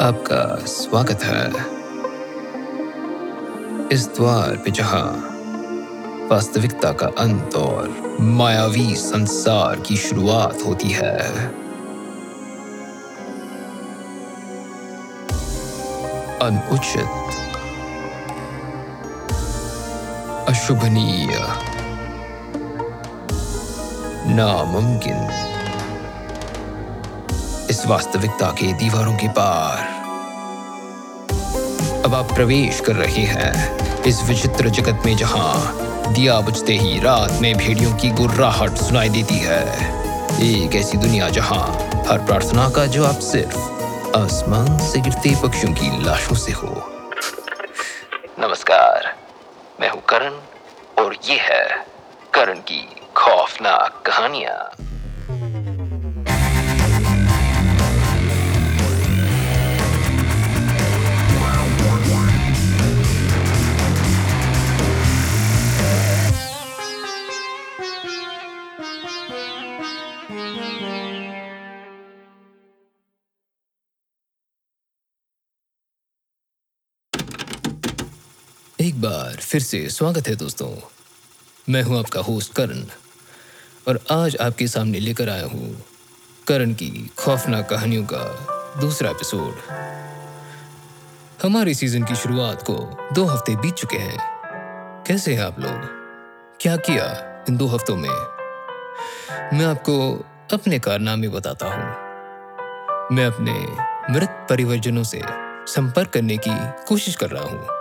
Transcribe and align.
आपका 0.00 0.66
स्वागत 0.66 1.22
है। 1.22 1.50
इस 3.92 4.06
द्वार 4.16 4.56
पे 4.56 4.70
जहाँ 4.70 5.12
वास्तविकता 6.30 6.92
का 6.92 7.06
अंत 7.06 7.54
और 7.54 8.16
मायावी 8.20 8.94
संसार 8.94 9.80
की 9.80 9.96
शुरुआत 9.96 10.58
होती 10.66 10.88
है। 10.88 11.18
अनुचित, 16.42 17.10
अशुभनीय, 20.48 21.46
नामुमकिन 24.34 25.50
इस 27.70 27.86
वास्तविकता 27.86 28.50
की 28.50 28.72
दीवारों 28.72 29.14
के 29.16 29.28
पार। 29.28 29.78
अब 32.04 32.14
आप 32.14 32.34
प्रवेश 32.34 32.80
कर 32.80 32.92
रहे 32.92 33.24
हैं 33.24 34.04
इस 34.04 34.22
विचित्र 34.22 34.68
जगत 34.68 35.02
में 35.06 35.16
जहाँ 35.16 35.76
दिया 36.12 36.40
बुझते 36.40 36.72
ही 36.72 37.00
रात 37.00 37.32
में 37.32 37.54
भेड़ियों 37.56 37.96
की 37.96 38.10
गुर्राहट 38.10 38.76
सुनाई 38.76 39.08
देती 39.08 39.38
है। 39.38 39.62
एक 40.42 40.74
ऐसी 40.74 40.98
दुनिया 40.98 41.28
जहाँ 41.28 41.66
हर 42.08 42.18
प्रार्थना 42.18 42.68
का 42.70 42.86
जवाब 42.86 43.18
सिर्फ़ 43.18 44.16
आसमान 44.16 44.78
से 44.78 45.00
गिरते 45.00 45.36
पक्षियों 45.42 45.72
की 45.72 46.04
लाशों 46.04 46.36
से 46.36 46.52
हो। 46.52 46.89
फिर 79.40 79.60
से 79.60 79.88
स्वागत 79.88 80.28
है 80.28 80.34
दोस्तों। 80.36 80.68
मैं 81.68 81.82
हूँ 81.82 81.98
आपका 81.98 82.20
होस्ट 82.20 82.52
करण, 82.52 82.84
और 83.88 84.00
आज 84.10 84.36
आपके 84.36 84.66
सामने 84.66 85.00
लेकर 85.00 85.28
आया 85.28 85.46
हूँ 85.46 85.84
करण 86.48 86.74
की 86.74 87.10
खौफनाक 87.18 87.68
कहानियों 87.68 88.04
का 88.04 88.22
दूसरा 88.80 89.10
एपिसोड 89.10 89.54
हमारी 91.42 91.74
सीज़न 91.74 92.04
की 92.04 92.14
शुरुआत 92.14 92.62
को 92.62 92.74
दो 93.12 93.24
हफ़्ते 93.24 93.56
बीत 93.56 93.74
चुके 93.74 93.96
हैं। 93.96 94.18
कैसे 95.06 95.34
हैं 95.34 95.42
आप 95.42 95.60
लोग? 95.60 95.88
क्या 96.60 96.76
किया 96.76 97.06
इन 97.48 97.56
दो 97.56 97.66
हफ्तों 97.66 97.96
में? 97.96 98.08
मैं 99.58 99.64
आपको 99.64 100.24
अपने 100.52 100.78
कारनामे 100.78 101.28
बताता 101.28 101.66
हूँ। 101.66 103.16
मैं 103.16 103.26
अपने 103.26 103.52
मृत 104.14 104.46
परिवर्जनों 104.50 105.04
से 105.04 105.22
संपर्क 105.72 106.10
करने 106.10 106.36
की 106.36 106.84
कोशिश 106.88 107.16
कर 107.16 107.30
रहा 107.30 107.44
हूँ। 107.44 107.80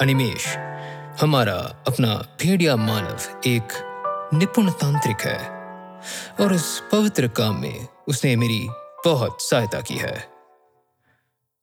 अनिमेश 0.00 0.46
हमारा 1.20 1.84
अपना 1.86 2.14
भेड़िया 2.14 2.76
मानव 2.76 3.18
एक 3.46 3.68
निपुण 4.34 4.70
तांत्रिक 4.70 5.16
है 5.20 5.38
और 6.40 6.54
इस 6.54 6.82
पवित्र 6.92 7.28
काम 7.28 7.60
में 7.60 7.86
उसने 8.08 8.36
मेरी 8.36 8.68
बहुत 9.04 9.42
सहायता 9.42 9.80
की 9.80 9.94
है। 9.94 10.28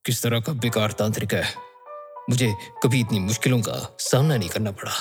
किस 0.04 0.22
तरह 0.22 0.40
का 0.40 0.52
बेकार 0.52 0.92
तांत्रिक 0.92 1.34
है? 1.34 1.54
मुझे 2.30 2.54
कभी 2.82 3.00
इतनी 3.00 3.18
मुश्किलों 3.18 3.60
का 3.60 3.96
सामना 3.98 4.36
नहीं 4.36 4.48
करना 4.48 4.70
पड़ा। 4.70 4.92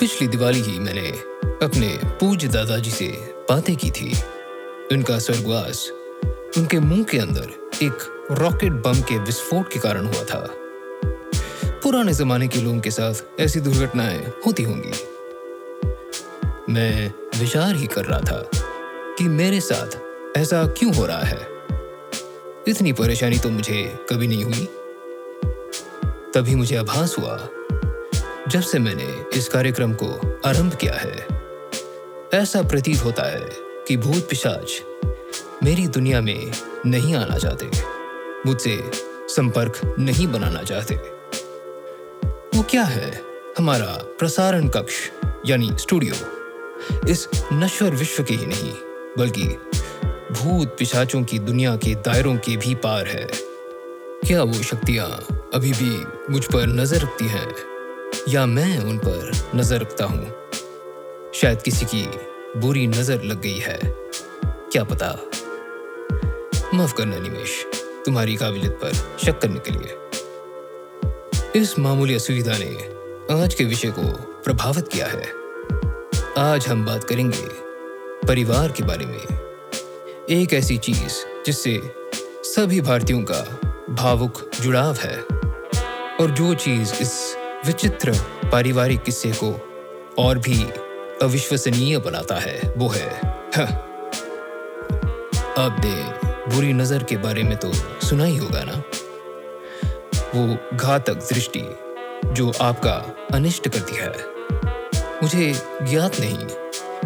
पिछली 0.00 0.28
दिवाली 0.28 0.60
ही 0.60 0.78
मैंने 0.78 1.08
अपने 1.66 2.00
पूज्य 2.04 2.48
दादाजी 2.48 2.90
से 2.90 3.08
बातें 3.50 3.76
की 3.76 3.90
थी। 3.90 4.12
उनका 4.92 5.18
स्वर्गवास 5.18 5.88
उनके 6.58 6.80
मुँह 6.80 7.02
के 7.02 7.18
अंदर 7.18 7.70
एक 7.82 8.26
रॉकेट 8.30 8.72
बम 8.72 9.00
के 9.00 9.18
विस्फोट 9.18 9.72
के 9.72 9.78
कारण 9.78 10.06
हुआ 10.06 10.24
था। 10.24 10.59
पुराने 11.90 12.12
जमाने 12.12 12.48
के 12.48 12.60
लोगों 12.60 12.80
के 12.80 12.90
साथ 12.90 13.40
ऐसी 13.40 13.60
दुर्घटनाएँ 13.60 14.32
होती 14.46 14.62
होंगी। 14.62 14.92
मैं 16.72 17.12
विचार 17.40 17.74
ही 17.74 17.86
कर 17.86 18.04
रहा 18.04 18.20
था 18.20 18.50
कि 19.18 19.24
मेरे 19.24 19.60
साथ 19.60 19.98
ऐसा 20.36 20.66
क्यों 20.66 20.94
हो 20.94 21.06
रहा 21.06 21.22
है। 21.22 21.46
इतनी 22.68 22.92
परेशानी 22.92 23.38
तो 23.38 23.50
मुझे 23.50 23.98
कभी 24.10 24.28
नहीं 24.28 24.44
हुई। 24.44 24.68
तभी 26.34 26.54
मुझे 26.54 26.76
आभास 26.76 27.18
हुआ 27.18 27.48
जब 28.48 28.60
से 28.60 28.78
मैंने 28.78 29.38
इस 29.38 29.48
कार्यक्रम 29.48 29.94
को 29.94 30.40
आरंभ 30.46 30.74
किया 30.74 30.94
है। 30.94 31.26
ऐसा 32.34 32.62
प्रतीत 32.62 33.04
होता 33.04 33.22
है 33.22 33.48
कि 33.88 33.96
भूत 33.96 34.28
पिशाच 34.30 34.82
मेरी 35.62 35.86
दुनिया 35.88 36.20
में 36.20 36.52
नहीं 36.86 37.14
आना 37.14 37.38
चाहते, 37.38 37.70
मुझसे 38.46 38.90
संपर्क 39.28 39.96
नहीं 39.98 40.26
बनाना 40.26 40.62
चाहते। 40.62 41.19
वो 42.60 42.66
क्या 42.70 42.82
है? 42.82 43.22
हमारा 43.58 43.86
प्रसारण 44.18 44.68
कक्ष, 44.68 44.94
यानी 45.46 45.70
स्टूडियो, 45.78 46.14
इस 47.08 47.28
नश्वर 47.52 47.90
विश्व 47.90 48.22
के 48.22 48.34
ही 48.34 48.46
नहीं, 48.46 48.72
बल्कि 49.18 49.44
भूत 50.32 50.76
पिशाचों 50.78 51.22
की 51.22 51.38
दुनिया 51.38 51.76
के 51.76 51.94
दायरों 51.94 52.36
के 52.36 52.56
भी 52.56 52.74
पार 52.74 53.06
है। 53.06 53.28
क्या 54.26 54.42
वो 54.42 54.54
शक्तियाँ 54.54 55.26
अभी 55.54 55.72
भी 55.72 56.04
मुझ 56.32 56.44
पर 56.44 56.66
नज़र 56.66 57.00
रखती 57.00 57.26
हैं? 57.26 57.54
या 58.28 58.46
मैं 58.46 58.78
उन 58.78 58.98
पर 58.98 59.32
नज़र 59.54 59.80
रखता 59.80 60.04
हूँ? 60.04 60.34
शायद 61.34 61.62
किसी 61.62 61.84
की 61.84 62.10
बुरी 62.56 62.86
नज़र 62.86 63.22
लग 63.22 63.40
गई 63.40 63.58
है। 63.58 63.80
क्या 64.44 64.84
पता? 64.84 65.18
माफ़ 66.74 66.94
करना 66.94 67.18
निमेश, 67.18 67.66
तुम्हारी 68.04 68.36
काबिलियत 68.36 68.72
पर 68.72 68.92
शक 69.24 69.38
करने 69.38 69.58
के 69.58 69.70
लिए। 69.70 70.09
इस 71.56 71.78
मामूली 71.78 72.14
असुविधा 72.14 72.52
ने 72.58 73.42
आज 73.42 73.54
के 73.54 73.64
विषय 73.64 73.90
को 73.90 74.02
प्रभावित 74.44 74.88
किया 74.88 75.06
है। 75.06 75.22
आज 76.38 76.66
हम 76.66 76.84
बात 76.86 77.04
करेंगे 77.04 77.46
परिवार 78.26 78.72
के 78.72 78.82
बारे 78.82 79.06
में। 79.06 79.18
एक 80.30 80.52
ऐसी 80.52 80.76
चीज़ 80.78 81.16
जिससे 81.46 81.80
सभी 82.44 82.80
भारतीयों 82.80 83.22
का 83.30 83.40
भावुक 83.90 84.50
जुड़ाव 84.60 84.94
है 84.94 85.18
और 86.20 86.30
जो 86.30 86.54
चीज़ 86.54 86.94
इस 86.94 87.36
विचित्र 87.66 88.14
पारिवारिक 88.52 89.02
किस्से 89.02 89.32
को 89.42 89.52
और 90.18 90.38
भी 90.38 90.62
अविश्वसनीय 91.22 91.98
बनाता 91.98 92.36
है, 92.36 92.74
वो 92.76 92.88
है 92.88 93.10
आपने 95.58 95.94
बुरी 96.54 96.72
नज़र 96.72 97.02
के 97.02 97.16
बारे 97.16 97.42
में 97.42 97.56
तो 97.56 97.72
सुना 98.06 98.24
ही 98.24 98.36
होगा 98.36 98.64
ना? 98.64 98.82
वो 100.34 100.56
घातक 100.74 101.14
दृष्टि 101.28 101.60
जो 102.34 102.52
आपका 102.62 102.92
अनिष्ट 103.34 103.68
करती 103.68 103.96
है। 103.96 104.10
मुझे 105.22 105.52
ज्ञात 105.82 106.18
नहीं 106.20 106.46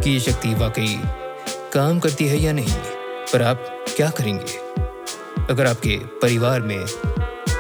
कि 0.02 0.10
ये 0.10 0.20
शक्ति 0.20 0.48
वाकई 0.54 1.00
काम 1.74 2.00
करती 2.00 2.26
है 2.28 2.36
या 2.36 2.52
नहीं, 2.52 2.74
पर 3.32 3.42
आप 3.42 3.64
क्या 3.88 4.08
करेंगे? 4.10 4.58
अगर 5.50 5.66
आपके 5.66 5.96
परिवार 6.22 6.60
में 6.60 6.84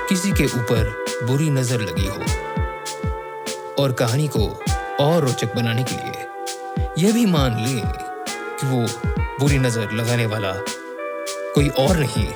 किसी 0.08 0.32
के 0.32 0.44
ऊपर 0.58 0.92
बुरी 1.22 1.48
नज़र 1.50 1.80
लगी 1.80 2.06
हो, 2.06 2.18
और 3.78 3.92
कहानी 3.92 4.28
को 4.28 4.46
और 5.00 5.22
रोचक 5.22 5.56
बनाने 5.56 5.84
के 5.84 5.96
लिए 5.96 7.06
यह 7.06 7.12
भी 7.12 7.24
मान 7.26 7.58
लें 7.64 7.80
कि 8.60 8.66
वो 8.66 8.86
बुरी 9.40 9.58
नज़र 9.58 9.92
लगाने 9.92 10.26
वाला 10.26 10.52
कोई 11.54 11.68
और 11.68 11.96
नहीं, 11.96 12.28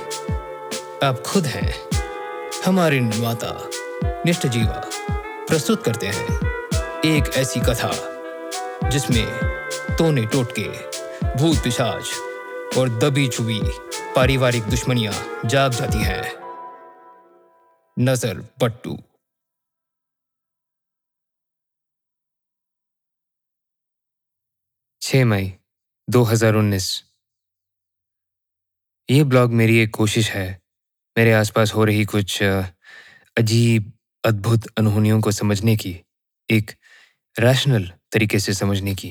आप 1.03 1.23
खुद 1.25 1.45
हैं। 1.45 1.98
हमारे 2.65 2.99
निर्माता 2.99 3.51
निष्ठ 4.25 4.47
जीवा 4.47 4.81
प्रस्तुत 5.47 5.83
करते 5.83 6.07
हैं 6.07 6.25
एक 7.05 7.33
ऐसी 7.37 7.59
कथा, 7.59 7.91
जिसमें 8.89 9.95
तोने 9.97 10.25
टोटके, 10.25 10.67
भूत 11.37 11.63
पिशाच 11.63 12.77
और 12.77 12.89
दबी 12.99 13.27
छुबी 13.27 13.59
पारिवारिक 14.15 14.63
दुश्मनियाँ 14.63 15.13
जाग 15.45 15.71
जाती 15.71 16.03
हैं। 16.03 16.23
नज़र 17.97 18.41
पट्टू 18.61 18.97
छह 25.01 25.25
मई 25.25 25.53
2019 26.07 27.03
ये 29.09 29.23
ब्लॉग 29.23 29.51
मेरी 29.51 29.77
एक 29.77 29.95
कोशिश 29.95 30.31
है 30.31 30.58
मेरे 31.19 31.31
आसपास 31.33 31.73
हो 31.75 31.83
रही 31.83 32.05
कुछ 32.05 32.43
अजीब, 32.43 33.91
अद्भुत 34.23 34.67
अनहोनियों 34.77 35.21
को 35.21 35.31
समझने 35.31 35.75
की, 35.75 35.95
एक 36.49 36.71
रैशनल 37.39 37.91
तरीके 38.11 38.39
से 38.39 38.53
समझने 38.53 38.95
की। 38.95 39.09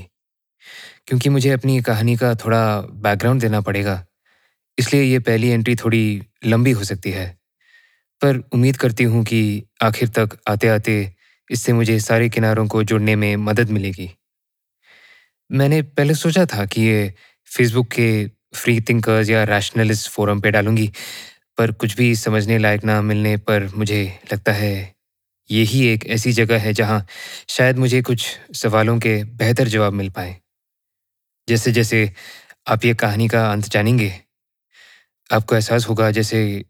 क्योंकि 1.07 1.29
मुझे 1.29 1.51
अपनी 1.51 1.81
कहानी 1.83 2.17
का 2.17 2.35
थोड़ा 2.35 2.81
बैकग्राउंड 2.81 3.41
देना 3.41 3.61
पड़ेगा, 3.61 4.07
इसलिए 4.79 5.03
ये 5.03 5.19
पहली 5.19 5.49
एंट्री 5.49 5.77
थोड़ी 5.77 6.23
लंबी 6.47 6.71
हो 6.71 6.85
सकती 6.85 7.11
है। 7.11 7.39
पर 8.23 8.37
उम्मीद 8.37 8.77
करती 8.77 9.05
हूँ 9.05 9.25
कि 9.25 9.63
आखिर 9.83 10.09
तक 10.09 10.39
आते 10.49 10.69
आते 10.69 11.13
इससे 11.51 11.73
मुझे 11.73 12.01
सारे 12.01 12.29
किनारों 12.29 12.67
को 12.67 12.83
जोड़ने 12.83 13.17
में 13.17 13.37
मदद 13.37 13.71
मिलेगी। 13.71 14.11
मैंने 15.53 15.83
पहले 15.83 16.15
सोचा 16.15 16.47
था 16.47 16.67
कि 16.67 16.83
ये 16.83 17.15
फेसबुक 17.47 17.89
के 17.89 18.31
फ्री 18.55 18.81
थिंकर्स 18.81 19.31
या 19.31 19.45
रैशनलिस्ट 19.45 20.11
फोरम 20.11 20.41
पे 20.41 20.51
डालूँगी 20.51 20.91
पर 21.59 21.73
कुछ 21.73 21.97
भी 21.97 22.17
समझने 22.17 22.59
लायक 22.59 22.85
ना 22.85 23.03
मिलने 23.03 23.37
पर 23.37 23.69
मुझे 23.75 24.21
लगता 24.33 24.53
है 24.53 24.95
यही 25.51 25.87
एक 25.87 26.07
ऐसी 26.07 26.33
जगह 26.33 26.59
है 26.59 26.73
जहाँ 26.73 27.07
शायद 27.49 27.79
मुझे 27.79 28.03
कुछ 28.03 28.27
सवालों 28.55 28.99
के 28.99 29.25
बेहतर 29.25 29.69
जवाब 29.69 29.93
मिल 29.93 30.11
पाए। 30.11 30.37
जैसे 31.49 31.73
जैसे 31.73 32.13
आप 32.69 32.85
ये 32.85 32.95
कहानी 32.95 33.29
का 33.29 33.53
अंत 33.53 33.65
जानेंगे, 33.65 34.13
आपको 35.33 35.55
एहसास 35.55 35.89
होगा 35.89 36.11
जैसे 36.11 36.65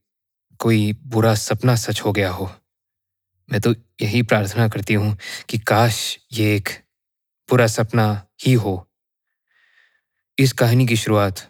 कोई 0.60 0.92
बुरा 1.06 1.34
सपना 1.34 1.76
सच 1.76 2.00
हो 2.00 2.12
गया 2.12 2.30
हो। 2.30 2.50
मैं 3.50 3.60
तो 3.60 3.74
यही 4.02 4.22
प्रार्थना 4.22 4.68
करती 4.68 4.94
हूँ 4.94 5.18
कि 5.48 5.58
काश 5.58 6.18
ये 6.32 6.56
एक 6.56 6.68
बुरा 7.50 7.66
सपना 7.66 8.26
ही 8.46 8.52
हो। 8.52 8.88
इस 10.38 10.52
कहानी 10.52 10.86
की 10.86 10.96
शुरुआत, 10.96 11.40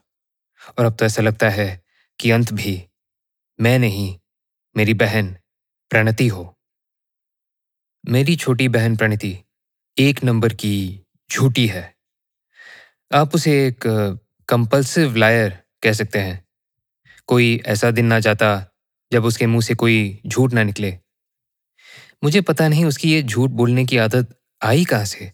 और 0.79 0.85
अब 0.85 0.97
तो 0.97 1.07
ऐसा 1.07 1.23
लगता 1.23 1.49
है 1.51 1.83
कि 2.19 2.31
अंत 2.31 2.53
भी। 2.53 2.88
मैं 3.61 3.79
नहीं, 3.79 4.19
मेरी 4.77 4.95
बहन 4.95 5.37
प्रणति 5.91 6.29
हो। 6.29 6.59
मेरी 8.09 8.37
छोटी 8.37 8.69
बहन 8.69 8.97
प्रणति 8.97 9.39
एक 9.99 10.25
नंबर 10.25 10.53
की 10.55 11.05
झूठी 11.33 11.67
है। 11.67 11.95
आप 13.15 13.35
उसे 13.35 13.67
एक 13.67 13.81
कंपल्सिव 14.49 15.17
लायर 15.17 15.63
कह 15.83 15.93
सकते 15.93 16.19
हैं। 16.19 16.45
कोई 17.27 17.63
ऐसा 17.67 17.91
दिन 17.91 18.07
ना 18.07 18.21
जाता 18.21 18.67
जब 19.13 19.25
उसके 19.25 19.47
मुँह 19.47 19.61
से 19.61 19.75
कोई 19.75 20.21
झूठ 20.27 20.53
ना 20.53 20.63
निकले। 20.63 20.99
मुझे 22.25 22.41
पता 22.41 22.69
नहीं 22.69 22.85
उसकी 22.85 23.13
ये 23.13 23.23
झूठ 23.23 23.51
बोलने 23.51 23.85
की 23.85 23.97
आदत 23.97 24.41
आई 24.63 24.85
कहाँ 24.85 25.05
से। 25.05 25.33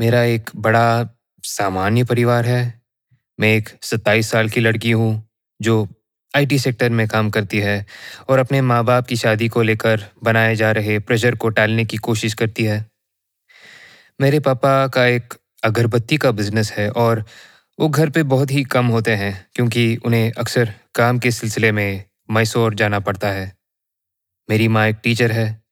मेरा 0.00 0.22
एक 0.22 0.50
बड़ा 0.56 1.08
सामान्य 1.42 2.04
परिवार 2.04 2.46
है। 2.46 2.82
मैं 3.40 3.48
एक 3.48 3.68
सत्ताईस 3.82 4.30
साल 4.30 4.48
की 4.48 4.60
लड़की 4.60 4.90
हूँ 4.90 5.28
जो 5.62 5.88
आईटी 6.36 6.58
सेक्टर 6.58 6.90
में 6.90 7.08
काम 7.08 7.30
करती 7.30 7.58
है 7.58 7.86
और 8.28 8.38
अपने 8.38 8.60
माँ 8.60 8.84
बाप 8.84 9.06
की 9.06 9.16
शादी 9.16 9.48
को 9.48 9.62
लेकर 9.62 10.04
बनाए 10.22 10.56
जा 10.56 10.72
रहे 10.72 10.98
प्रेशर 10.98 11.34
को 11.34 11.48
टालने 11.48 11.84
की 11.84 11.96
कोशिश 11.96 12.34
करती 12.34 12.64
है। 12.64 12.90
मेरे 14.20 14.40
पापा 14.40 14.88
का 14.88 15.06
एक 15.06 15.34
अगरबत्ती 15.64 16.16
का 16.16 16.30
बिज़नेस 16.30 16.72
है 16.72 16.90
और 16.90 17.24
वो 17.80 17.88
घर 17.88 18.10
पे 18.10 18.22
बहुत 18.22 18.50
ही 18.50 18.64
कम 18.64 18.86
होते 18.86 19.10
हैं 19.10 19.46
क्योंकि 19.54 19.96
उन्हें 19.96 20.32
अक्सर 20.38 20.74
काम 20.94 21.18
के 21.18 21.30
सिलसिले 21.30 21.72
में 21.72 22.04
मैसूर 22.30 22.74
जाना 22.74 23.00
पड़ता 23.00 23.28
है। 23.28 23.56
मेरी 24.50 24.68
माँ 24.68 24.86
एक 24.88 24.96
टीचर 25.02 25.32
है। 25.32 25.62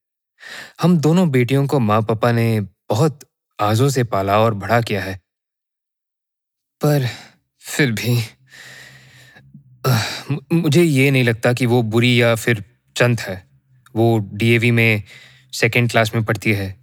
हम 0.83 0.99
दोनों 0.99 1.31
बेटियों 1.31 1.67
को 1.67 1.79
माँ 1.79 2.03
पापा 2.03 2.33
ने 2.33 2.61
बहुत 2.61 3.21
आजों 3.61 3.89
से 3.89 4.05
पाला 4.05 4.39
और 4.39 4.55
बड़ा 4.55 4.81
किया 4.81 5.03
है। 5.03 5.21
पर 6.81 7.09
फिर 7.59 7.93
भी 7.93 8.19
मुझे 10.53 10.83
ये 10.83 11.11
नहीं 11.11 11.25
लगता 11.25 11.53
कि 11.53 11.67
वो 11.67 11.83
बुरी 11.83 12.23
या 12.23 12.35
फिर 12.35 12.65
चंद 12.97 13.21
है। 13.21 13.47
वो 13.97 14.31
डीएवी 14.33 14.71
में 14.71 15.03
सेकेंड 15.53 15.91
क्लास 15.91 16.15
में 16.15 16.25
पढ़ती 16.25 16.53
है। 16.53 16.77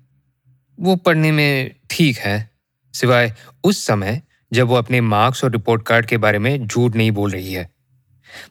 वो 0.80 0.96
पढ़ने 0.96 1.32
में 1.32 1.76
ठीक 1.90 2.18
है। 2.18 2.50
सिवाय 2.94 3.34
उस 3.64 3.86
समय 3.86 4.22
जब 4.54 4.68
वो 4.68 4.76
अपने 4.76 5.02
मार्क्स 5.02 5.44
और 5.44 5.52
रिपोर्ट 5.52 5.84
कार्ड 5.84 6.06
के 6.06 6.18
बारे 6.18 6.40
में 6.40 6.68
झूठ 6.68 6.96
नहीं 6.96 7.12
बोल 7.12 7.32
रही 7.32 7.54
है। 7.54 7.70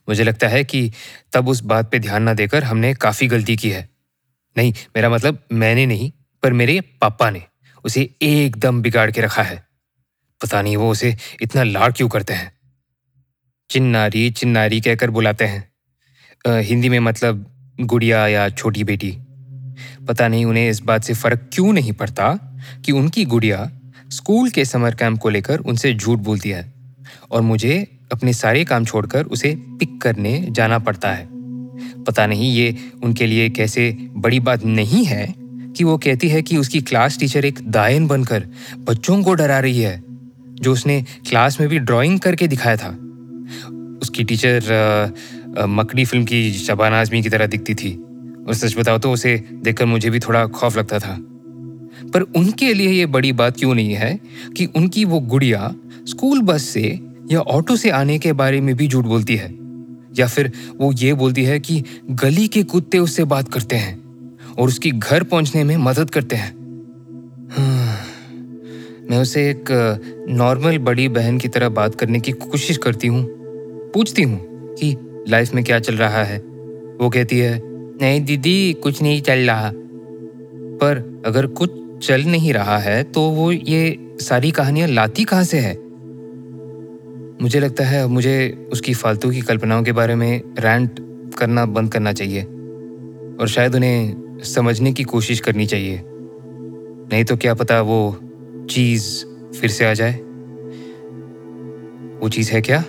मुझे 0.09 0.25
लगता 0.25 0.49
है 0.49 0.65
कि 0.65 0.93
तब 1.33 1.49
उस 1.49 1.61
बात 1.61 1.91
पे 1.91 1.99
ध्यान 1.99 2.23
ना 2.23 2.35
देकर 2.35 2.65
हमने 2.65 2.95
काफ़ी 2.95 3.27
गलती 3.27 3.57
की 3.57 3.71
है। 3.71 3.89
नहीं, 4.57 4.73
मेरा 4.73 5.11
मतलब 5.11 5.45
मैंने 5.53 5.87
नहीं, 5.87 6.13
पर 6.43 6.53
मेरे 6.53 6.81
पापा 6.81 7.31
ने 7.31 7.43
उसे 7.85 8.15
एकदम 8.23 8.83
बिगाड़ 8.83 9.11
के 9.11 9.21
रखा 9.21 9.43
है। 9.43 9.67
पता 10.43 10.63
नहीं 10.63 10.77
वो 10.77 10.91
उसे 10.91 11.17
इतना 11.43 11.63
लाड़ 11.63 11.93
क्यों 11.93 12.09
करते 12.09 12.35
हैं। 12.35 12.54
चिन्नारी 13.75 14.31
चिन्नारी 14.31 14.81
कहकर 14.81 15.11
बुलाते 15.11 15.45
हैं। 15.45 16.61
हिंदी 16.63 16.89
में 16.89 16.99
मतलब 17.01 17.45
गुड़िया 17.81 18.27
या 18.29 18.49
छोटी 18.49 18.85
बेटी। 18.85 19.11
पता 20.09 20.29
नहीं 20.29 20.45
उन्हें 20.45 20.69
इस 20.71 20.81
बात 20.81 21.05
से 21.05 21.15
फ़र्क 21.15 21.49
क्यों 21.53 21.73
नहीं 21.73 21.93
पड़ता 21.93 22.29
कि 22.85 22.93
उनकी 22.93 23.25
गुड़िया 23.25 23.71
स्कूल 24.11 24.51
के 24.51 24.65
समर 24.65 24.95
कैंप 24.95 25.19
को 25.19 25.29
लेकर 25.29 25.59
उनसे 25.59 25.93
झूठ 25.95 26.19
बोलती 26.19 26.51
है 26.51 26.73
और 27.31 27.43
मुझे 27.43 27.87
अपने 28.13 28.33
सारे 28.33 28.65
काम 28.65 28.85
छोड़कर 28.85 29.25
उसे 29.27 29.55
पिक 29.79 30.01
करने 30.03 30.47
जाना 30.51 30.79
पड़ता 30.79 31.13
है। 31.13 31.27
पता 32.05 32.27
नहीं 32.27 32.55
ये 32.55 32.77
उनके 33.05 33.27
लिए 33.27 33.49
कैसे 33.51 33.91
बड़ी 34.17 34.41
बात 34.41 34.65
नहीं 34.65 35.05
है 35.05 35.35
कि 35.77 35.85
वो 35.85 35.97
कहती 35.99 36.29
है 36.29 36.43
कि 36.43 36.57
उसकी 36.57 36.81
क्लास 36.81 37.19
टीचर 37.19 37.45
एक 37.45 37.59
दायन 37.71 38.07
बनकर 38.07 38.47
बच्चों 38.79 39.23
को 39.23 39.35
डरा 39.35 39.59
रही 39.59 39.81
है, 39.81 40.03
जो 40.55 40.73
उसने 40.73 41.05
क्लास 41.29 41.61
में 41.61 41.69
भी 41.69 41.79
ड्राइंग 41.79 42.21
करके 42.21 42.49
दिखाया 42.49 42.77
था। 42.77 42.99
उसकी 44.05 44.25
टीचर 44.25 45.65
मकड़ी 45.71 46.05
फ़िल्म 46.05 46.25
की 46.25 46.51
शबाना 46.55 47.01
आजमी 47.01 47.23
की 47.23 47.29
तरह 47.29 47.47
दिखती 47.47 47.75
थी। 47.75 47.93
और 48.47 48.55
सच 48.55 48.77
बताओ 48.79 48.99
तो 48.99 49.13
उसे 49.13 49.37
देखकर 49.55 49.85
मुझे 49.87 50.11
भी 50.11 50.19
थोड़ा 50.21 50.47
खौफ 50.47 50.77
लगता 50.79 50.99
था। 50.99 51.17
पर 52.13 52.23
उनके 52.37 52.73
लिए 52.75 52.89
ये 52.89 53.07
बड़ी 53.07 53.33
बात 53.33 53.57
क्यों 53.59 53.75
नहीं 53.75 53.95
है 53.95 54.19
कि 54.57 54.67
उनकी 54.77 55.05
वो 55.05 55.21
गुड़िया 55.27 55.75
स्कूल 56.09 56.41
बस 56.43 56.63
से 56.63 56.83
या 57.33 57.41
ऑटो 57.41 57.77
से 57.77 57.91
आने 57.91 58.19
के 58.19 58.33
बारे 58.33 58.61
में 58.61 58.75
भी 58.77 58.89
झूठ 58.89 59.05
बोलती 59.05 59.37
है? 59.37 59.51
या 60.19 60.27
फिर 60.27 60.51
वो 60.79 60.93
ये 60.93 61.13
बोलती 61.15 61.45
है 61.45 61.59
कि 61.61 61.83
गली 62.11 62.47
के 62.49 62.63
कुत्ते 62.65 62.99
उससे 62.99 63.25
बात 63.25 63.53
करते 63.53 63.77
हैं 63.77 63.95
और 64.59 64.69
उसकी 64.69 64.91
घर 64.91 65.23
पहुँचने 65.23 65.65
में 65.65 65.77
मदद 65.77 66.11
करते 66.11 66.37
हैं। 66.37 66.51
हाँ, 67.53 67.97
मैं 69.11 69.19
उसे 69.19 69.49
एक 69.51 69.73
नॉर्मल 70.33 70.79
बड़ी 70.81 71.09
बहन 71.11 71.39
की 71.39 71.49
तरह 71.49 71.69
बात 71.71 71.95
करने 71.95 72.21
की 72.21 72.33
कोशिश 72.35 72.77
करती 72.79 73.09
हूँ। 73.09 73.23
पूछती 73.95 74.23
हूँ 74.23 74.39
कि 74.75 74.97
लाइफ 75.29 75.55
में 75.55 75.65
क्या 75.65 75.79
चल 75.79 75.95
रहा 75.95 76.25
है। 76.25 76.39
वो 77.01 77.09
कहती 77.11 77.39
है, 77.39 77.61
नहीं 78.01 78.25
दीदी, 78.25 78.73
कुछ 78.73 79.03
नहीं 79.03 79.23
चल 79.23 79.39
रहा। 79.39 79.73
पर 80.81 81.23
अगर 81.27 81.47
कुछ 81.47 81.71
चल 82.07 82.23
नहीं 82.23 82.53
रहा 82.53 82.79
है 82.79 83.03
तो 83.03 83.21
वो 83.23 83.53
ये 83.53 84.17
सारी 84.21 84.51
कहानियाँ 84.51 84.89
लाती 84.89 85.25
कहाँ 85.25 85.45
से 85.45 85.59
है? 85.59 85.75
मुझे 87.43 87.61
लगता 87.61 87.85
है 87.85 88.07
मुझे 88.07 88.69
उसकी 88.73 88.95
फालतू 88.95 89.31
की 89.31 89.41
कल्पनाओं 89.41 89.83
के 89.83 89.93
बारे 89.93 90.15
में 90.15 90.43
रैंट 90.59 91.01
करना 91.39 91.67
बंद 91.67 91.93
करना 91.93 92.13
चाहिए। 92.13 92.43
और 93.41 93.49
शायद 93.49 93.75
उन्हें 93.75 94.17
समझने 94.45 94.93
की 94.93 95.03
कोशिश 95.03 95.41
करनी 95.41 95.67
चाहिए। 95.67 96.03
नहीं 97.13 97.25
तो 97.25 97.37
क्या 97.37 97.55
पता 97.55 97.81
वो 97.81 98.17
चीज़ 98.71 99.25
फिर 99.57 99.71
से 99.71 99.85
आ 99.85 99.95
जाए। 99.95 100.15
वो 102.21 102.29
चीज़ 102.29 102.53
है 102.53 102.61
क्या? 102.61 102.85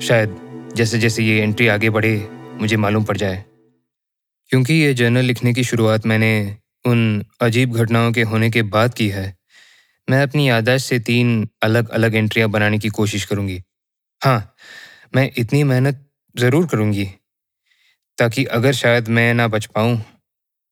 शायद 0.00 0.36
जैसे 0.76 0.98
जैसे 0.98 1.22
ये 1.22 1.42
एंट्री 1.42 1.66
आगे 1.68 1.90
बढ़े, 1.90 2.16
मुझे 2.60 2.76
मालूम 2.76 3.04
पड़ 3.04 3.16
जाए। 3.16 3.44
क्योंकि 4.50 4.74
ये 4.74 4.92
जर्नल 4.94 5.24
लिखने 5.24 5.52
की 5.54 5.64
शुरुआत 5.64 6.06
मैंने 6.06 6.56
उन 6.84 7.24
अजीब 7.40 7.74
घटनाओं 7.74 8.12
के 8.12 8.22
होने 8.24 8.50
के 8.50 8.62
बाद 8.64 8.94
की 8.94 9.08
है, 9.08 9.34
मैं 10.08 10.22
अपनी 10.22 10.48
यादाश्त 10.48 10.86
से 10.86 10.98
तीन 11.00 11.48
अलग 11.62 11.88
अलग 11.90 12.14
एंट्रियाँ 12.14 12.48
बनाने 12.50 12.78
की 12.78 12.88
कोशिश 12.90 13.24
करूँगी। 13.24 13.60
हाँ 14.22 14.54
मैं 15.16 15.30
इतनी 15.38 15.62
मेहनत 15.64 16.06
ज़रूर 16.34 16.66
करूँगी, 16.66 17.04
ताकि 18.18 18.44
अगर 18.46 18.72
शायद 18.74 19.08
मैं 19.10 19.32
ना 19.34 19.48
बच 19.48 19.66
पाऊँ 19.66 20.00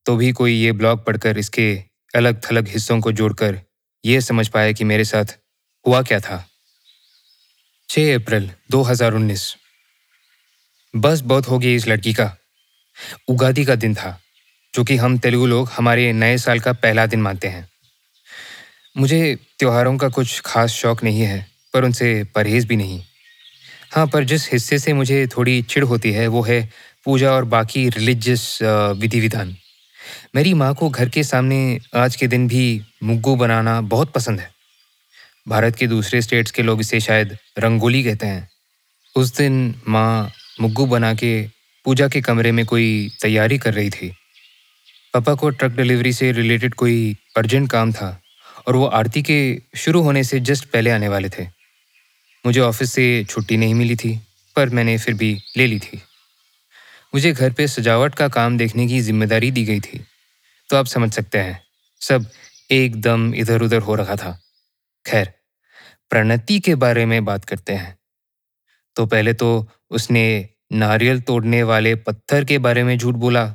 तो 0.07 0.17
भी 0.17 0.33
कोई 0.33 0.53
ये 0.55 0.73
ब्लॉग 0.75 1.05
पढ़कर 1.07 1.39
इसके 1.39 1.73
अलग 2.15 2.41
थलग 2.43 2.69
हिस्सों 2.69 3.01
को 3.01 3.13
जोड़कर 3.13 3.61
ये 4.05 4.21
समझ 4.23 4.49
पाए 4.49 4.75
कि 4.75 4.85
मेरे 4.85 5.05
साथ 5.07 5.39
हुआ 5.87 6.03
क्या 6.03 6.21
था। 6.21 6.45
6 7.89 8.15
अप्रैल 8.15 8.51
2019 8.71 9.43
बस 10.95 11.21
बहुत 11.21 11.49
हो 11.49 11.59
गई 11.59 11.75
इस 11.75 11.87
लड़की 11.89 12.13
का। 12.13 12.37
उगादी 13.29 13.65
का 13.65 13.75
दिन 13.75 13.95
था, 13.95 14.11
जो 14.75 14.85
कि 14.85 14.97
हम 14.97 15.19
तेलुगु 15.19 15.47
लोग 15.47 15.69
हमारे 15.69 16.13
नए 16.13 16.37
साल 16.39 16.61
का 16.61 16.73
पहला 16.73 17.07
दिन 17.07 17.23
मानते 17.23 17.49
हैं। 17.49 17.69
मुझे 18.97 19.39
त्योहारों 19.59 19.97
का 19.99 20.09
कुछ 20.09 20.41
खास 20.41 20.71
शौक 20.71 21.05
नहीं 21.05 21.23
है, 21.23 21.47
पर 21.75 21.85
उनसे 21.85 22.25
परहेज 22.25 22.67
भी 22.67 22.77
नहीं। 22.77 23.01
हाँ 23.93 24.07
पर 24.07 24.25
जिस 24.25 24.53
हिस्से 24.53 24.79
से 24.79 24.93
मुझे 24.93 25.27
थोड़ी 25.27 25.63
चिढ़ 25.63 25.85
होती 25.85 26.13
है, 26.13 26.27
वो 26.27 26.43
है 26.43 26.61
पूजा 27.05 27.33
और 27.33 27.45
बाकी 27.45 27.89
रिलीजियस 27.89 28.59
विधि 28.99 29.21
विधान 29.21 29.57
मेरी 30.35 30.55
माँ 30.55 30.75
को 30.75 30.91
घर 30.91 31.09
के 31.09 31.25
सामने 31.25 31.81
आज 31.97 32.17
के 32.17 32.27
दिन 32.27 32.49
भी 32.49 32.83
मुग्गू 33.03 33.37
बनाना 33.37 33.81
बहुत 33.81 34.13
पसंद 34.13 34.41
है। 34.41 34.58
भारत 35.49 35.77
के 35.77 35.87
दूसरे 35.87 36.21
स्टेट्स 36.23 36.51
के 36.51 36.63
लोग 36.63 36.81
इसे 36.81 37.01
शायद 37.01 37.37
रंगोली 37.59 38.03
कहते 38.05 38.27
हैं। 38.27 38.49
उस 39.17 39.37
दिन 39.37 39.75
माँ 39.89 40.31
मुग्गू 40.61 40.87
बना 40.87 41.13
के 41.15 41.31
पूजा 41.87 42.09
के 42.09 42.21
कमरे 42.21 42.53
में 42.53 42.65
कोई 42.67 43.11
तैयारी 43.23 43.59
कर 43.59 43.75
रही 43.75 43.91
थी। 43.91 44.09
पापा 45.15 45.35
को 45.35 45.51
ट्रक 45.51 45.73
डिलीवरी 45.73 46.13
से 46.13 46.31
रिलेटेड 46.33 46.75
कोई 46.75 47.17
अर्जेंट 47.37 47.71
काम 47.71 47.93
था 47.93 48.21
और 48.67 48.77
वो 48.77 48.87
आरती 48.87 49.23
के 49.23 49.39
शुरू 49.77 50.03
होने 50.03 50.25
से 50.25 50.41
जस्ट 50.41 50.65
पहले 50.65 50.91
आने 50.91 51.09
वाले 51.09 51.29
थे। 51.29 51.47
मुझे 52.45 52.61
ऑफ़िस 52.61 52.93
से 52.93 53.25
छुट्टी 53.25 53.57
नहीं 53.57 53.75
मिली 53.75 53.97
थी, 53.97 54.15
पर 54.57 54.69
मैंने 54.69 54.99
फिर 54.99 55.15
भी 55.15 55.33
ले 55.57 55.67
ली 55.67 55.79
थी। 55.79 56.03
मुझे 57.15 57.33
घर 57.33 57.53
पे 57.53 57.67
सजावट 57.69 58.15
का 58.15 58.29
काम 58.29 58.59
देखने 58.59 58.87
की 58.87 59.01
ज़िम्मेदारी 59.01 59.51
दी 59.51 59.65
गई 59.65 59.81
थी। 59.81 60.05
तो 60.71 60.77
आप 60.77 60.87
समझ 60.87 61.13
सकते 61.13 61.39
हैं, 61.39 61.61
सब 62.01 62.31
एकदम 62.71 63.35
इधर 63.35 63.63
उधर 63.63 63.79
हो 63.79 63.95
रखा 63.95 64.17
था। 64.17 64.39
खैर 65.07 65.33
प्रणति 66.11 66.61
के 66.61 66.75
बारे 66.75 67.07
में 67.07 67.25
बात 67.25 67.45
करते 67.45 67.73
हैं। 67.73 67.99
तो 68.97 69.07
पहले 69.07 69.33
तो 69.33 69.69
उसने 69.91 70.49
नारियल 70.73 71.21
तोड़ने 71.21 71.63
वाले 71.63 71.95
पत्थर 71.95 72.45
के 72.45 72.59
बारे 72.59 72.85
में 72.85 72.99
झूठ 72.99 73.15
बोला। 73.15 73.55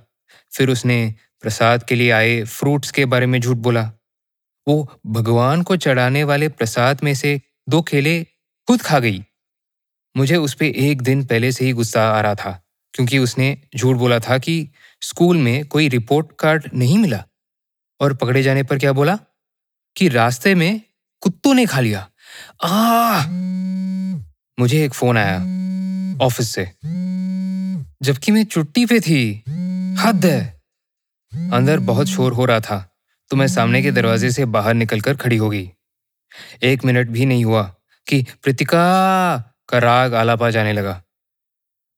फिर 0.51 0.69
उसने 0.69 1.15
प्रसाद 1.41 1.83
के 1.83 1.95
लिए 1.95 2.11
आए 2.11 2.43
फ्रूट्स 2.43 2.91
के 2.91 3.05
बारे 3.05 3.25
में 3.25 3.41
झूठ 3.41 3.57
बोला। 3.57 3.91
वो 4.67 5.01
भगवान 5.05 5.61
को 5.61 5.75
चढ़ाने 5.75 6.23
वाले 6.23 6.49
प्रसाद 6.49 7.03
में 7.03 7.13
से 7.13 7.41
दो 7.69 7.81
केले 7.81 8.23
खुद 8.67 8.81
खा 8.81 8.99
गई। 8.99 9.25
मुझे 10.17 10.35
उस 10.35 10.53
पर 10.53 10.65
एक 10.65 11.01
दिन 11.01 11.25
पहले 11.25 11.51
से 11.51 11.65
ही 11.65 11.71
गुस्सा 11.71 12.09
आ 12.09 12.21
रहा 12.21 12.35
था, 12.35 12.63
क्योंकि 12.93 13.17
उसने 13.17 13.57
झूठ 13.75 13.95
बोला 13.97 14.19
था 14.19 14.37
कि 14.37 14.69
स्कूल 15.01 15.37
में 15.37 15.65
कोई 15.65 15.89
रिपोर्ट 15.89 16.27
कार्ड 16.39 16.69
नहीं 16.73 16.97
मिला। 16.97 17.25
और 17.99 18.13
पकड़े 18.13 18.43
जाने 18.43 18.63
पर 18.63 18.79
क्या 18.79 18.93
बोला? 18.93 19.19
कि 19.97 20.07
रास्ते 20.07 20.55
में 20.55 20.81
कुत्तों 21.21 21.53
ने 21.53 21.65
खा 21.65 21.79
लिया। 21.79 22.09
आ 22.63 23.25
मुझे 24.57 24.83
एक 24.85 24.93
फ़ोन 24.93 25.17
आया। 25.17 25.37
ऑफ़िस 26.21 26.49
से। 26.49 26.65
जबकि 28.01 28.31
मैं 28.31 28.43
छुट्टी 28.45 28.85
पे 28.85 28.99
थी। 28.99 29.43
हद 29.99 30.25
है। 30.25 30.41
अंदर 31.51 31.79
बहुत 31.81 32.07
शोर 32.07 32.33
हो 32.33 32.45
रहा 32.45 32.59
था 32.59 32.79
तो 33.31 33.35
मैं 33.35 33.47
सामने 33.47 33.81
के 33.81 33.91
दरवाजे 33.91 34.31
से 34.31 34.45
बाहर 34.47 34.73
निकलकर 34.73 35.15
खड़ी 35.15 35.37
हो 35.37 35.49
गई। 35.49 35.69
एक 36.63 36.85
मिनट 36.85 37.09
भी 37.09 37.25
नहीं 37.25 37.45
हुआ 37.45 37.63
कि 38.07 38.21
प्रतिका 38.43 38.83
का 39.69 39.77
राग 39.77 40.13
आलापा 40.13 40.49
जाने 40.49 40.73
लगा। 40.73 41.01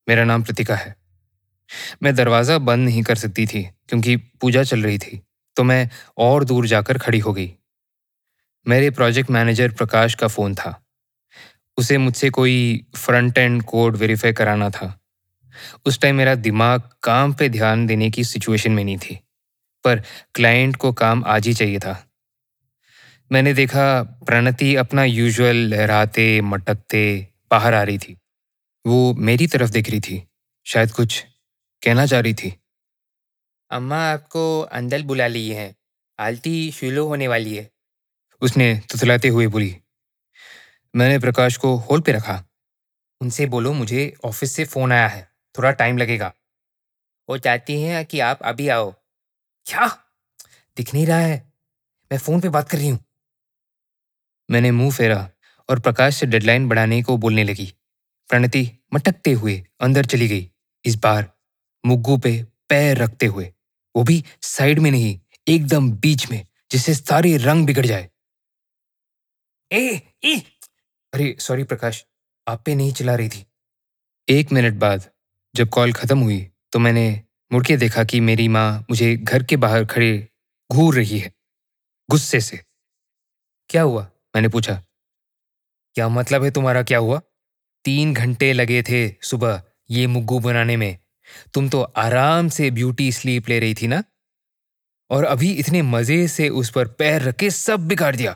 मेरा 0.07 0.23
नाम 0.23 0.43
प्रतिका 0.43 0.75
है। 0.75 0.95
मैं 2.03 2.13
दरवाज़ा 2.15 2.57
बंद 2.57 2.85
नहीं 2.85 3.03
कर 3.03 3.15
सकती 3.15 3.45
थी 3.47 3.63
क्योंकि 3.89 4.15
पूजा 4.15 4.63
चल 4.63 4.83
रही 4.83 4.97
थी 4.97 5.21
तो 5.57 5.63
मैं 5.63 5.89
और 6.17 6.43
दूर 6.43 6.67
जाकर 6.67 6.97
खड़ी 6.97 7.19
हो 7.19 7.33
गई। 7.33 7.51
मेरे 8.67 8.89
प्रोजेक्ट 8.89 9.29
मैनेजर 9.29 9.71
प्रकाश 9.71 10.15
का 10.15 10.27
फ़ोन 10.27 10.55
था। 10.55 10.85
उसे 11.77 11.97
मुझसे 11.97 12.29
कोई 12.29 12.85
फ्रंट 12.95 13.37
एंड 13.37 13.63
कोड 13.63 13.97
वेरीफाई 13.97 14.33
कराना 14.33 14.69
था। 14.69 14.99
उस 15.85 15.99
टाइम 15.99 16.15
मेरा 16.15 16.35
दिमाग 16.35 16.81
काम 17.03 17.33
पे 17.33 17.49
ध्यान 17.49 17.85
देने 17.87 18.09
की 18.11 18.23
सिचुएशन 18.23 18.71
में 18.71 18.83
नहीं 18.83 18.97
थी, 18.97 19.19
पर 19.83 20.03
क्लाइंट 20.35 20.75
को 20.75 20.93
काम 20.93 21.23
आज 21.27 21.47
ही 21.47 21.53
चाहिए 21.53 21.79
था। 21.79 22.11
मैंने 23.31 23.53
देखा 23.53 24.03
प्रणति 24.03 24.75
अपना 24.75 25.03
यूजुअल 25.03 25.55
लहराते, 25.55 26.41
मटकते, 26.41 27.27
बाहर 27.51 27.73
आ 27.73 27.83
रही 27.83 27.97
थी। 27.97 28.17
वो 28.85 29.13
मेरी 29.13 29.47
तरफ़ 29.47 29.71
देख 29.71 29.89
रही 29.89 29.99
थी, 29.99 30.27
शायद 30.65 30.91
कुछ 30.91 31.25
कहना 31.81 32.05
चाह 32.05 32.19
रही 32.19 32.33
थी। 32.33 32.53
अम्मा, 33.71 34.11
आपको 34.11 34.61
अंदर 34.61 35.01
बुला 35.01 35.27
ली 35.27 35.49
है। 35.49 35.75
आलती 36.19 36.71
शुरू 36.71 37.05
होने 37.07 37.27
वाली 37.27 37.55
है। 37.55 37.74
उसने 38.41 38.73
तुतलाते 38.91 39.27
हुए 39.27 39.47
बोली, 39.47 39.75
मैंने 40.93 41.19
प्रकाश 41.19 41.57
को 41.57 41.75
होल 41.75 42.01
पे 42.01 42.11
रखा। 42.11 42.43
उनसे 43.21 43.45
बोलो 43.45 43.73
मुझे 43.73 44.13
ऑफ़िस 44.25 44.51
से 44.51 44.65
फ़ोन 44.65 44.91
आया 44.91 45.07
है, 45.07 45.29
थोड़ा 45.57 45.71
टाइम 45.71 45.97
लगेगा। 45.97 46.33
वो 47.29 47.37
चाहती 47.37 47.81
हैं 47.81 48.05
कि 48.05 48.19
आप 48.19 48.41
अभी 48.41 48.67
आओ। 48.67 48.91
क्या? 49.65 49.87
दिख 50.77 50.93
नहीं 50.93 51.05
रहा 51.05 51.19
है। 51.19 51.53
मैं 52.11 52.19
फ़ोन 52.19 52.41
पे 52.41 52.49
बात 52.49 52.69
कर 52.69 52.77
रही 52.77 52.87
हूँ। 52.87 52.99
मैंने 54.49 54.71
मुँह 54.71 54.91
फेरा 54.91 55.29
और 55.69 55.79
प्रकाश 55.79 56.15
से 56.15 56.25
डेडलाइन 56.25 56.67
बढ़ाने 56.69 57.01
को 57.03 57.17
बोलने 57.17 57.43
लगी। 57.43 57.73
प्रणति 58.29 58.69
मटकते 58.93 59.31
हुए 59.31 59.63
अंदर 59.81 60.05
चली 60.05 60.27
गई। 60.27 60.49
इस 60.85 60.95
बार 60.95 61.31
मुग्गू 61.83 62.17
पे 62.17 62.31
पैर 62.69 62.97
रखते 62.97 63.25
हुए, 63.25 63.53
वो 63.95 64.03
भी 64.03 64.23
साइड 64.41 64.79
में 64.79 64.91
नहीं, 64.91 65.19
एकदम 65.47 65.91
बीच 65.91 66.29
में, 66.31 66.45
जिससे 66.71 66.93
सारे 66.93 67.37
रंग 67.37 67.65
बिगड़ 67.65 67.85
जाए। 67.85 68.09
ए 69.71 70.01
ए 70.23 70.35
अरे 71.13 71.35
सॉरी 71.39 71.63
प्रकाश, 71.63 72.03
आप 72.47 72.61
पे 72.65 72.75
नहीं 72.75 72.91
चला 72.93 73.15
रही 73.15 73.29
थी। 73.29 73.45
एक 74.27 74.51
मिनट 74.51 74.73
बाद, 74.73 75.09
जब 75.55 75.69
कॉल 75.69 75.93
खत्म 75.93 76.19
हुई 76.19 76.39
तो 76.73 76.79
मैंने 76.79 77.21
मुड़के 77.51 77.77
देखा 77.77 78.03
कि 78.03 78.19
मेरी 78.19 78.47
माँ 78.47 78.85
मुझे 78.89 79.15
घर 79.15 79.43
के 79.43 79.57
बाहर 79.57 79.85
खड़े 79.85 80.27
घूर 80.69 80.95
रही 80.95 81.19
है, 81.19 81.31
गुस्से 82.09 82.41
से। 82.41 82.59
क्या 83.69 83.81
हुआ? 83.81 84.07
मैंने 84.35 84.47
पूछा। 84.47 84.81
क्या 85.95 86.07
मतलब 86.09 86.43
है 86.43 86.51
तुम्हारा 86.51 86.83
क्या 86.83 86.97
हुआ? 86.99 87.21
तीन 87.85 88.13
घंटे 88.13 88.51
लगे 88.53 88.81
थे 88.83 89.07
सुबह 89.23 89.61
ये 89.89 90.07
मुग्गू 90.07 90.39
बनाने 90.39 90.77
में। 90.77 90.97
तुम 91.53 91.69
तो 91.69 91.81
आराम 91.81 92.49
से 92.49 92.71
ब्यूटी 92.71 93.11
स्लीप 93.11 93.49
ले 93.49 93.59
रही 93.59 93.73
थी 93.73 93.87
ना? 93.87 94.03
और 95.09 95.23
अभी 95.25 95.51
इतने 95.53 95.81
मज़े 95.83 96.27
से 96.27 96.49
उस 96.51 96.69
पर 96.71 96.87
पैर 96.89 97.21
रखे 97.21 97.49
सब 97.51 97.87
बिगाड़ 97.87 98.15
दिया। 98.15 98.35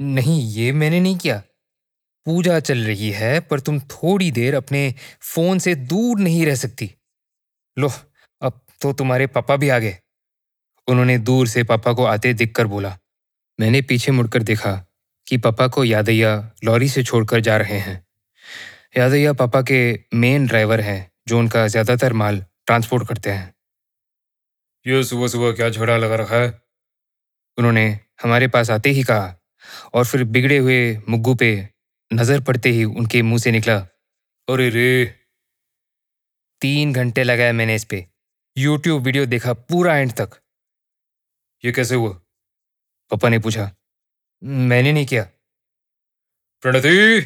नहीं 0.00 0.40
ये 0.42 0.72
मैंने 0.72 1.00
नहीं 1.00 1.16
किया। 1.16 1.42
पूजा 2.26 2.58
चल 2.60 2.78
रही 2.78 3.10
है 3.10 3.38
पर 3.40 3.60
तुम 3.60 3.78
थोड़ी 3.80 4.30
देर 4.30 4.54
अपने 4.54 4.94
फ़ोन 5.24 5.58
से 5.58 5.74
दूर 5.74 6.18
नहीं 6.20 6.44
रह 6.46 6.54
सकती। 6.54 6.90
लो 7.76 7.90
अब 8.42 8.60
तो 8.80 8.92
तुम्हारे 8.92 9.26
पापा 9.28 9.56
भी 9.56 9.68
आ 9.68 9.78
गए। 9.78 9.96
उन्होंने 10.88 11.18
दूर 11.18 11.46
से 11.48 11.62
पापा 11.64 11.92
को 11.92 12.04
आते 12.04 12.32
दिखकर 12.34 12.66
बोला। 12.66 12.96
मैंने 13.58 13.82
पीछे 13.82 14.12
मुड़कर 14.12 14.42
देखा 14.42 14.74
कि 15.26 15.36
पापा 15.36 15.66
को 15.68 15.84
यादैया 15.84 16.34
लॉरी 16.64 16.88
से 16.88 17.02
छोड़कर 17.02 17.40
जा 17.40 17.56
रहे 17.56 17.78
हैं। 17.78 18.04
यादैया 18.96 19.32
पापा 19.32 19.62
के 19.62 19.78
मेन 20.14 20.46
ड्राइवर 20.46 20.80
हैं 20.80 21.10
जो 21.28 21.38
उनका 21.38 21.66
ज़्यादातर 21.66 22.12
माल 22.12 22.44
ट्रांसपोर्ट 22.66 23.08
करते 23.08 23.30
हैं। 23.30 23.54
ये 24.86 25.02
सुबह 25.04 25.28
सुबह 25.28 25.52
क्या 25.52 25.68
झगड़ा 25.68 25.96
लगा 25.96 26.16
रखा 26.16 26.36
है? 26.36 26.48
उन्होंने 27.58 27.88
हमारे 28.22 28.48
पास 28.48 28.70
आते 28.70 28.90
ही 28.90 29.02
कहा 29.02 29.34
और 29.94 30.04
फिर 30.06 30.24
बिगड़े 30.24 30.58
हुए 30.58 30.80
मुग्गू 31.08 31.34
पे 31.34 31.50
नज़र 32.10 32.40
पड़ते 32.40 32.68
ही 32.68 32.84
उनके 32.84 33.22
मुँह 33.22 33.38
से 33.38 33.50
निकला, 33.50 33.76
अरे 34.48 34.68
रे! 34.70 35.04
तीन 36.60 36.92
घंटे 36.92 37.22
लगाए 37.24 37.52
मैंने 37.52 37.74
इस 37.74 37.84
पे। 37.84 38.06
यूट्यूब 38.56 39.02
वीडियो 39.02 39.26
देखा 39.26 39.52
पूरा 39.52 39.96
एंड 39.96 40.12
तक। 40.12 40.40
ये 41.64 41.72
कैसे 41.72 41.94
हुआ? 41.94 42.10
पापा 43.10 43.28
ने 43.28 43.38
पूछा। 43.38 43.70
मैंने 44.42 44.92
नहीं 44.92 45.06
किया। 45.06 45.22
प्रणति! 46.62 47.20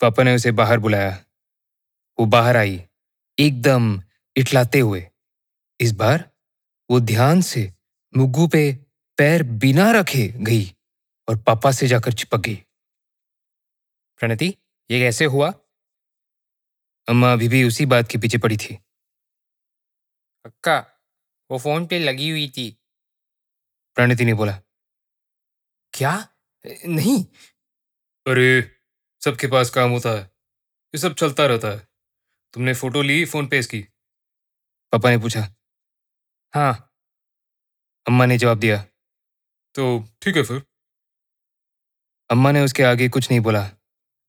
पापा 0.00 0.22
ने 0.22 0.34
उसे 0.34 0.52
बाहर 0.52 0.78
बुलाया। 0.78 1.10
वो 2.18 2.26
बाहर 2.26 2.56
आई, 2.56 2.82
एकदम 3.38 4.02
इटलाते 4.36 4.80
हुए। 4.80 5.06
इस 5.80 5.92
बार 5.92 6.28
वो 6.90 7.00
ध्यान 7.00 7.40
से 7.40 7.72
मुग्गू 8.14 8.46
पे 8.46 8.62
पैर 9.18 9.42
बिना 9.42 9.90
रखे 9.92 10.26
गई। 10.28 10.64
और 11.28 11.36
पापा 11.36 11.72
से 11.72 11.86
जाकर 11.86 12.12
चिपक 12.12 12.38
गई। 12.38 12.56
प्रणति, 14.18 14.54
ये 14.90 15.00
कैसे 15.00 15.24
हुआ? 15.24 15.50
अम्मा 17.08 17.32
अभी 17.32 17.48
भी 17.48 17.64
उसी 17.64 17.86
बात 17.86 18.08
के 18.10 18.18
पीछे 18.18 18.38
पड़ी 18.38 18.56
थी। 18.56 18.78
अक्का, 20.44 20.78
वो 21.50 21.58
फ़ोन 21.58 21.86
पे 21.86 21.98
लगी 21.98 22.30
हुई 22.30 22.48
थी। 22.48 22.80
प्रणति 23.94 24.24
ने 24.24 24.34
बोला, 24.34 24.60
क्या? 25.94 26.28
नहीं। 26.86 27.24
अरे, 28.26 28.76
सबके 29.24 29.46
पास 29.46 29.70
काम 29.70 29.90
होता 29.90 30.10
है। 30.10 30.22
ये 30.94 30.98
सब 30.98 31.14
चलता 31.14 31.46
रहता 31.46 31.68
है। 31.68 31.88
तुमने 32.54 32.74
फ़ोटो 32.74 33.02
ली 33.02 33.24
फ़ोन 33.24 33.48
पे 33.48 33.58
इसकी? 33.58 33.80
पापा 34.92 35.10
ने 35.10 35.18
पूछा 35.18 35.40
हाँ। 36.54 36.86
अम्मा 38.06 38.26
ने 38.26 38.38
जवाब 38.38 38.58
दिया 38.58 38.82
तो 39.74 40.04
ठीक 40.22 40.36
है 40.36 40.42
फिर। 40.42 40.69
अम्मा 42.30 42.52
ने 42.52 42.60
उसके 42.60 42.82
आगे 42.82 43.08
कुछ 43.08 43.30
नहीं 43.30 43.40
बोला, 43.40 43.62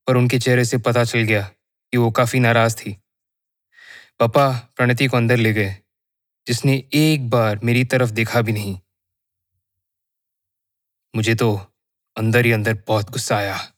पर 0.08 0.17
उनके 0.17 0.39
चेहरे 0.39 0.65
से 0.65 0.77
पता 0.77 1.03
चल 1.03 1.20
गया 1.20 1.41
कि 1.41 1.98
वो 1.98 2.12
काफ़ी 2.12 2.39
नाराज़ 2.39 2.75
थी। 2.75 2.98
पापा 4.20 4.70
प्रणति 4.75 5.08
को 5.08 5.17
अंदर 5.17 5.38
ले 5.38 5.53
गए, 5.53 5.75
जिसने 6.48 6.84
एक 6.93 7.29
बार 7.29 7.60
मेरी 7.63 7.86
तरफ़ 7.86 8.12
देखा 8.12 8.41
भी 8.41 8.51
नहीं। 8.51 8.79
मुझे 11.15 11.36
तो 11.36 11.67
अंदर 12.17 12.46
ही 12.46 12.51
अंदर 12.51 12.84
बहुत 12.88 13.10
गुस्सा 13.10 13.38
आया। 13.38 13.74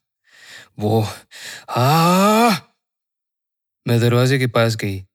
वो 0.79 1.01
हा 1.69 2.49
मैं 3.87 3.99
दरवाजे 3.99 4.39
के 4.39 4.47
पास 4.47 4.75
गई 4.75 5.05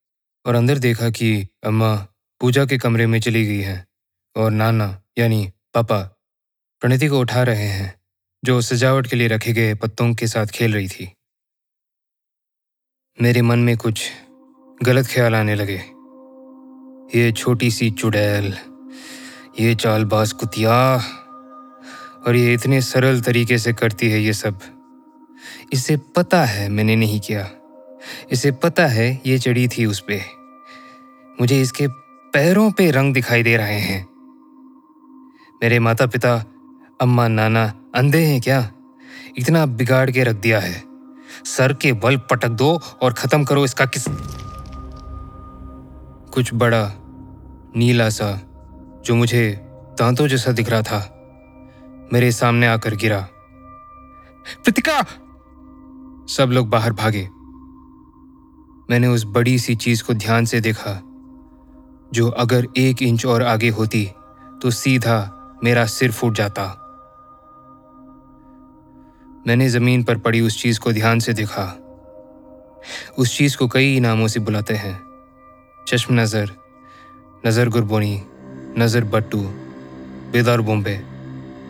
और 0.46 0.54
अंदर 0.54 0.78
देखा 0.78 1.10
कि 1.10 1.48
अम्मा 1.64 2.08
पूजा 2.40 2.64
के 2.64 2.78
कमरे 2.78 3.06
में 3.06 3.20
चली 3.20 3.46
गई 3.46 3.60
है 3.60 3.86
और 4.36 4.50
नाना, 4.50 5.02
यानी 5.18 5.52
पापा, 5.74 6.02
प्रणति 6.80 7.08
को 7.08 7.20
उठा 7.20 7.42
रहे 7.42 7.68
हैं। 7.68 7.97
जो 8.44 8.60
सजावट 8.60 9.06
के 9.06 9.16
लिए 9.16 9.28
रखे 9.28 9.52
गए 9.52 9.74
पत्तों 9.74 10.14
के 10.14 10.26
साथ 10.26 10.46
खेल 10.46 10.74
रही 10.74 10.88
थी। 10.88 11.12
मेरे 13.22 13.42
मन 13.42 13.58
में 13.58 13.76
कुछ 13.76 14.10
गलत 14.82 15.06
ख्याल 15.06 15.34
आने 15.34 15.54
लगे। 15.54 15.78
ये 17.18 17.32
छोटी 17.32 17.70
सी 17.70 17.90
चुड़ैल, 17.90 18.54
ये 19.60 19.74
चालबाज 19.74 20.32
कुतिया, 20.32 20.96
और 22.26 22.36
ये 22.36 22.54
इतने 22.54 22.80
सरल 22.80 23.20
तरीके 23.20 23.58
से 23.58 23.72
करती 23.72 24.10
है 24.10 24.20
ये 24.22 24.32
सब, 24.32 24.58
इसे 25.72 25.96
पता 25.96 26.44
है 26.44 26.68
मैंने 26.68 26.96
नहीं 26.96 27.20
किया। 27.20 27.50
इसे 28.32 28.52
पता 28.52 28.86
है 28.86 29.20
ये 29.26 29.38
चढ़ी 29.38 29.68
थी 29.68 29.86
उस 29.86 30.00
पर 30.00 30.20
मुझे 31.40 31.60
इसके 31.60 31.86
पैरों 32.32 32.70
पे 32.70 32.90
रंग 32.90 33.14
दिखाई 33.14 33.42
दे 33.42 33.56
रहे 33.56 33.80
हैं। 33.80 34.06
मेरे 35.62 35.78
माता 35.78 36.06
पिता 36.06 36.36
अम्मा, 37.00 37.28
नाना, 37.28 37.72
अंधे 37.94 38.24
हैं 38.24 38.40
क्या? 38.40 38.70
इतना 39.38 39.66
बिगाड़ 39.66 40.10
के 40.10 40.24
रख 40.24 40.36
दिया 40.36 40.60
है। 40.60 40.82
सर 41.44 41.72
के 41.72 41.92
बल 41.92 42.16
पटक 42.16 42.48
दो 42.48 42.80
और 43.02 43.12
खत्म 43.12 43.44
करो 43.44 43.64
इसका 43.64 43.86
किस। 43.86 44.04
कुछ 46.34 46.50
बड़ा, 46.54 46.90
नीला 47.76 48.08
सा, 48.08 48.40
जो 49.04 49.14
मुझे 49.14 49.60
दांतों 49.98 50.26
जैसा 50.26 50.52
दिख 50.52 50.70
रहा 50.70 50.82
था, 50.82 51.00
मेरे 52.12 52.32
सामने 52.32 52.66
आकर 52.66 52.94
गिरा। 52.94 53.20
प्रतिका 54.64 55.00
सब 56.28 56.50
लोग 56.52 56.68
बाहर 56.68 56.92
भागे। 56.92 57.28
मैंने 58.90 59.06
उस 59.06 59.24
बड़ी 59.26 59.58
सी 59.58 59.74
चीज़ 59.74 60.04
को 60.04 60.14
ध्यान 60.14 60.44
से 60.44 60.60
देखा, 60.60 61.00
जो 62.12 62.28
अगर 62.28 62.66
एक 62.76 63.02
इंच 63.02 63.26
और 63.26 63.42
आगे 63.42 63.68
होती 63.68 64.10
तो 64.62 64.70
सीधा 64.70 65.34
मेरा 65.64 65.84
सिर 65.86 66.12
फूट 66.12 66.34
जाता। 66.34 66.84
मैंने 69.48 69.68
ज़मीन 69.68 70.02
पर 70.04 70.18
पड़ी 70.18 70.40
उस 70.40 70.60
चीज़ 70.62 70.78
को 70.80 70.92
ध्यान 70.92 71.18
से 71.18 71.32
देखा। 71.32 71.62
उस 73.18 73.36
चीज़ 73.36 73.56
को 73.56 73.66
कई 73.68 74.00
नामों 74.00 74.26
से 74.28 74.40
बुलाते 74.40 74.74
हैं। 74.74 74.98
चश्म 75.88 76.14
नज़र 76.14 76.50
नज़र 77.46 77.68
गुरबोनी, 77.68 78.20
नज़र 78.78 79.04
बट्टू, 79.04 79.38
बेदार 80.32 80.60
बोम्बे 80.60 80.94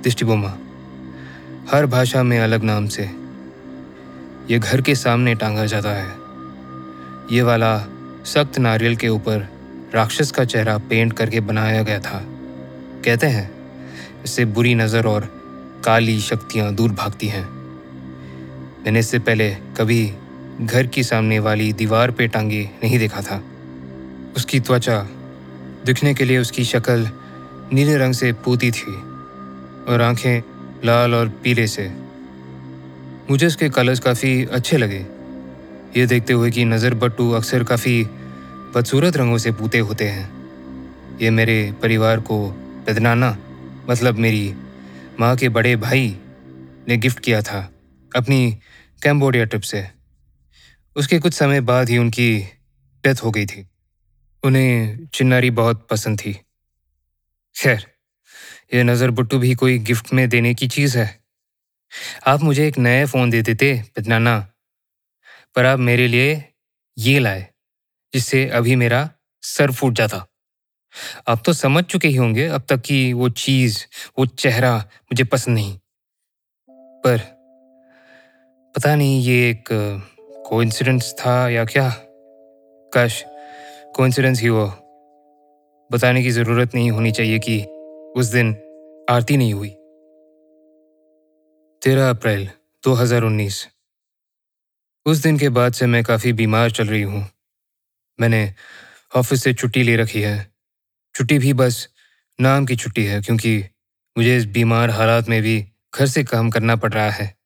दिष्टिबोमा 0.02 0.48
हर 1.72 1.86
भाषा 1.86 2.22
में 2.22 2.38
अलग 2.38 2.64
नाम 2.64 2.86
से। 2.86 3.02
ये 4.50 4.58
घर 4.58 4.80
के 4.80 4.94
सामने 4.94 5.34
टांगा 5.34 5.66
जाता 5.66 5.90
है। 5.90 6.08
ये 7.30 7.42
वाला 7.42 7.78
सख्त 8.24 8.58
नारियल 8.58 8.96
के 8.96 9.08
ऊपर 9.08 9.46
राक्षस 9.94 10.30
का 10.30 10.44
चेहरा 10.44 10.76
पेंट 10.78 11.12
करके 11.12 11.40
बनाया 11.42 11.82
गया 11.82 11.98
था। 12.00 12.20
कहते 13.04 13.26
हैं, 13.26 13.50
इससे 14.24 14.44
बुरी 14.44 14.74
नज़र 14.74 15.06
और 15.06 15.28
काली 15.84 16.20
शक्तियाँ 16.20 16.74
दूर 16.74 16.92
भागती 16.92 17.28
हैं। 17.28 17.57
मैंने 18.88 19.00
इससे 19.00 19.18
पहले 19.18 19.48
कभी 19.76 20.04
घर 20.60 20.86
की 20.86 21.02
सामने 21.04 21.38
वाली 21.38 21.72
दीवार 21.72 22.10
पे 22.10 22.26
टांगे 22.26 22.62
नहीं 22.82 22.98
देखा 22.98 23.20
था। 23.20 23.36
उसकी 24.36 24.60
त्वचा 24.60 24.96
दिखने 25.86 26.14
के 26.14 26.24
लिए 26.24 26.38
उसकी 26.38 26.64
शक्ल 26.64 27.08
नीले 27.72 27.96
रंग 27.96 28.14
से 28.14 28.32
पूती 28.44 28.70
थी 28.70 28.94
और 29.88 30.02
आँखें 30.02 30.40
लाल 30.84 31.14
और 31.14 31.28
पीले 31.44 31.66
से। 31.66 31.86
मुझे 33.30 33.46
उसके 33.46 33.68
कलर्स 33.68 34.00
काफ़ी 34.00 34.32
अच्छे 34.44 34.76
लगे। 34.76 35.04
ये 35.96 36.06
देखते 36.06 36.32
हुए 36.32 36.50
कि 36.50 36.64
नज़र 36.64 36.94
बट्टू 36.94 37.30
अक्सर 37.32 37.64
काफ़ी 37.64 38.02
बदसूरत 38.74 39.16
रंगों 39.16 39.38
से 39.38 39.52
पूते 39.52 39.78
होते 39.80 40.08
हैं। 40.08 40.28
ये 41.20 41.30
मेरे 41.30 41.60
परिवार 41.82 42.20
को 42.20 42.46
बेदनाना 42.86 43.36
मतलब 43.90 44.18
मेरी 44.18 44.54
माँ 45.20 45.34
के 45.36 45.48
बड़े 45.48 45.76
भाई 45.76 46.16
ने 46.88 46.96
गिफ्ट 46.96 47.18
किया 47.18 47.42
था। 47.42 47.68
अपनी 48.12 48.56
कैम्बोडिया 49.02 49.44
ट्रिप 49.44 49.62
से। 49.62 49.90
उसके 50.96 51.18
कुछ 51.18 51.34
समय 51.34 51.60
बाद 51.60 51.88
ही 51.88 51.98
उनकी 51.98 52.40
डेथ 53.04 53.14
हो 53.14 53.30
गई 53.30 53.46
थी। 53.46 53.68
उन्हें 54.42 55.06
चिन्नारी 55.06 55.50
बहुत 55.50 55.88
पसंद 55.90 56.18
थी। 56.18 56.32
खैर 57.56 57.86
यह 58.74 58.84
नज़र 58.84 59.10
बुट्टू 59.10 59.38
भी 59.38 59.54
कोई 59.54 59.78
गिफ्ट 59.78 60.12
में 60.12 60.28
देने 60.28 60.54
की 60.54 60.68
चीज़ 60.68 60.98
है। 60.98 61.24
आप 62.26 62.40
मुझे 62.40 62.68
एक 62.68 62.78
नया 62.78 63.06
फ़ोन 63.06 63.30
दे 63.30 63.42
देते, 63.42 63.84
पितनाना। 63.94 64.52
पर 65.54 65.64
आप 65.64 65.78
मेरे 65.78 66.08
लिए 66.08 66.54
ये 66.98 67.18
लाए, 67.18 67.48
जिससे 68.14 68.48
अभी 68.48 68.76
मेरा 68.76 69.10
सर 69.42 69.72
फूट 69.72 69.92
जाता। 69.92 70.26
आप 71.28 71.42
तो 71.46 71.52
समझ 71.52 71.84
चुके 71.84 72.08
ही 72.08 72.16
होंगे 72.16 72.46
अब 72.46 72.66
तक 72.68 72.80
कि 72.80 73.12
वो 73.12 73.28
चीज़, 73.28 73.84
वो 74.18 74.26
चेहरा 74.26 74.78
मुझे 74.78 75.24
पसंद 75.24 75.54
नहीं। 75.54 75.78
पर 76.70 77.37
पता 78.78 78.94
नहीं 78.94 79.20
ये 79.20 79.50
एक 79.50 79.64
कोइंसिडेंस 80.46 81.14
था 81.14 81.48
या 81.48 81.64
क्या? 81.64 81.90
काश 82.92 83.24
कोइंसिडेंस 83.96 84.40
ही 84.40 84.48
वो 84.48 84.66
बताने 85.92 86.22
की 86.22 86.30
ज़रूरत 86.30 86.74
नहीं 86.74 86.90
होनी 86.90 87.12
चाहिए 87.12 87.38
कि 87.38 87.64
उस 88.20 88.26
दिन 88.26 88.56
आरती 89.10 89.36
नहीं 89.36 89.54
हुई। 89.54 89.68
तेरह 91.82 92.10
अप्रैल 92.10 92.50
2019 92.84 93.68
उस 95.06 95.18
दिन 95.18 95.38
के 95.38 95.48
बाद 95.48 95.72
से 95.72 95.86
मैं 95.86 96.04
काफ़ी 96.04 96.32
बीमार 96.32 96.70
चल 96.70 96.86
रही 96.86 97.02
हूँ। 97.02 97.26
मैंने 98.20 98.54
ऑफ़िस 99.16 99.42
से 99.42 99.54
छुट्टी 99.54 99.82
ले 99.82 99.96
रखी 99.96 100.22
है। 100.22 100.52
छुट्टी 101.14 101.38
भी 101.38 101.52
बस 101.52 101.88
नाम 102.40 102.66
की 102.66 102.76
छुट्टी 102.76 103.04
है, 103.04 103.20
क्योंकि 103.20 103.64
मुझे 104.18 104.36
इस 104.36 104.46
बीमार 104.46 104.90
हालात 104.90 105.28
में 105.28 105.42
भी 105.42 105.66
घर 105.94 106.06
से 106.06 106.24
काम 106.24 106.50
करना 106.50 106.76
पड़ 106.76 106.92
रहा 106.92 107.10
है। 107.10 107.37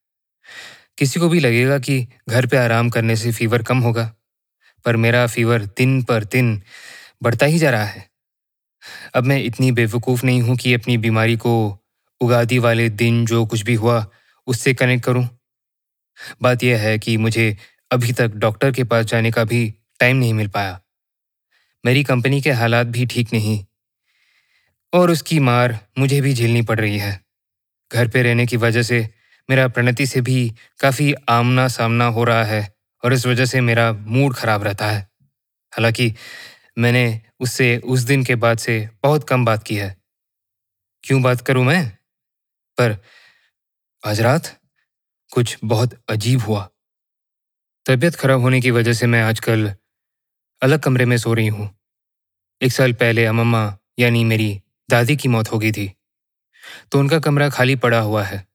किसी 0.98 1.20
को 1.20 1.28
भी 1.28 1.40
लगेगा 1.40 1.78
कि 1.78 2.06
घर 2.28 2.46
पे 2.46 2.56
आराम 2.56 2.90
करने 2.90 3.16
से 3.16 3.32
फीवर 3.32 3.62
कम 3.62 3.78
होगा, 3.78 4.12
पर 4.84 4.96
मेरा 4.96 5.26
फीवर 5.26 5.64
दिन 5.78 6.02
पर 6.02 6.24
दिन 6.24 6.60
बढ़ता 7.22 7.46
ही 7.46 7.58
जा 7.58 7.70
रहा 7.70 7.84
है। 7.84 8.08
अब 9.14 9.24
मैं 9.24 9.42
इतनी 9.44 9.70
बेवकूफ़ 9.72 10.24
नहीं 10.26 10.42
हूँ 10.42 10.56
कि 10.56 10.74
अपनी 10.74 10.96
बीमारी 10.98 11.36
को 11.36 11.54
उगादी 12.20 12.58
वाले 12.58 12.88
दिन 12.90 13.24
जो 13.26 13.44
कुछ 13.46 13.62
भी 13.62 13.74
हुआ 13.74 14.04
उससे 14.46 14.74
कनेक्ट 14.74 15.04
करूँ। 15.04 15.28
बात 16.42 16.62
यह 16.64 16.80
है 16.80 16.98
कि 16.98 17.16
मुझे 17.16 17.56
अभी 17.90 18.12
तक 18.12 18.34
डॉक्टर 18.36 18.72
के 18.72 18.84
पास 18.84 19.04
जाने 19.04 19.30
का 19.30 19.44
भी 19.44 19.68
टाइम 20.00 20.16
नहीं 20.16 20.34
मिल 20.34 20.48
पाया। 20.48 20.80
मेरी 21.84 22.04
कंपनी 22.04 22.40
के 22.40 22.50
हालात 22.50 22.86
भी 22.86 23.06
ठीक 23.06 23.32
नहीं, 23.32 23.64
और 24.92 25.10
उसकी 25.10 25.38
मार 25.40 25.78
मुझे 25.98 26.20
भी 26.20 26.34
झेलनी 26.34 26.62
पड़ 26.62 26.78
रही 26.80 26.98
है। 26.98 27.20
घर 27.90 28.08
पे 28.08 28.22
रहने 28.22 28.46
की 28.46 28.56
वजह 28.56 28.82
से 28.82 29.08
मेरा 29.50 29.68
प्रणति 29.68 30.06
से 30.06 30.20
भी 30.20 30.54
काफ़ी 30.80 31.14
आमना 31.28 31.68
सामना 31.68 32.04
हो 32.04 32.24
रहा 32.24 32.44
है 32.44 32.74
और 33.04 33.12
इस 33.12 33.26
वजह 33.26 33.44
से 33.44 33.60
मेरा 33.60 33.92
मूड 33.92 34.34
खराब 34.34 34.62
रहता 34.62 34.86
है। 34.86 35.10
हालाँकि 35.72 36.14
मैंने 36.78 37.20
उससे 37.40 37.76
उस 37.78 38.00
दिन 38.00 38.24
के 38.24 38.34
बाद 38.34 38.58
से 38.58 38.88
बहुत 39.02 39.28
कम 39.28 39.44
बात 39.44 39.62
की 39.62 39.76
है। 39.76 39.96
क्यों 41.04 41.22
बात 41.22 41.40
करूँ 41.40 41.64
मैं? 41.64 41.98
पर 42.78 42.96
आज 44.06 44.20
रात 44.20 44.60
कुछ 45.32 45.58
बहुत 45.64 46.04
अजीब 46.08 46.40
हुआ। 46.40 46.70
तबीयत 47.86 48.14
खराब 48.14 48.40
होने 48.40 48.60
की 48.60 48.70
वजह 48.70 48.92
से 48.92 49.06
मैं 49.06 49.22
आजकल 49.22 49.74
अलग 50.62 50.80
कमरे 50.80 51.04
में 51.04 51.16
सो 51.16 51.34
रही 51.34 51.46
हूँ। 51.46 51.78
एक 52.62 52.72
साल 52.72 52.92
पहले 52.92 53.26
अमम्मा 53.26 53.78
यानी 53.98 54.24
मेरी 54.24 54.62
दादी 54.90 55.16
की 55.16 55.28
मौत 55.28 55.52
हो 55.52 55.58
गई 55.58 55.72
थी। 55.72 55.92
तो 56.92 56.98
उनका 56.98 57.18
कमरा 57.18 57.48
खाली 57.48 57.76
पड़ा 57.76 57.98
हुआ 57.98 58.24
है। 58.24 58.51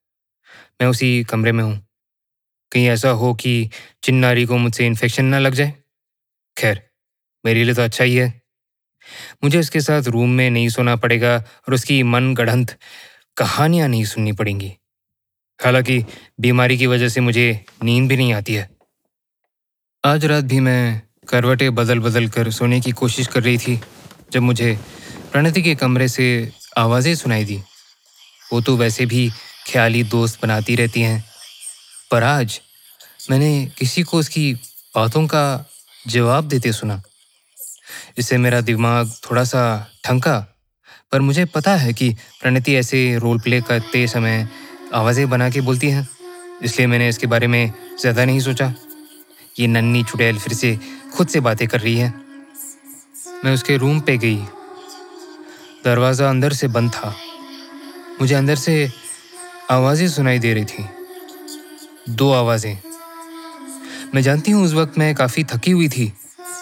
मैं 0.80 0.88
उसी 0.88 1.24
कमरे 1.24 1.52
में 1.52 1.64
हूँ। 1.64 1.86
कहीं 2.72 2.88
ऐसा 2.88 3.10
हो 3.10 3.34
कि 3.34 3.70
चिन्नारी 4.02 4.44
को 4.44 4.56
मुझसे 4.56 4.86
इन्फेक्शन 4.86 5.24
ना 5.24 5.38
लग 5.38 5.54
जाए? 5.54 5.74
खैर, 6.56 6.82
मेरे 7.46 7.64
लिए 7.64 7.74
तो 7.74 7.82
अच्छा 7.82 8.04
ही 8.04 8.16
है। 8.16 8.42
मुझे 9.44 9.58
उसके 9.58 9.80
साथ 9.80 10.02
रूम 10.02 10.30
में 10.30 10.50
नहीं 10.50 10.68
सोना 10.68 10.96
पड़ेगा 10.96 11.36
और 11.36 11.74
उसकी 11.74 12.02
मन 12.02 12.34
गढ़ंत 12.34 12.76
कहानियाँ 13.36 13.88
नहीं 13.88 14.04
सुननी 14.04 14.32
पड़ेंगी। 14.32 14.72
हालाँकि 15.62 16.04
बीमारी 16.40 16.78
की 16.78 16.86
वजह 16.86 17.08
से 17.08 17.20
मुझे 17.20 17.64
नींद 17.84 18.08
भी 18.08 18.16
नहीं 18.16 18.32
आती 18.32 18.54
है। 18.54 18.68
आज 20.04 20.24
रात 20.24 20.44
भी 20.44 20.60
मैं 20.60 21.02
करवटें 21.28 21.74
बदल 21.74 21.98
बदल 21.98 22.28
कर 22.28 22.50
सोने 22.50 22.80
की 22.80 22.90
कोशिश 22.92 23.26
कर 23.26 23.42
रही 23.42 23.58
थी, 23.58 23.80
जब 24.32 24.40
मुझे 24.40 24.78
प्रणति 25.32 25.62
के 25.62 25.74
कमरे 25.74 26.08
से 26.08 26.52
आवाज़ें 26.78 27.14
सुनाई 27.14 27.44
दी। 27.44 27.62
वो 28.52 28.60
तो 28.60 28.76
वैसे 28.76 29.06
भी 29.06 29.30
ख्याली 29.68 30.02
दोस्त 30.04 30.38
बनाती 30.42 30.74
रहती 30.76 31.00
हैं। 31.02 31.24
पर 32.10 32.22
आज 32.24 32.60
मैंने 33.30 33.50
किसी 33.78 34.02
को 34.02 34.18
उसकी 34.18 34.52
बातों 34.94 35.26
का 35.26 35.64
जवाब 36.08 36.48
देते 36.48 36.72
सुना। 36.72 37.00
इससे 38.18 38.36
मेरा 38.38 38.60
दिमाग 38.62 39.12
थोड़ा 39.24 39.44
सा 39.44 39.62
ठंका, 40.04 40.38
पर 41.12 41.20
मुझे 41.20 41.44
पता 41.46 41.74
है 41.76 41.92
कि 41.92 42.10
प्रणति 42.40 42.74
ऐसे 42.76 43.18
रोल 43.18 43.38
प्ले 43.40 43.60
करते 43.62 44.06
समय 44.08 44.46
आवाज़ें 44.94 45.28
बना 45.30 45.48
के 45.50 45.60
बोलती 45.60 45.90
हैं, 45.90 46.08
इसलिए 46.62 46.86
मैंने 46.86 47.08
इसके 47.08 47.26
बारे 47.26 47.46
में 47.46 47.72
ज़्यादा 48.00 48.24
नहीं 48.24 48.40
सोचा। 48.40 48.72
ये 49.60 49.66
नन्नी 49.66 50.02
चुड़ैल 50.04 50.38
फिर 50.38 50.52
से 50.54 50.78
खुद 51.14 51.28
से 51.28 51.40
बातें 51.40 51.66
कर 51.68 51.80
रही 51.80 51.96
है। 51.96 52.12
मैं 53.44 53.52
उसके 53.54 53.76
रूम 53.76 54.00
पे 54.00 54.16
गई। 54.18 54.36
दरवाज़ा 55.84 56.28
अंदर 56.28 56.52
से 56.52 56.68
बंद 56.68 56.90
था। 56.90 57.14
मुझे 58.20 58.34
अंदर 58.34 58.56
से 58.56 58.74
आवाज़ें 59.70 60.08
सुनाई 60.08 60.38
दे 60.38 60.52
रही 60.54 60.64
थी। 60.64 60.84
दो 62.10 62.30
आवाज़ें। 62.32 62.76
मैं 64.14 64.22
जानती 64.22 64.50
हूँ 64.50 64.64
उस 64.64 64.72
वक्त 64.72 64.98
मैं 64.98 65.14
काफ़ी 65.14 65.44
थकी 65.44 65.70
हुई 65.70 65.88
थी, 65.88 66.06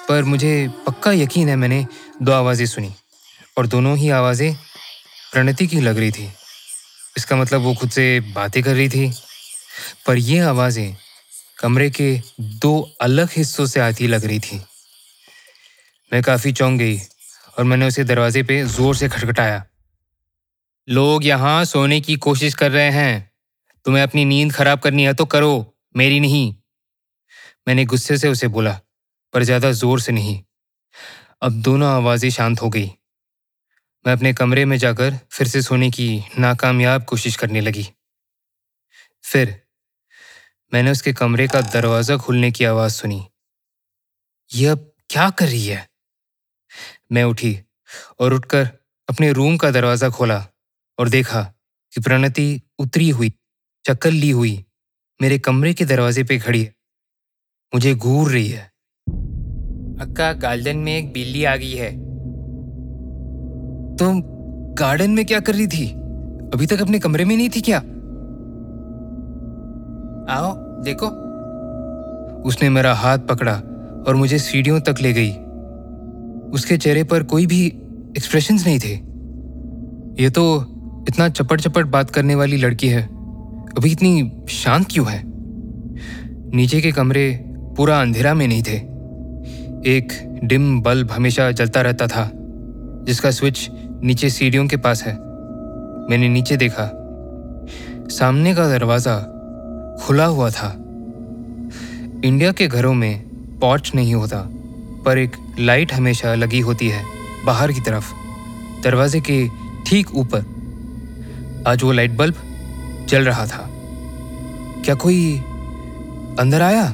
पर 0.08 0.24
मुझे 0.24 0.52
पक्का 0.86 1.12
यकीन 1.12 1.48
है 1.48 1.56
मैंने 1.56 1.86
दो 2.22 2.32
आवाज़ें 2.32 2.66
सुनी, 2.66 2.92
और 3.58 3.66
दोनों 3.66 3.96
ही 3.96 4.10
आवाज़ें 4.10 4.54
प्रणति 5.32 5.66
की 5.66 5.80
लग 5.80 5.98
रही 5.98 6.10
थी। 6.10 6.28
इसका 7.16 7.36
मतलब 7.36 7.60
वो 7.60 7.74
खुद 7.74 7.90
से 7.90 8.08
बातें 8.34 8.62
कर 8.62 8.74
रही 8.74 8.88
थी, 8.88 9.10
पर 10.06 10.18
ये 10.18 10.38
आवाज़ें 10.40 10.96
कमरे 11.58 11.88
के 11.90 12.10
दो 12.40 12.74
अलग 13.00 13.28
हिस्सों 13.36 13.66
से 13.66 13.80
आती 13.80 14.06
लग 14.06 14.24
रही 14.24 14.40
थी। 14.40 14.60
मैं 16.12 16.22
काफ़ी 16.22 16.52
चौंक 16.52 16.78
गई, 16.78 16.98
और 17.58 17.64
मैंने 17.64 17.86
उसे 17.86 18.04
दरवाजे 18.04 18.42
पे 18.42 18.62
ज़ोर 18.66 18.96
से 18.96 19.08
खटखटाया। 19.08 19.64
लोग 20.88 21.24
यहाँ 21.24 21.64
सोने 21.64 22.00
की 22.00 22.16
कोशिश 22.16 22.54
कर 22.54 22.70
रहे 22.70 22.90
हैं। 22.90 23.30
तुम्हें 23.86 24.02
अपनी 24.02 24.24
नींद 24.24 24.52
खराब 24.52 24.80
करनी 24.80 25.04
है 25.04 25.14
तो 25.14 25.24
करो, 25.24 25.74
मेरी 25.96 26.20
नहीं। 26.20 26.54
मैंने 27.68 27.84
गुस्से 27.84 28.18
से 28.18 28.28
उसे 28.28 28.48
बोला, 28.48 28.78
पर 29.34 29.42
ज़्यादा 29.42 29.72
ज़ोर 29.72 30.00
से 30.00 30.12
नहीं। 30.12 30.42
अब 31.42 31.60
दोनों 31.62 31.88
आवाज़ें 31.88 32.30
शांत 32.30 32.62
हो 32.62 32.68
गई। 32.68 32.86
मैं 34.04 34.12
अपने 34.12 34.32
कमरे 34.32 34.64
में 34.64 34.76
जाकर 34.78 35.18
फिर 35.32 35.48
से 35.48 35.62
सोने 35.62 35.90
की 35.90 36.08
नाकामयाब 36.38 37.04
कोशिश 37.04 37.36
करने 37.36 37.60
लगी। 37.60 37.88
फिर 39.24 39.60
मैंने 40.72 40.90
उसके 40.90 41.12
कमरे 41.12 41.46
का 41.48 41.60
दरवाज़ा 41.60 42.16
खुलने 42.16 42.50
की 42.50 42.64
आवाज़ 42.64 42.92
सुनी। 42.92 43.24
यह 44.50 44.72
अब 44.72 44.92
क्या 45.10 45.28
कर 45.30 45.46
रही 45.46 45.66
है? 45.66 45.86
मैं 47.12 47.24
उठी 47.24 47.58
और 48.20 48.34
उठकर 48.34 48.68
अपने 49.08 49.32
रूम 49.32 49.56
का 49.56 49.70
दरवाज़ा 49.70 50.10
खोला। 50.10 50.44
और 50.98 51.08
देखा 51.08 51.42
कि 51.94 52.00
प्रणति 52.00 52.62
उतरी 52.78 53.10
हुई, 53.10 53.32
चक्कर 53.86 54.10
ली 54.10 54.30
हुई, 54.30 54.64
मेरे 55.22 55.38
कमरे 55.38 55.74
के 55.74 55.84
दरवाजे 55.84 56.24
पे 56.24 56.38
खड़ी 56.38 56.62
है। 56.62 56.74
मुझे 57.74 57.94
घूर 57.94 58.32
रही 58.32 58.48
है। 58.48 58.72
अक्का, 60.00 60.32
गार्डन 60.32 60.76
में 60.76 60.98
एक 60.98 61.12
बिल्ली 61.12 61.44
आ 61.44 61.56
गई 61.56 61.72
है। 61.72 61.90
तुम 63.96 64.22
गार्डन 64.74 65.10
में 65.10 65.26
क्या 65.26 65.40
कर 65.40 65.54
रही 65.54 65.66
थी? 65.66 65.90
अभी 66.54 66.66
तक 66.66 66.82
अपने 66.82 66.98
कमरे 66.98 67.24
में 67.24 67.36
नहीं 67.36 67.48
थी 67.48 67.60
क्या? 67.60 67.78
आओ, 70.34 70.54
देखो। 70.82 71.06
उसने 72.42 72.68
मेरा 72.68 72.94
हाथ 72.94 73.18
पकड़ा 73.18 73.54
और 74.08 74.16
मुझे 74.16 74.38
सीढ़ियों 74.38 74.80
तक 74.80 74.94
ले 75.00 75.12
गई। 75.12 75.32
उसके 76.50 76.78
चेहरे 76.78 77.04
पर 77.04 77.22
कोई 77.22 77.46
भी 77.46 77.66
एक्सप्रेशंस 78.16 78.66
नहीं 78.66 78.78
थे। 78.78 78.94
ये 80.22 80.30
तो 80.30 80.72
इतना 81.08 81.28
चपट 81.28 81.60
चपट 81.60 81.86
बात 81.86 82.10
करने 82.10 82.34
वाली 82.34 82.56
लड़की 82.56 82.88
है। 82.88 83.02
अभी 83.76 83.92
इतनी 83.92 84.32
शांत 84.48 84.86
क्यों 84.90 85.10
है? 85.10 85.22
नीचे 86.56 86.80
के 86.80 86.92
कमरे 86.92 87.44
पूरा 87.76 88.00
अंधेरा 88.00 88.34
में 88.34 88.48
नहीं 88.48 88.62
थे। 88.62 88.76
एक 89.86 90.40
डिम 90.44 90.80
बल्ब 90.80 91.10
हमेशा 91.10 91.50
जलता 91.50 91.80
रहता 91.80 92.06
था, 92.06 92.30
जिसका 93.06 93.30
स्विच 93.30 93.68
नीचे 94.02 94.30
सीढ़ियों 94.30 94.66
के 94.66 94.76
पास 94.76 95.02
है। 95.02 95.12
मैंने 96.10 96.28
नीचे 96.28 96.56
देखा। 96.56 96.90
सामने 98.08 98.54
का 98.54 98.68
दरवाज़ा 98.68 99.18
खुला 100.02 100.24
हुआ 100.24 100.50
था। 100.50 100.72
इंडिया 102.24 102.52
के 102.52 102.66
घरों 102.66 102.94
में 102.94 103.22
पॉर्च 103.60 103.92
नहीं 103.94 104.14
होता, 104.14 104.48
पर 105.04 105.18
एक 105.18 105.36
लाइट 105.58 105.92
हमेशा 105.92 106.34
लगी 106.34 106.60
होती 106.60 106.88
है, 106.88 107.02
बाहर 107.46 107.72
की 107.72 107.80
तरफ़। 107.80 108.12
दरवाजे 108.84 109.20
के 109.20 109.48
ठीक 109.86 110.14
ऊपर 110.14 110.55
आज 111.66 111.82
वो 111.82 111.92
लाइट 111.92 112.10
बल्ब 112.10 112.34
जल 113.08 113.24
रहा 113.24 113.46
था। 113.46 113.66
क्या 114.84 114.94
कोई 114.94 115.36
अंदर 116.40 116.62
आया? 116.62 116.84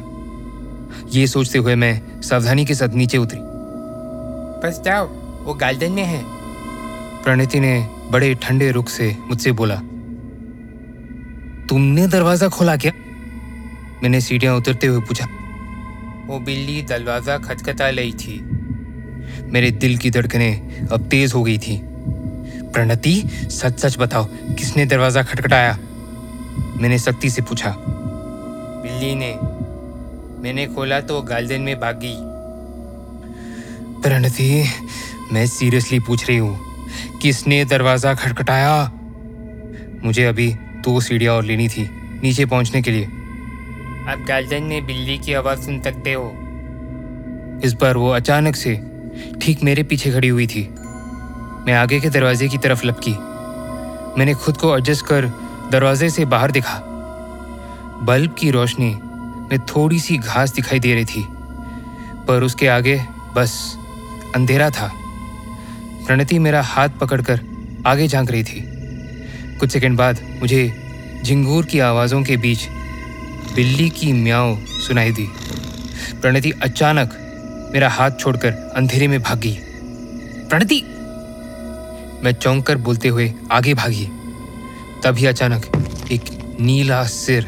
ये 1.12 1.26
सोचते 1.26 1.58
हुए 1.58 1.74
मैं 1.74 2.20
सावधानी 2.22 2.64
के 2.64 2.74
साथ 2.74 2.94
नीचे 2.94 3.18
उतरी। 3.18 3.40
बस 4.62 4.80
जाओ 4.84 5.06
वो 5.44 5.54
गार्डन 5.54 5.92
में 5.92 6.04
है। 6.04 6.22
प्रणति 7.22 7.60
ने 7.60 7.74
बड़े 8.10 8.34
ठंडे 8.34 8.70
रुख 8.70 8.88
से 8.88 9.16
मुझसे 9.20 9.52
बोला 9.52 9.76
तुमने 11.68 12.06
दरवाज़ा 12.08 12.48
खोला 12.48 12.76
क्या? 12.76 12.92
मैंने 14.02 14.20
सीढ़ियाँ 14.20 14.56
उतरते 14.56 14.86
हुए 14.86 15.00
पूछा। 15.00 15.26
वो 16.26 16.38
बिल्ली 16.40 16.82
दरवाज़ा 16.82 17.38
खटखटा 17.38 17.88
रही 17.88 18.12
थी। 18.12 18.40
मेरे 19.52 19.70
दिल 19.70 19.98
की 19.98 20.10
धड़कनें 20.10 20.86
अब 20.86 21.08
तेज 21.08 21.34
हो 21.34 21.42
गई 21.42 21.58
थी। 21.58 21.80
प्रणति 22.72 23.14
सच 23.50 23.78
सच 23.78 23.98
बताओ, 23.98 24.24
किसने 24.54 24.86
दरवाज़ा 24.86 25.22
खटखटाया? 25.22 25.76
मैंने 26.80 26.98
सख्ती 26.98 27.30
से 27.30 27.42
पूछा। 27.42 27.74
बिल्ली 27.78 29.14
ने। 29.14 29.32
मैंने 30.42 30.66
खोला 30.66 31.00
तो 31.00 31.20
गार्डन 31.22 31.60
में 31.60 31.78
भाग 31.80 32.00
प्रणति, 34.02 34.64
मैं 35.32 35.46
सीरियसली 35.46 35.98
पूछ 36.00 36.28
रही 36.28 36.38
हूँ, 36.38 36.58
किसने 37.22 37.64
दरवाज़ा 37.64 38.14
खटखटाया? 38.14 38.90
मुझे 40.04 40.24
अभी 40.24 40.48
दो 40.84 41.00
सीढ़ियाँ 41.00 41.34
और 41.34 41.44
लेनी 41.44 41.68
थी, 41.68 41.88
नीचे 42.22 42.46
पहुँचने 42.46 42.82
के 42.82 42.90
लिए। 42.90 43.04
आप 44.08 44.24
गार्डन 44.28 44.62
में 44.62 44.86
बिल्ली 44.86 45.18
की 45.18 45.32
आवाज़ 45.32 45.60
सुन 45.60 45.80
सकते 45.80 46.12
हो। 46.12 46.24
इस 47.64 47.72
बार 47.72 47.96
वो 47.96 48.08
अचानक 48.10 48.56
से 48.56 48.74
ठीक 49.42 49.62
मेरे 49.62 49.82
पीछे 49.82 50.12
खड़ी 50.12 50.28
हुई 50.28 50.46
थी। 50.46 50.62
मैं 51.66 51.74
आगे 51.74 52.00
के 52.00 52.08
दरवाजे 52.08 52.48
की 52.48 52.58
तरफ़ 52.58 52.86
लपकी। 52.86 53.12
मैंने 54.18 54.34
खुद 54.34 54.56
को 54.56 54.76
एडजस्ट 54.78 55.06
कर 55.06 55.26
दरवाजे 55.72 56.10
से 56.10 56.24
बाहर 56.24 56.50
देखा। 56.50 56.78
बल्ब 58.02 58.34
की 58.38 58.50
रोशनी 58.50 58.98
में 59.50 59.58
थोड़ी 59.58 60.00
सी 60.00 60.16
घास 60.16 60.52
दिखाई 60.52 60.78
दे 60.78 60.94
रही 60.94 61.04
थी, 61.04 61.26
पर 62.28 62.42
उसके 62.42 62.68
आगे 62.68 63.04
बस 63.36 63.78
अंधेरा 64.34 64.70
था। 64.70 64.92
प्रणति 66.06 66.38
मेरा 66.38 66.62
हाथ 66.62 66.88
पकड़कर 66.88 67.40
आगे 67.86 68.08
झाँक 68.08 68.30
रही 68.30 68.44
थी। 68.44 68.60
कुछ 69.58 69.70
सेकंड 69.70 69.98
बाद 69.98 70.20
मुझे 70.40 70.72
झिंगूर 71.24 71.64
की 71.64 71.78
आवाज़ों 71.78 72.22
के 72.22 72.36
बीच 72.36 72.68
बिल्ली 73.54 73.90
की 73.90 74.12
म्याओ 74.12 74.56
सुनाई 74.66 75.10
दी। 75.10 75.28
प्रणति 76.20 76.50
अचानक 76.50 77.18
मेरा 77.74 77.88
हाथ 77.88 78.10
छोड़कर 78.20 78.72
अंधेरे 78.76 79.08
में 79.08 79.22
भाग 79.22 79.38
गई। 79.38 79.58
प्रणति! 80.48 80.84
मैं 82.24 82.32
चौंक 82.32 82.66
कर 82.66 82.76
बोलते 82.76 83.08
हुए 83.08 83.34
आगे 83.52 83.74
भागी 83.74 84.08
तभी 85.04 85.26
अचानक 85.26 85.64
एक 86.12 86.22
नीला 86.60 87.04
सिर 87.04 87.46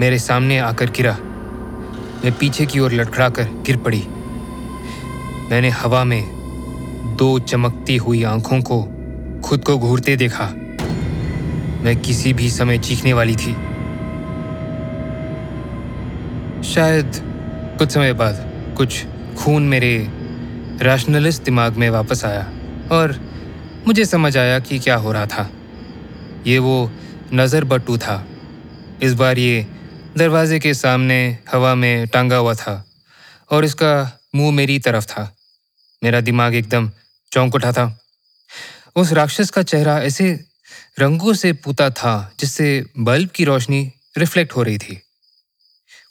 मेरे 0.00 0.18
सामने 0.18 0.58
आकर 0.58 0.90
गिरा। 0.90 1.16
मैं 2.24 2.32
पीछे 2.32 2.66
की 2.66 2.80
ओर 2.80 2.92
लटखड़ाकर 2.92 3.44
गिर 3.44 3.76
पड़ी। 3.76 4.02
मैंने 5.50 5.70
हवा 5.70 6.04
में 6.04 6.22
दो 7.16 7.38
चमकती 7.38 7.96
हुई 7.96 8.22
आँखों 8.22 8.60
को 8.60 8.82
खुद 9.44 9.64
को 9.64 9.78
घूरते 9.78 10.16
देखा। 10.16 10.44
मैं 11.82 11.96
किसी 11.96 12.32
भी 12.32 12.50
समय 12.50 12.78
चीखने 12.78 13.12
वाली 13.12 13.36
थी। 13.36 13.52
शायद 16.62 17.12
कुछ 17.78 17.90
समय 17.90 18.12
बाद 18.12 18.52
कुछ 18.76 19.04
खून 19.38 19.62
मेरे 19.62 20.08
रैशनलिस्ट 20.82 21.42
दिमाग 21.42 21.76
में 21.76 21.90
वापस 21.90 22.24
आया 22.24 22.50
और 22.92 23.25
मुझे 23.86 24.04
समझ 24.04 24.36
आया 24.36 24.58
कि 24.58 24.78
क्या 24.78 24.94
हो 24.96 25.12
रहा 25.12 25.26
था। 25.26 25.50
ये 26.46 26.58
वो 26.58 26.90
नज़र 27.32 27.64
बट्टू 27.64 27.98
था। 27.98 28.26
इस 29.02 29.12
बार 29.14 29.38
ये 29.38 29.66
दरवाजे 30.16 30.58
के 30.60 30.72
सामने 30.74 31.18
हवा 31.52 31.74
में 31.74 32.06
टांगा 32.08 32.36
हुआ 32.36 32.54
था 32.54 32.84
और 33.50 33.64
इसका 33.64 33.92
मुँह 34.34 34.52
मेरी 34.52 34.78
तरफ़ 34.78 35.06
था। 35.06 35.30
मेरा 36.02 36.20
दिमाग 36.20 36.54
एकदम 36.54 36.90
चौंक 37.32 37.54
उठा 37.54 37.72
था। 37.72 37.86
उस 38.96 39.12
राक्षस 39.12 39.50
का 39.50 39.62
चेहरा 39.62 39.98
ऐसे 39.98 40.28
रंगों 41.00 41.34
से 41.34 41.52
पूता 41.52 41.88
था 41.90 42.14
जिससे 42.40 42.68
बल्ब 42.98 43.30
की 43.30 43.44
रोशनी 43.44 43.82
रिफ्लेक्ट 44.18 44.56
हो 44.56 44.62
रही 44.62 44.78
थी। 44.78 45.00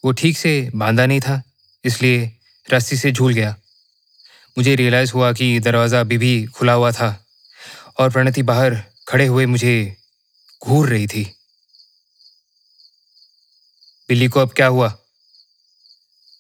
वो 0.06 0.12
ठीक 0.12 0.38
से 0.38 0.70
बांधा 0.76 1.06
नहीं 1.06 1.20
था, 1.20 1.42
इसलिए 1.84 2.32
रस्सी 2.68 2.98
से 2.98 3.12
झूल 3.12 3.34
गया। 3.34 3.56
मुझे 4.58 4.76
रियलाइज़ 4.76 5.12
हुआ 5.14 5.32
कि 5.34 5.60
दरवाज़ा 5.60 6.00
अभी 6.00 6.18
भी 6.18 6.46
खुला 6.46 6.74
हुआ 6.74 6.92
था। 6.92 7.25
और 7.98 8.10
प्रणति 8.10 8.42
बाहर 8.44 8.76
खड़े 9.08 9.26
हुए 9.26 9.46
मुझे 9.46 9.96
घूर 10.68 10.90
रही 10.90 11.08
थी। 11.08 11.24
बिल्ली 14.10 14.28
को 14.28 14.40
अब 14.40 14.54
क्या 14.54 14.68
हुआ? 14.68 14.88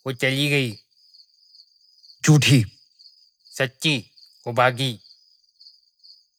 वो 0.07 0.13
चली 0.13 0.49
गई। 0.49 0.71
झूठी, 2.25 2.65
सच्ची 3.51 3.97
वो 4.47 4.53
बागी 4.53 4.99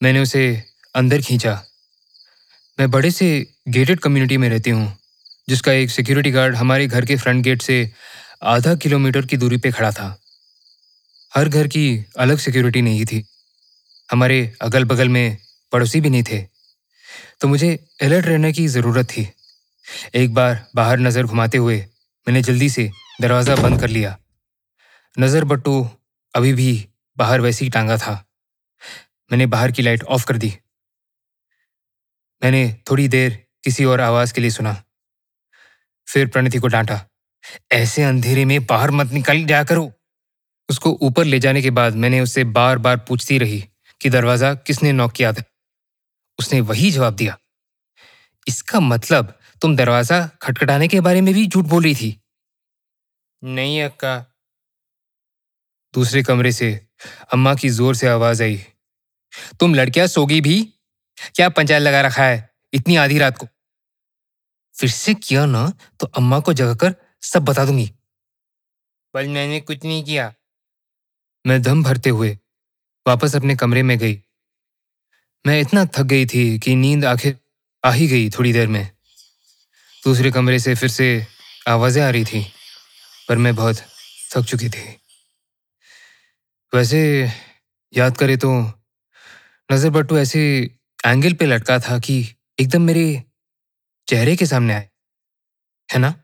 मैंने 0.02 0.20
उसे 0.20 0.62
अंदर 0.94 1.22
खींचा। 1.22 1.64
मैं 2.79 2.90
बड़े 2.90 3.11
से 3.11 3.46
गेटेड 3.68 4.00
कम्युनिटी 4.00 4.37
में 4.37 4.48
रहती 4.48 4.70
हूँ, 4.70 4.96
जिसका 5.48 5.72
एक 5.72 5.90
सिक्योरिटी 5.90 6.31
गार्ड 6.31 6.57
हमारे 6.57 6.87
घर 6.87 7.05
के 7.05 7.16
फ्रंट 7.16 7.44
गेट 7.44 7.62
से 7.62 7.92
आधा 8.42 8.74
किलोमीटर 8.74 9.26
की 9.26 9.37
दूरी 9.37 9.57
पे 9.57 9.72
खड़ा 9.72 9.90
था। 9.90 10.20
हर 11.35 11.48
घर 11.48 11.68
की 11.68 12.05
अलग 12.18 12.38
सिक्योरिटी 12.38 12.83
नहीं 12.83 13.05
थी। 13.07 13.24
हमारे 14.09 14.38
अगल 14.62 14.85
बगल 14.85 15.09
में 15.09 15.37
पड़ोसी 15.73 16.01
भी 16.01 16.11
नहीं 16.11 16.23
थे। 16.23 16.42
तो 17.40 17.49
मुझे 17.49 17.75
अलर्ट 18.03 18.27
रहने 18.27 18.53
की 18.53 18.66
ज़रूरत 18.69 19.07
थी। 19.07 19.29
एक 20.14 20.35
बार 20.35 20.64
बाहर 20.77 20.99
नज़र 20.99 21.25
घुमाते 21.25 21.59
हुए 21.59 21.77
मैंने 22.27 22.42
जल्दी 22.42 22.69
से 22.71 22.90
दरवाज़ा 23.21 23.57
बंद 23.57 23.81
कर 23.81 23.88
लिया। 23.88 24.16
नज़र 25.16 25.45
बट्टू 25.45 25.88
अभी 26.35 26.53
भी 26.53 26.87
बाहर 27.16 27.40
वैसे 27.40 27.64
ही 27.64 27.71
टांगा 27.71 27.97
था। 27.97 28.12
मैंने 29.33 29.47
बाहर 29.47 29.73
की 29.73 29.83
लाइट 29.83 30.03
ऑफ़ 30.05 30.27
कर 30.27 30.37
दी। 30.37 30.53
मैंने 32.42 32.62
थोड़ी 32.90 33.07
देर 33.09 33.38
किसी 33.64 33.85
और 33.85 34.01
आवाज़ 34.01 34.35
के 34.35 34.40
लिए 34.40 34.51
सुना। 34.51 34.75
फिर 36.09 36.27
प्रणति 36.27 36.59
को 36.59 36.69
डांटा, 36.69 37.01
ऐसे 37.73 38.03
अंधेरे 38.03 38.45
में 38.45 38.64
बाहर 38.66 38.90
मत 38.90 39.12
निकल 39.12 39.45
जाया 39.45 39.64
करो 39.64 39.92
उसको 40.69 40.90
ऊपर 41.03 41.25
ले 41.25 41.38
जाने 41.38 41.62
के 41.62 41.71
बाद 41.71 41.95
मैंने 41.95 42.21
उससे 42.21 42.45
बार 42.53 42.79
बार 42.79 42.97
पूछती 42.99 43.38
रही। 43.38 43.64
कि 44.01 44.11
दरवाज़ा 44.11 44.55
किसने 44.57 44.93
नॉक 44.93 45.13
किया 45.13 45.33
था? 45.33 45.43
उसने 46.39 46.61
वही 46.61 46.91
जवाब 46.91 47.15
दिया। 47.17 47.37
इसका 48.47 48.81
मतलब 48.81 49.39
तुम 49.63 49.77
दरवाज़ा 49.77 50.27
खटखटाने 50.43 50.89
के 50.89 51.01
बारे 51.01 51.21
में 51.21 51.33
भी 51.35 51.47
झूठ 51.47 51.65
बोल 51.65 51.83
रही 51.83 51.95
थी? 51.95 52.21
नहीं 53.43 53.83
अक्का। 53.83 54.17
दूसरे 55.95 56.23
कमरे 56.23 56.53
से 56.53 56.71
अम्मा 57.33 57.55
की 57.55 57.69
ज़ोर 57.69 57.95
से 57.95 58.07
आवाज़ 58.09 58.43
आई। 58.43 58.57
तुम 59.61 59.75
लड़कियाँ 59.75 60.07
सोगी 60.07 60.41
भी? 60.41 60.63
क्या 61.35 61.49
पंचायत 61.49 61.83
लगा 61.83 62.01
रखा 62.01 62.25
है 62.25 62.39
इतनी 62.73 62.97
आधी 62.97 63.19
रात 63.19 63.39
को? 63.39 63.47
फिर 64.75 64.91
से 64.91 65.15
किया 65.15 65.45
ना 65.47 65.69
तो 66.01 66.07
अम्मा 66.17 66.41
को 66.41 66.53
जगाकर 66.53 66.95
सब 67.23 67.45
बता 67.45 67.65
दूँगी। 67.65 67.91
बल 69.15 69.29
मैंने 69.29 69.61
कुछ 69.61 69.85
नहीं 69.85 70.03
किया। 70.05 70.33
मैं 71.45 71.61
दम 71.63 71.83
भरते 71.83 72.11
हुए 72.11 72.37
वापस 73.07 73.35
अपने 73.37 73.55
कमरे 73.57 73.83
में 73.83 73.97
गई। 73.99 74.14
मैं 75.45 75.61
इतना 75.61 75.85
थक 75.87 76.07
गई 76.12 76.27
थी 76.27 76.59
कि 76.59 76.75
नींद 76.77 77.05
आखिर 77.05 77.37
आ 77.85 77.90
ही 77.92 78.07
गई 78.09 78.29
थोड़ी 78.31 78.53
देर 78.53 78.69
में। 78.69 78.85
दूसरे 80.03 80.31
कमरे 80.31 80.59
से 80.59 80.75
फिर 80.75 80.88
से 80.88 81.07
आवाज़ें 81.69 82.03
आ 82.03 82.09
रही 82.11 82.25
थी, 82.25 82.45
पर 83.29 83.38
मैं 83.38 83.55
बहुत 83.57 83.77
थक 84.33 84.45
चुकी 84.45 84.69
थी। 84.69 84.87
वैसे 86.73 87.01
याद 87.92 88.16
करे 88.16 88.37
तो 88.37 88.53
नज़र 89.71 89.90
बट्टू 89.90 90.19
ऐसे 90.19 90.40
एंगल 91.07 91.33
पे 91.35 91.47
लटका 91.47 91.79
था 91.79 91.99
कि 91.99 92.19
एकदम 92.61 92.83
मेरे 92.83 93.07
चेहरे 94.09 94.37
के 94.37 94.47
सामने 94.47 94.75
आए, 94.75 94.88
है 95.88 95.99
ना? 95.99 96.14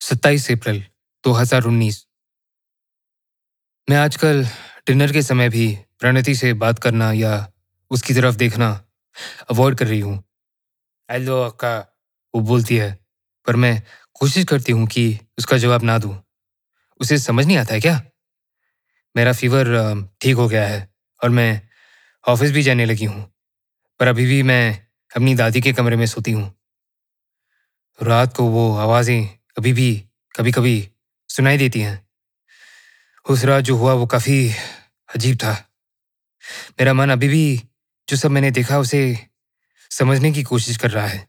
27 0.00 0.50
अप्रैल 0.50 0.82
2019 1.24 2.04
मैं 3.88 3.96
आजकल 3.96 4.44
डिनर 4.88 5.12
के 5.12 5.22
समय 5.22 5.48
भी 5.48 5.78
प्रणति 6.00 6.34
से 6.34 6.52
बात 6.52 6.78
करना 6.78 7.12
या 7.12 7.52
उसकी 7.90 8.14
तरफ़ 8.14 8.36
देखना 8.36 8.80
अवॉइड 9.50 9.74
कर 9.74 9.86
रही 9.86 10.00
हूँ। 10.00 10.24
हेलो 11.10 11.42
अक्का, 11.42 11.78
वो 12.34 12.40
बोलती 12.40 12.76
है, 12.76 12.98
पर 13.46 13.56
मैं 13.56 13.82
कोशिश 14.12 14.44
करती 14.44 14.72
हूँ 14.72 14.86
कि 14.86 15.18
उसका 15.38 15.56
जवाब 15.56 15.82
ना 15.82 15.98
दूँ। 15.98 16.22
उसे 17.00 17.18
समझ 17.18 17.46
नहीं 17.46 17.56
आता 17.56 17.74
है 17.74 17.80
क्या? 17.80 18.00
मेरा 19.16 19.32
फीवर 19.32 19.66
ठीक 20.20 20.36
हो 20.36 20.48
गया 20.48 20.66
है 20.68 20.88
और 21.22 21.30
मैं 21.30 21.60
ऑफ़िस 22.24 22.52
भी 22.52 22.62
जाने 22.62 22.86
लगी 22.86 23.04
हूँ, 23.04 23.32
पर 24.00 24.08
अभी 24.08 24.26
भी 24.26 24.42
मैं 24.42 24.86
अपनी 25.16 25.34
दादी 25.34 25.60
के 25.60 25.72
कमरे 25.72 25.96
में 25.96 26.06
सोती 26.06 26.32
हूँ। 26.32 26.54
रात 28.02 28.36
को 28.36 28.44
वो 28.44 28.76
आवाज़ें 28.76 29.28
अभी 29.58 29.72
भी 29.72 30.04
कभी 30.34 30.52
कभी 30.52 30.88
सुनाई 31.28 31.58
देती 31.58 31.80
हैं। 31.80 32.05
उस 33.26 33.44
रात 33.44 33.64
जो 33.64 33.76
हुआ 33.76 33.92
वो 33.92 34.06
काफ़ी 34.06 34.36
अजीब 35.08 35.36
था। 35.36 35.52
मेरा 36.78 36.92
मन 36.94 37.10
अभी 37.10 37.28
भी, 37.28 37.56
जो 38.08 38.16
सब 38.16 38.30
मैंने 38.30 38.50
देखा, 38.50 38.78
उसे 38.78 39.18
समझने 39.90 40.32
की 40.32 40.42
कोशिश 40.42 40.76
कर 40.76 40.90
रहा 40.90 41.06
है। 41.06 41.26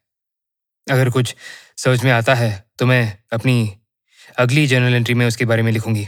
अगर 0.88 1.10
कुछ 1.10 1.36
समझ 1.78 2.04
में 2.04 2.12
आता 2.12 2.34
है 2.36 2.52
तो 2.80 2.86
मैं 2.86 3.18
अपनी 3.34 3.78
अगली 4.38 4.66
जर्नल 4.68 4.94
एंट्री 4.96 5.14
में 5.14 5.26
उसके 5.28 5.46
बारे 5.46 5.64
में 5.64 5.72
लिखूँगी। 5.72 6.08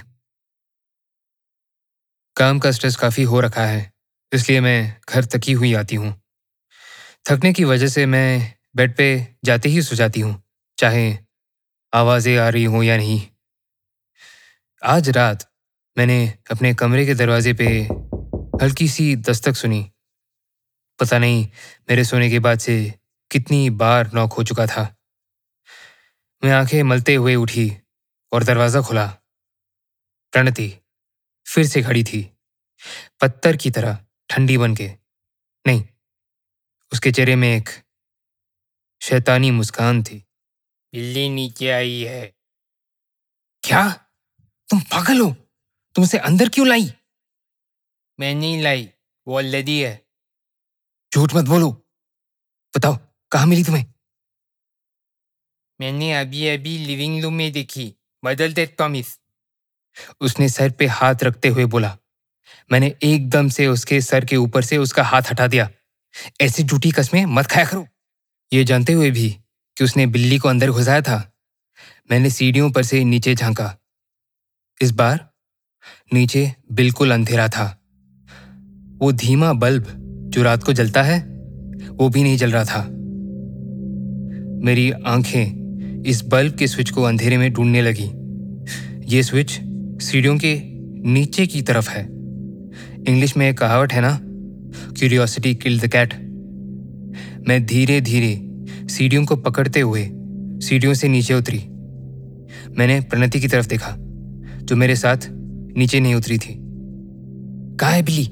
काम 2.36 2.60
का 2.60 2.72
स्ट्रेस 2.72 2.96
काफ़ी 2.96 3.24
हो 3.24 3.40
रखा 3.40 3.66
है, 3.66 3.92
इसलिए 4.32 4.60
मैं 4.62 5.02
घर 5.10 5.26
थकी 5.26 5.54
हुई 5.54 5.74
आती 5.74 5.96
हूँ। 5.96 6.14
थकने 7.26 7.54
की 7.54 7.64
वजह 7.64 7.88
से 7.88 8.06
मैं 8.06 8.54
बेड 8.76 8.96
पे 8.96 9.10
जाते 9.46 9.70
ही 9.70 9.82
सो 9.82 9.96
जाती 9.96 10.20
हूँ, 10.20 10.42
चाहे 10.78 11.18
आवाज़ें 11.94 12.38
आ 12.38 12.48
रही 12.50 12.64
हों 12.64 12.84
या 12.84 12.98
नहीं। 12.98 13.22
आज 14.84 15.10
रात 15.10 15.49
मैंने 15.98 16.18
अपने 16.52 16.74
कमरे 16.74 17.06
के 17.06 17.14
दरवाजे 17.14 17.54
पे 17.54 17.68
हल्की 18.64 18.88
सी 18.88 19.16
दस्तक 19.16 19.56
सुनी। 19.56 19.82
पता 21.00 21.18
नहीं 21.18 21.44
मेरे 21.90 22.04
सोने 22.04 22.30
के 22.30 22.40
बाद 22.40 22.60
से 22.60 22.94
कितनी 23.32 23.70
बार 23.70 24.12
नॉक 24.14 24.34
हो 24.34 24.44
चुका 24.44 24.66
था। 24.66 24.84
मैं 26.44 26.52
आँखें 26.52 26.84
मलते 26.84 27.16
हुए 27.16 27.36
उठी 27.36 27.72
और 28.32 28.44
दरवाज़ा 28.44 28.82
खुला। 28.82 29.08
प्रणति 30.34 30.74
फिर 31.48 31.68
से 31.68 31.82
खड़ी 31.84 32.04
थी 32.04 32.22
पत्थर 33.22 33.58
की 33.58 33.72
तरह 33.72 33.98
ठंडी 34.30 34.58
बन 34.58 34.76
के। 34.76 34.88
नहीं 35.68 35.84
उसके 36.92 37.12
चेहरे 37.12 37.36
में 37.36 37.58
एक 37.58 37.70
शैतानी 39.02 39.52
मुस्कान 39.52 40.04
थी। 40.04 40.18
बिल्ली 40.94 41.30
नीचे 41.30 41.70
आई 41.72 42.00
है। 42.02 42.36
क्या? 43.64 43.90
तुम 44.70 44.80
पागल 44.80 45.22
हो? 45.22 45.36
तुम 46.00 46.04
उसे 46.04 46.18
अंदर 46.18 46.50
क्यों 46.50 46.68
लाई? 46.68 46.94
मैं 48.20 48.36
नहीं 48.36 48.62
लाई 48.64 48.90
वो 49.28 49.38
ऑलरेडी 49.38 49.80
है। 49.80 50.08
झूठ 51.16 51.34
मत 51.36 51.46
बोलो। 51.46 51.72
बताओ 52.78 52.98
कहाँ 53.32 53.48
मिली 53.48 53.64
तुम्हें? 53.64 53.86
मैंने 55.82 56.14
अभी 56.14 56.48
अभी 56.48 56.78
लिविंग 56.78 57.24
रूम 57.24 57.34
में 57.34 57.52
देखी 57.52 57.96
बदल 58.24 58.54
दे 58.54 58.66
प्रॉमिस 58.66 59.20
उसने 60.22 60.50
सर 60.50 60.72
पे 60.72 60.88
हाथ 60.88 61.24
रखते 61.24 61.48
हुए 61.48 61.66
बोला। 61.66 61.98
मैंने 62.72 62.96
एकदम 63.04 63.50
से 63.50 63.68
उसके 63.68 64.02
सर 64.02 64.26
के 64.26 64.36
ऊपर 64.36 64.64
से 64.64 64.78
उसका 64.78 65.04
हाथ 65.04 65.22
हटा 65.32 65.48
दिया। 65.48 65.70
ऐसी 66.42 66.64
झूठी 66.64 66.92
कस्में 66.92 67.26
मत 67.26 67.46
खाया 67.46 67.66
करो। 67.66 67.88
ये 68.54 68.64
जानते 68.64 68.94
हुए 68.94 69.12
भी 69.12 69.30
कि 69.78 69.84
उसने 69.84 70.06
बिल्ली 70.06 70.38
को 70.38 70.50
अंदर 70.50 70.72
घुसाया 70.72 71.02
था 71.02 71.40
मैंने 72.12 72.30
सीढ़ियों 72.30 72.72
पर 72.72 72.84
से 72.84 73.04
नीचे 73.04 73.36
झांका। 73.36 73.78
इस 74.82 74.92
बार 74.92 75.29
नीचे 76.14 76.54
बिल्कुल 76.72 77.12
अंधेरा 77.12 77.48
था। 77.48 77.82
वो 79.02 79.12
धीमा 79.12 79.54
बल्ब 79.54 79.86
जो 80.30 80.44
रात 80.44 80.64
को 80.64 80.74
जलता 80.74 81.04
है, 81.04 81.20
वो 81.92 82.10
भी 82.10 82.24
नहीं 82.24 82.38
जल 82.38 82.52
रहा 82.52 82.64
था। 82.64 82.88
मेरी 84.66 84.92
आँखें 84.92 85.60
इस 86.04 86.24
बल्ब 86.26 86.54
के 86.54 86.68
स्विच 86.68 86.90
को 86.90 87.04
अंधेरे 87.04 87.38
में 87.38 87.54
ढूँढने 87.54 87.82
लगी। 87.82 88.12
ये 89.16 89.24
स्विच 89.24 89.60
सीढ़ियों 90.04 90.38
के 90.38 90.62
नीचे 91.10 91.48
की 91.48 91.62
तरफ़ 91.62 91.90
है। 91.90 92.06
इंग्लिश 93.08 93.38
में 93.38 93.50
एक 93.50 93.58
कहावत 93.58 93.94
है 93.94 94.02
ना 94.02 94.20
क्यूरियोसिटी 94.94 95.56
किल 95.56 95.80
द 95.80 95.88
कैट 95.88 96.14
मैं 97.48 97.66
धीरे 97.66 98.02
धीरे 98.02 98.46
सीढ़ियों 98.88 99.26
को 99.26 99.36
पकड़ते 99.36 99.80
हुए 99.80 100.10
सीढ़ियों 100.68 100.94
से 100.94 101.08
नीचे 101.08 101.34
उतरी। 101.34 101.60
मैंने 102.78 103.02
प्रणति 103.02 103.40
की 103.40 103.48
तरफ़ 103.48 103.68
देखा, 103.68 103.96
जो 104.64 104.76
मेरे 104.76 104.96
साथ 104.96 105.18
नीचे 105.78 106.00
नहीं 106.00 106.16
उतरी 106.16 106.38
थी। 106.38 106.56
कहा 107.80 107.90
है 107.90 108.02
बिल्ली? 108.02 108.30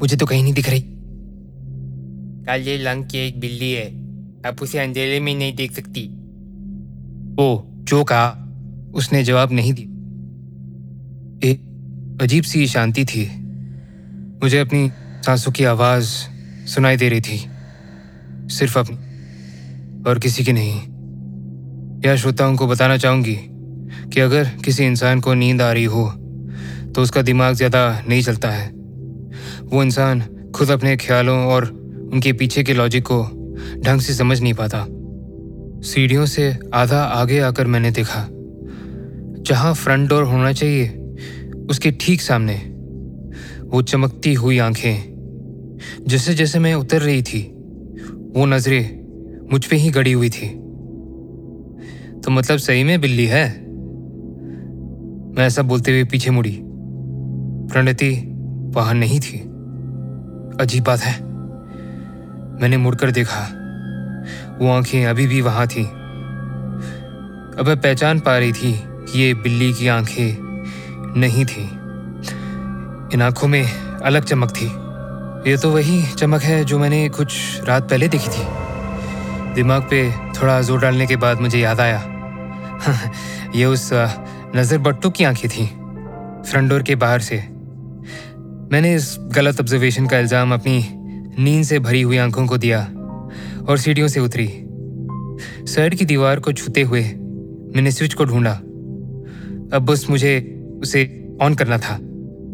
मुझे 0.00 0.16
तो 0.16 0.26
कहीं 0.26 0.42
नहीं 0.42 0.54
दिख 0.54 0.70
रही। 0.70 0.84
काले 2.44 2.78
लंग 2.78 3.04
की 3.04 3.18
एक 3.18 3.40
बिल्ली 3.40 3.72
है। 3.72 3.98
आप 4.46 4.56
उसे 4.62 4.78
अंधेरे 4.78 5.20
में 5.20 5.34
नहीं 5.34 5.56
देख 5.56 5.72
सकती। 5.72 6.08
ओ 7.40 7.60
जो 7.66 8.04
कहा 8.04 8.44
उसने 8.94 9.24
जवाब 9.24 9.52
नहीं 9.52 9.72
दिया। 9.72 9.88
एक 11.50 11.68
अजीब 12.22 12.44
सी 12.44 12.66
शांति 12.66 13.04
थी। 13.04 13.30
मुझे 14.42 14.58
अपनी 14.58 14.90
सांसों 15.22 15.52
की 15.52 15.64
आवाज़ 15.64 16.04
सुनाई 16.66 16.96
दे 16.96 17.08
रही 17.08 17.20
थी। 17.20 17.46
सिर्फ़ 18.54 18.78
अपनी 18.78 18.96
और 20.10 20.18
किसी 20.18 20.44
की 20.44 20.52
नहीं। 20.52 20.80
या 22.06 22.16
श्रोताओं 22.16 22.56
को 22.56 22.66
बताना 22.66 22.96
चाहूँगी 22.96 23.36
कि 24.12 24.20
अगर 24.20 24.44
किसी 24.44 24.84
इंसान 24.84 25.20
को 25.20 25.34
नींद 25.34 25.62
आ 25.62 25.72
रही 25.72 25.84
हो 25.84 26.27
तो 26.98 27.02
उसका 27.02 27.22
दिमाग 27.22 27.54
ज़्यादा 27.54 28.02
नहीं 28.08 28.22
चलता 28.22 28.50
है। 28.50 28.68
वो 29.64 29.82
इंसान 29.82 30.20
खुद 30.54 30.70
अपने 30.70 30.96
ख्यालों 30.96 31.36
और 31.46 31.64
उनके 32.12 32.32
पीछे 32.32 32.62
के 32.62 32.74
लॉजिक 32.74 33.04
को 33.04 33.22
ढंग 33.84 34.00
से 34.00 34.14
समझ 34.14 34.40
नहीं 34.40 34.54
पाता। 34.54 34.84
सीढ़ियों 35.88 36.26
से 36.26 36.58
आधा 36.74 37.02
आगे 37.02 37.40
आकर 37.40 37.66
मैंने 37.66 37.90
देखा, 37.90 38.26
जहाँ 39.42 39.74
फ्रंट 39.74 40.08
डोर 40.08 40.24
होना 40.24 40.52
चाहिए, 40.52 40.88
उसके 41.70 41.90
ठीक 41.90 42.20
सामने 42.20 42.54
वो 43.64 43.82
चमकती 43.82 44.34
हुई 44.34 44.58
आँखें, 44.58 46.04
जैसे 46.08 46.34
जैसे 46.34 46.58
मैं 46.58 46.74
उतर 46.74 47.02
रही 47.02 47.22
थी, 47.22 47.42
वो 48.36 48.46
नज़रें 48.46 49.48
मुझ 49.52 49.66
पे 49.66 49.76
ही 49.76 49.90
गड़ी 49.90 50.12
हुई 50.12 50.30
थी। 50.30 50.48
तो 52.20 52.30
मतलब 52.30 52.58
सही 52.58 52.84
में 52.84 53.00
बिल्ली 53.00 53.26
है? 53.26 53.48
मैं 55.36 55.46
ऐसा 55.46 55.62
बोलते 55.62 55.90
हुए 55.90 56.04
पीछे 56.04 56.30
मुड़ी। 56.30 56.62
प्रणति 57.72 58.34
वहाँ 58.74 58.94
नहीं 58.94 59.20
थी। 59.20 59.38
अजीब 60.60 60.84
बात 60.84 61.00
है। 61.00 61.22
मैंने 62.60 62.76
मुड़कर 62.76 63.10
देखा। 63.10 63.40
वो 64.60 64.72
आँखें 64.72 65.06
अभी 65.06 65.26
भी 65.26 65.40
वहाँ 65.40 65.66
थी। 65.66 65.84
अब 67.58 67.64
मैं 67.66 67.76
पहचान 67.76 68.20
पा 68.20 68.38
रही 68.38 68.52
थी 68.52 68.72
कि 68.84 69.18
ये 69.18 69.34
बिल्ली 69.34 69.72
की 69.72 69.88
आँखें 69.88 70.36
नहीं 71.20 71.44
थी। 71.44 71.62
इन 73.14 73.22
आँखों 73.22 73.48
में 73.48 73.64
अलग 74.00 74.24
चमक 74.24 74.50
थी। 74.50 74.66
ये 75.50 75.56
तो 75.56 75.70
वही 75.70 76.02
चमक 76.02 76.42
है 76.42 76.64
जो 76.64 76.78
मैंने 76.78 77.08
कुछ 77.08 77.60
रात 77.64 77.90
पहले 77.90 78.08
देखी 78.08 78.28
थी। 78.28 78.46
दिमाग 79.54 79.82
पे 79.82 80.12
थोड़ा 80.12 80.60
ज़ोर 80.62 80.80
डालने 80.80 81.06
के 81.06 81.16
बाद 81.16 81.40
मुझे 81.40 81.58
याद 81.58 81.80
आया। 81.80 82.02
ये 83.54 83.64
उस 83.64 83.90
नज़र 84.56 84.78
बट्टू 84.78 85.10
की 85.10 85.24
आँखें 85.24 85.50
थी। 85.50 85.66
फ्रंट 86.50 86.70
डोर 86.70 86.82
के 86.82 86.94
बाहर 86.94 87.20
से। 87.20 87.57
मैंने 88.72 88.94
इस 88.94 89.16
गलत 89.34 89.60
ऑब्जर्वेशन 89.60 90.06
का 90.06 90.18
इल्ज़ाम 90.18 90.52
अपनी 90.54 90.84
नींद 91.38 91.64
से 91.64 91.78
भरी 91.78 92.00
हुई 92.02 92.16
आँखों 92.16 92.46
को 92.46 92.56
दिया 92.58 92.80
और 93.68 93.78
सीढ़ियों 93.78 94.08
से 94.08 94.20
उतरी। 94.20 94.46
साइड 95.66 95.94
की 95.94 96.04
दीवार 96.04 96.40
को 96.40 96.52
छूते 96.52 96.82
हुए 96.82 97.02
मैंने 97.02 97.90
स्विच 97.90 98.14
को 98.14 98.24
ढूंढा। 98.24 98.52
अब 99.72 99.86
बस 99.90 100.06
मुझे 100.10 100.36
उसे 100.82 101.04
ऑन 101.42 101.54
करना 101.54 101.78
था, 101.78 101.98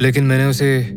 लेकिन 0.02 0.24
मैंने 0.24 0.44
उसे 0.44 0.88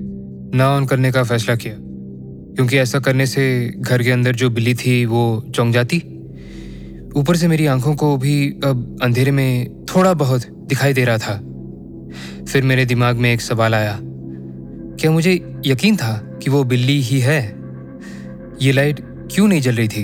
ना 0.56 0.70
ऑन 0.70 0.86
करने 0.86 1.12
का 1.12 1.24
फैसला 1.24 1.56
किया, 1.56 1.74
क्योंकि 1.76 2.78
ऐसा 2.78 3.00
करने 3.00 3.26
से 3.26 3.74
घर 3.80 4.04
के 4.04 4.12
अंदर 4.12 4.36
जो 4.36 4.50
बिल्ली 4.50 4.74
थी 4.76 5.06
वो 5.06 5.24
चौंक 5.56 5.74
जाती। 5.74 5.98
ऊपर 7.16 7.36
से 7.36 7.48
मेरी 7.48 7.66
आँखों 7.66 7.96
को 7.96 8.16
भी 8.18 8.50
अब 8.64 9.00
अंधेरे 9.04 9.32
में 9.32 9.86
थोड़ा 9.86 10.14
बहुत 10.16 10.48
दिखाई 10.70 10.94
दे 10.94 11.06
रहा 11.06 11.18
था। 11.18 11.40
फिर 12.46 12.64
मेरे 12.64 12.86
दिमाग 12.86 13.16
में 13.16 13.34
एक 13.34 13.42
सवाल 13.42 13.76
आया 13.76 14.00
क्या 15.00 15.12
मुझे 15.12 15.62
यकीन 15.66 15.98
था 15.98 16.22
कि 16.44 16.50
वो 16.50 16.64
बिल्ली 16.64 17.02
ही 17.02 17.20
है? 17.20 17.56
ये 18.62 18.72
लाइट 18.72 19.00
क्यों 19.32 19.48
नहीं 19.48 19.62
जल 19.62 19.76
रही 19.76 19.88
थी? 19.88 20.04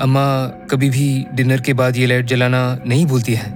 अम्मा, 0.00 0.46
कभी 0.70 0.90
भी 0.90 1.26
डिनर 1.34 1.60
के 1.60 1.72
बाद 1.72 1.96
ये 1.96 2.06
लाइट 2.06 2.26
जलाना 2.26 2.78
नहीं 2.86 3.06
भूलती 3.06 3.34
है। 3.34 3.52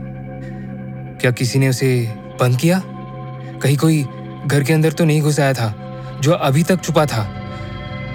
क्या 1.20 1.30
किसी 1.30 1.58
ने 1.58 1.68
उसे 1.68 2.08
बंद 2.40 2.58
किया? 2.58 2.82
कहीं 3.62 3.76
कोई 3.76 4.02
घर 4.46 4.62
के 4.62 4.72
अंदर 4.72 4.92
तो 4.92 5.04
नहीं 5.04 5.22
घुस 5.22 5.40
आया 5.40 5.52
था, 5.52 5.74
जो 6.20 6.32
अभी 6.32 6.62
तक 6.62 6.82
छुपा 6.82 7.06
था। 7.06 7.22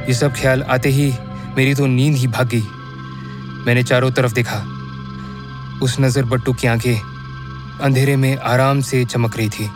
ये 0.07 0.13
सब 0.13 0.33
ख्याल 0.33 0.63
आते 0.63 0.89
ही 0.89 1.13
मेरी 1.57 1.73
तो 1.73 1.85
नींद 1.85 2.15
ही 2.15 2.27
भाग 2.27 2.49
गई। 2.49 2.63
मैंने 3.65 3.83
चारों 3.83 4.12
तरफ़ 4.12 4.33
देखा। 4.33 4.57
उस 5.83 5.99
नज़र 5.99 6.25
बट्टू 6.25 6.53
की 6.53 6.67
आँखें 6.67 6.95
अंधेरे 7.81 8.15
में 8.15 8.38
आराम 8.38 8.81
से 8.81 9.05
चमक 9.05 9.38
रही 9.38 9.49
थी। 9.49 9.69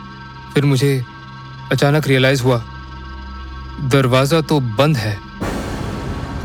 फिर 0.54 0.64
मुझे 0.64 1.04
अचानक 1.72 2.06
रियलाइज़ 2.08 2.42
हुआ, 2.42 2.62
दरवाज़ा 3.82 4.40
तो 4.40 4.58
बंद 4.60 4.96
है। 4.96 5.18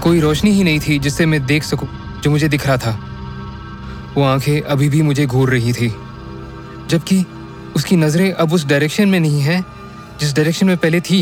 कोई 0.04 0.20
रोशनी 0.20 0.52
ही 0.52 0.64
नहीं 0.64 0.80
थी 0.80 1.00
जिससे 1.00 1.26
मैं 1.26 1.46
देख 1.46 1.64
सकूँ, 1.64 1.88
जो 2.22 2.32
मुझे 2.32 2.48
दिख 2.48 2.68
रहा 2.68 2.78
था। 2.78 2.92
वो 4.16 4.24
आँखें 4.24 4.62
अभी 4.62 4.90
भी 4.90 5.02
मुझे 5.02 5.26
घूर 5.26 5.50
रही 5.50 5.74
थी, 5.74 5.90
जबकि 6.90 7.26
उसकी 7.76 7.96
नज़रें 7.96 8.32
अब 8.32 8.54
उस 8.54 8.66
डायरेक्शन 8.66 9.10
में 9.10 9.20
नहीं 9.20 9.42
हैं, 9.42 9.66
जिस 10.20 10.36
डायरेक्शन 10.36 10.68
में 10.68 10.78
पहले 10.78 11.02
थी। 11.02 11.22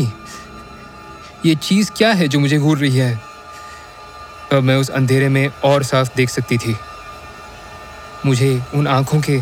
ये 1.46 1.54
चीज़ 1.54 1.90
क्या 1.96 2.12
है 2.12 2.28
जो 2.28 2.40
मुझे 2.40 2.58
घूर 2.58 2.78
रही 2.78 2.96
है? 2.96 3.20
अब 4.52 4.62
मैं 4.62 4.76
उस 4.76 4.88
अंधेरे 4.90 5.28
में 5.28 5.48
और 5.64 5.82
साफ़ 5.82 6.16
देख 6.16 6.30
सकती 6.30 6.58
थी। 6.58 6.76
मुझे 8.26 8.62
उन 8.74 8.86
आँखों 8.86 9.20
के 9.20 9.40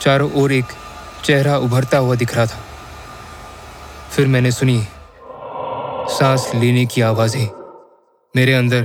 चारों 0.00 0.30
ओर 0.32 0.52
एक 0.52 0.72
चेहरा 1.24 1.56
उभरता 1.58 1.98
हुआ 1.98 2.14
दिख 2.14 2.34
रहा 2.34 2.46
था। 2.46 2.65
फिर 4.10 4.26
मैंने 4.26 4.50
सुनी, 4.50 4.78
सांस 6.08 6.50
लेने 6.54 6.84
की 6.86 7.00
आवाज़ें। 7.00 7.46
मेरे 8.34 8.54
अंदर 8.54 8.84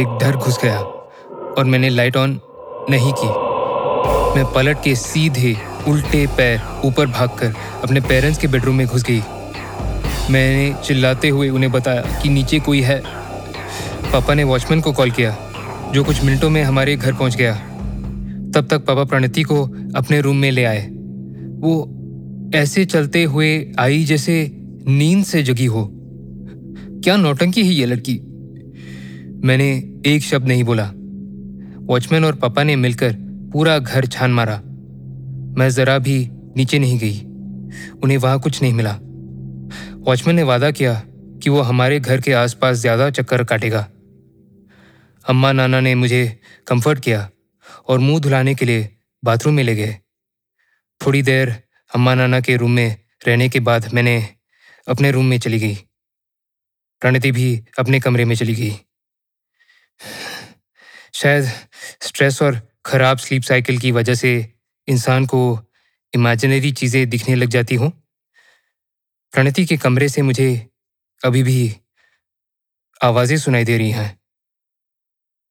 एक 0.00 0.18
डर 0.20 0.36
घुस 0.36 0.58
गया 0.62 0.78
और 0.78 1.64
मैंने 1.64 1.88
लाइट 1.90 2.16
ऑन 2.16 2.40
नहीं 2.90 3.12
की। 3.12 3.28
मैं 4.36 4.44
पलट 4.52 4.82
के 4.84 4.94
सीधे 4.94 5.56
उल्टे 5.88 6.26
पैर 6.26 6.60
ऊपर 6.84 7.06
भागकर 7.06 7.54
अपने 7.82 8.00
पेरेंट्स 8.00 8.38
के 8.38 8.48
बेडरूम 8.48 8.76
में 8.76 8.86
घुस 8.86 9.02
गई। 9.02 9.22
मैंने 10.30 10.74
चिल्लाते 10.84 11.28
हुए 11.28 11.48
उन्हें 11.48 11.72
बताया 11.72 12.00
कि 12.22 12.28
नीचे 12.28 12.60
कोई 12.60 12.80
है। 12.80 13.02
पापा 14.12 14.34
ने 14.34 14.44
वॉचमैन 14.44 14.80
को 14.80 14.92
कॉल 14.92 15.10
किया, 15.10 15.36
जो 15.92 16.04
कुछ 16.04 16.22
मिनटों 16.24 16.50
में 16.50 16.62
हमारे 16.62 16.96
घर 16.96 17.12
पहुँच 17.12 17.36
गया। 17.36 17.54
तब 18.54 18.66
तक 18.70 18.84
पापा 18.84 19.04
प्रणति 19.04 19.42
को 19.42 19.62
अपने 19.96 20.20
रूम 20.20 20.36
में 20.36 20.50
ले 20.50 20.64
आए। 20.64 20.82
वो 21.60 21.98
ऐसे 22.54 22.84
चलते 22.84 23.24
हुए 23.24 23.72
आई 23.78 24.04
जैसे 24.04 24.34
नींद 24.88 25.24
से 25.24 25.42
जगी 25.42 25.66
हो। 25.66 25.88
क्या 27.04 27.16
नौटंकी 27.16 27.62
है 27.64 27.72
ये 27.74 27.86
लड़की? 27.86 28.14
मैंने 29.46 29.70
एक 30.06 30.22
शब्द 30.22 30.48
नहीं 30.48 30.64
बोला। 30.64 30.84
वॉचमैन 31.86 32.24
और 32.24 32.34
पापा 32.34 32.62
ने 32.62 32.76
मिलकर 32.76 33.12
पूरा 33.52 33.78
घर 33.78 34.06
छान 34.06 34.30
मारा। 34.30 34.56
मैं 35.58 35.68
जरा 35.70 35.98
भी 35.98 36.28
नीचे 36.56 36.78
नहीं 36.78 36.98
गई। 36.98 37.18
उन्हें 38.02 38.18
वहाँ 38.18 38.40
कुछ 38.40 38.62
नहीं 38.62 38.72
मिला। 38.72 38.98
वॉचमैन 39.98 40.36
ने 40.36 40.42
वादा 40.42 40.70
किया 40.70 41.02
कि 41.42 41.50
वो 41.50 41.60
हमारे 41.60 42.00
घर 42.00 42.20
के 42.20 42.32
आसपास 42.32 42.76
ज़्यादा 42.76 43.10
चक्कर 43.10 43.44
काटेगा। 43.44 43.86
अम्मा 45.24 45.52
नाना 45.52 45.80
ने 45.80 45.94
मुझे 45.94 46.38
कंफर्ट 46.66 47.00
किया 47.00 47.28
और 47.88 47.98
मुँह 47.98 48.20
धुलाने 48.20 48.54
के 48.54 48.66
लिए 48.66 48.88
बाथरूम 49.24 49.54
में 49.54 49.64
ले 49.64 49.74
गए। 49.76 49.96
थोड़ी 51.00 51.22
देर 51.22 51.54
अम्मा 51.94 52.14
नाना 52.14 52.40
के 52.40 52.56
रूम 52.56 52.70
में 52.70 52.96
रहने 53.26 53.48
के 53.48 53.60
बाद 53.60 53.88
मैंने 53.94 54.16
अपने 54.88 55.10
रूम 55.10 55.26
में 55.26 55.38
चली 55.38 55.58
गई। 55.58 55.74
प्रणति 57.00 57.32
भी 57.32 57.64
अपने 57.78 58.00
कमरे 58.00 58.24
में 58.24 58.34
चली 58.36 58.54
गई। 58.54 58.72
शायद 61.14 61.44
स्ट्रेस 62.02 62.42
और 62.42 62.60
खराब 62.86 63.18
स्लीप 63.18 63.42
साइकिल 63.42 63.78
की 63.78 63.92
वजह 63.92 64.14
से 64.14 64.54
इंसान 64.88 65.26
को 65.26 65.60
इमेजिनरी 66.14 66.72
चीज़ें 66.72 67.08
दिखने 67.10 67.34
लग 67.34 67.48
जाती 67.48 67.74
हों। 67.74 67.90
प्रणति 69.32 69.64
के 69.64 69.76
कमरे 69.76 70.08
से 70.08 70.22
मुझे 70.22 70.70
अभी 71.24 71.42
भी 71.42 71.76
आवाज़ें 73.02 73.36
सुनाई 73.38 73.64
दे 73.64 73.78
रही 73.78 73.90
हैं। 73.90 74.20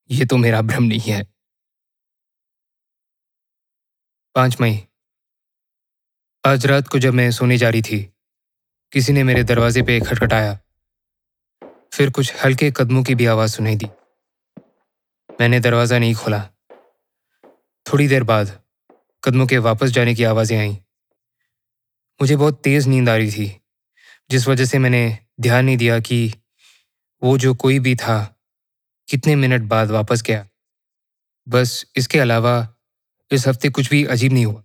ये 0.09 0.25
तो 0.25 0.37
मेरा 0.37 0.61
भ्रम 0.61 0.83
नहीं 0.83 1.11
है। 1.11 1.23
पाँच 4.35 4.61
मई। 4.61 4.79
आज 6.45 6.65
रात 6.65 6.87
को 6.87 6.99
जब 6.99 7.13
मैं 7.13 7.31
सोने 7.31 7.57
जा 7.57 7.69
रही 7.69 7.81
थी 7.81 8.13
किसी 8.93 9.13
ने 9.13 9.23
मेरे 9.23 9.43
दरवाजे 9.43 9.81
पे 9.81 9.99
खटखटाया। 9.99 10.59
फिर 11.93 12.09
कुछ 12.09 12.45
हल्के 12.45 12.71
कदमों 12.71 13.03
की 13.03 13.15
भी 13.15 13.25
आवाज़ 13.25 13.51
सुनाई 13.51 13.75
दी। 13.75 13.85
मैंने 15.41 15.59
दरवाज़ा 15.59 15.99
नहीं 15.99 16.15
खोला। 16.15 16.49
थोड़ी 17.85 18.07
देर 18.07 18.23
बाद 18.23 18.63
कदमों 19.23 19.47
के 19.47 19.57
वापस 19.57 19.89
जाने 19.89 20.15
की 20.15 20.23
आवाज़ें 20.23 20.59
आईं। 20.59 20.77
मुझे 22.21 22.35
बहुत 22.35 22.61
तेज 22.63 22.87
नींद 22.87 23.09
आ 23.09 23.15
रही 23.15 23.31
थी, 23.31 23.61
जिस 24.31 24.47
वजह 24.47 24.65
से 24.65 24.79
मैंने 24.79 25.17
ध्यान 25.41 25.65
नहीं 25.65 25.77
दिया 25.77 25.99
कि 25.99 26.33
वो 27.23 27.37
जो 27.37 27.55
कोई 27.55 27.79
भी 27.79 27.95
था, 27.95 28.39
कितने 29.09 29.35
मिनट 29.35 29.61
बाद 29.61 29.91
वापस 29.91 30.21
गया। 30.21 30.47
बस 31.49 31.85
इसके 31.95 32.19
अलावा 32.19 32.75
इस 33.31 33.47
हफ़्ते 33.47 33.69
कुछ 33.69 33.89
भी 33.89 34.05
अजीब 34.05 34.33
नहीं 34.33 34.45
हुआ। 34.45 34.63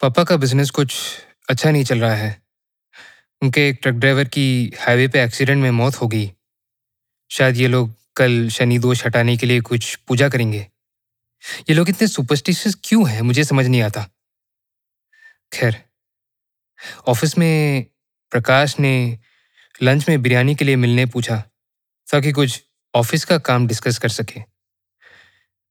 पापा 0.00 0.24
का 0.24 0.36
बिज़नेस 0.36 0.70
कुछ 0.70 1.00
अच्छा 1.48 1.70
नहीं 1.70 1.84
चल 1.84 2.00
रहा 2.00 2.14
है। 2.14 2.41
उनके 3.42 3.68
एक 3.68 3.78
ट्रक 3.82 3.94
ड्राइवर 3.94 4.24
की 4.24 4.72
हाईवे 4.80 5.08
पे 5.08 5.22
एक्सीडेंट 5.22 5.62
में 5.62 5.70
मौत 5.70 5.94
हो 5.94 6.08
गई। 6.08 6.30
शायद 7.30 7.56
ये 7.56 7.68
लोग 7.68 7.94
कल 8.16 8.48
शनि 8.48 8.78
दोष 8.78 9.04
हटाने 9.06 9.36
के 9.36 9.46
लिए 9.46 9.60
कुछ 9.60 9.94
पूजा 10.08 10.28
करेंगे। 10.28 10.58
ये 11.70 11.74
लोग 11.74 11.88
इतने 11.88 12.08
सुपरस्टिशियस 12.08 12.76
क्यों 12.84 13.08
हैं? 13.08 13.22
मुझे 13.22 13.44
समझ 13.44 13.66
नहीं 13.66 13.82
आता। 13.82 14.06
खैर, 15.52 15.76
ऑफ़िस 17.08 17.38
में 17.38 17.86
प्रकाश 18.32 18.78
ने 18.80 19.18
लंच 19.82 20.08
में 20.08 20.22
बिरयानी 20.22 20.54
के 20.54 20.64
लिए 20.64 20.76
मिलने 20.76 21.06
पूछा, 21.06 21.36
ताकि 22.08 22.32
कुछ 22.32 22.62
ऑफ़िस 22.94 23.24
का 23.24 23.38
काम 23.38 23.66
डिस्कस 23.66 23.98
कर 23.98 24.08
सके। 24.08 24.40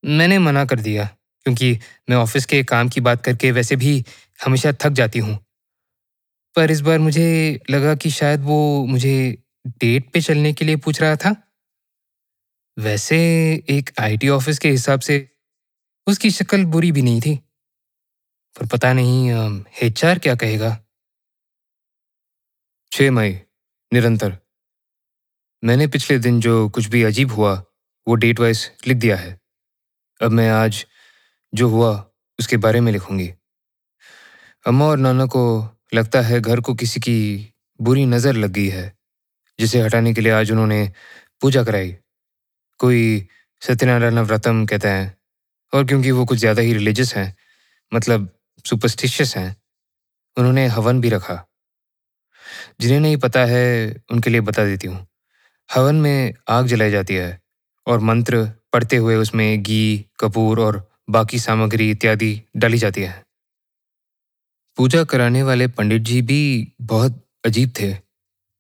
मैंने 0.03 0.39
मना 0.39 0.65
कर 0.65 0.79
दिया, 0.79 1.05
क्योंकि 1.45 1.79
मैं 2.09 2.17
ऑफ़िस 2.17 2.45
के 2.45 2.63
काम 2.63 2.89
की 2.89 3.01
बात 3.01 3.23
करके 3.23 3.51
वैसे 3.51 3.75
भी 3.75 4.03
हमेशा 4.39 4.71
थक 4.71 4.89
जाती 4.89 5.19
हूँ। 5.19 5.37
पर 6.55 6.71
इस 6.71 6.81
बार 6.81 6.99
मुझे 6.99 7.59
लगा 7.69 7.95
कि 7.95 8.09
शायद 8.09 8.41
वो 8.41 8.85
मुझे 8.85 9.43
डेट 9.67 10.11
पे 10.13 10.21
चलने 10.21 10.53
के 10.53 10.65
लिए 10.65 10.75
पूछ 10.75 11.01
रहा 11.01 11.15
था। 11.15 11.57
वैसे 12.79 13.17
एक 13.69 13.89
आईटी 13.99 14.29
ऑफ़िस 14.29 14.59
के 14.59 14.69
हिसाब 14.69 14.99
से 14.99 15.35
उसकी 16.07 16.31
शक्ल 16.31 16.65
बुरी 16.65 16.91
भी 16.91 17.01
नहीं 17.01 17.21
थी। 17.21 17.35
पर 18.59 18.67
पता 18.67 18.93
नहीं 18.93 19.31
एचआर 19.83 20.19
क्या 20.19 20.35
कहेगा। 20.35 20.85
छह 22.91 23.11
मई, 23.11 23.41
निरंतर। 23.93 24.37
मैंने 25.63 25.87
पिछले 25.87 26.19
दिन 26.19 26.41
जो 26.41 26.69
कुछ 26.69 26.87
भी 26.87 27.03
अजीब 27.03 27.31
हुआ, 27.31 27.63
वो 28.07 28.15
डेट 28.15 28.39
वाइज 28.39 28.71
लिख 28.87 28.97
दिया 28.97 29.17
है। 29.17 29.39
अब 30.21 30.31
मैं 30.31 30.49
आज 30.49 30.85
जो 31.53 31.69
हुआ, 31.69 32.11
उसके 32.39 32.57
बारे 32.57 32.81
में 32.81 32.91
लिखूँगी। 32.91 33.33
अम्मा 34.67 34.85
और 34.85 34.97
नाना 34.97 35.25
को 35.25 35.61
लगता 35.91 36.21
है 36.21 36.39
घर 36.39 36.59
को 36.59 36.73
किसी 36.73 36.99
की 36.99 37.53
बुरी 37.79 38.05
नज़र 38.05 38.35
लग 38.35 38.51
गई 38.51 38.67
है, 38.67 38.93
जिसे 39.59 39.81
हटाने 39.81 40.13
के 40.13 40.21
लिए 40.21 40.31
आज 40.31 40.51
उन्होंने 40.51 40.91
पूजा 41.41 41.63
कराई। 41.63 41.95
कोई 42.79 43.27
सत्यनारायण 43.61 44.19
व्रतम 44.19 44.65
कहते 44.65 44.87
हैं, 44.87 45.15
और 45.73 45.85
क्योंकि 45.85 46.11
वो 46.11 46.25
कुछ 46.25 46.39
ज़्यादा 46.39 46.61
ही 46.61 46.73
रिलीजियस 46.73 47.15
हैं 47.15 47.35
मतलब 47.91 48.29
सुपरस्टिशियस 48.65 49.35
हैं, 49.37 49.55
उन्होंने 50.37 50.65
हवन 50.67 51.01
भी 51.01 51.09
रखा। 51.09 51.45
जिन्हें 52.81 52.99
नहीं 52.99 53.17
पता 53.17 53.45
है, 53.45 53.95
उनके 54.11 54.29
लिए 54.29 54.41
बता 54.41 54.65
देती 54.65 54.87
हूँ। 54.87 55.07
हवन 55.69 55.95
में 55.95 56.33
आग 56.49 56.67
जलाई 56.67 56.91
जाती 56.91 57.15
है, 57.15 57.39
और 57.87 57.99
मंत्र 57.99 58.43
पढ़ते 58.73 58.97
हुए 58.97 59.15
उसमें 59.15 59.63
घी, 59.63 60.05
कपूर 60.19 60.59
और 60.59 60.89
बाकी 61.09 61.39
सामग्री 61.39 61.89
इत्यादि 61.91 62.41
डाली 62.57 62.77
जाती 62.77 63.01
है। 63.01 63.23
पूजा 64.77 65.03
कराने 65.03 65.43
वाले 65.43 65.67
पंडित 65.67 66.01
जी 66.01 66.21
भी 66.21 66.73
बहुत 66.81 67.27
अजीब 67.45 67.73
थे। 67.79 67.97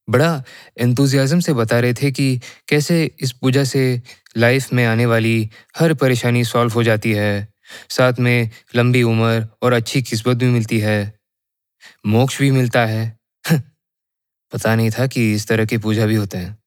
बड़ा 0.09 0.43
एंथुजियाज्म 0.77 1.39
से 1.39 1.53
बता 1.53 1.79
रहे 1.79 1.93
थे 1.93 2.11
कि 2.11 2.41
कैसे 2.67 3.11
इस 3.19 3.31
पूजा 3.31 3.63
से 3.63 4.01
लाइफ 4.37 4.73
में 4.73 4.85
आने 4.85 5.05
वाली 5.05 5.49
हर 5.79 5.93
परेशानी 5.93 6.43
सॉल्व 6.43 6.73
हो 6.73 6.83
जाती 6.83 7.11
है। 7.11 7.47
साथ 7.89 8.13
में 8.19 8.49
लंबी 8.75 9.03
उम्र 9.03 9.47
और 9.61 9.73
अच्छी 9.73 10.01
किस्मत 10.01 10.37
भी 10.37 10.45
मिलती 10.45 10.79
है। 10.79 11.19
मोक्ष 12.05 12.39
भी 12.39 12.51
मिलता 12.51 12.85
है। 12.85 13.19
पता 14.51 14.75
नहीं 14.75 14.91
था 14.91 15.07
कि 15.07 15.33
इस 15.33 15.47
तरह 15.47 15.65
की 15.65 15.77
पूजा 15.77 16.05
भी 16.05 16.15
होते 16.15 16.37
हैं। 16.37 16.57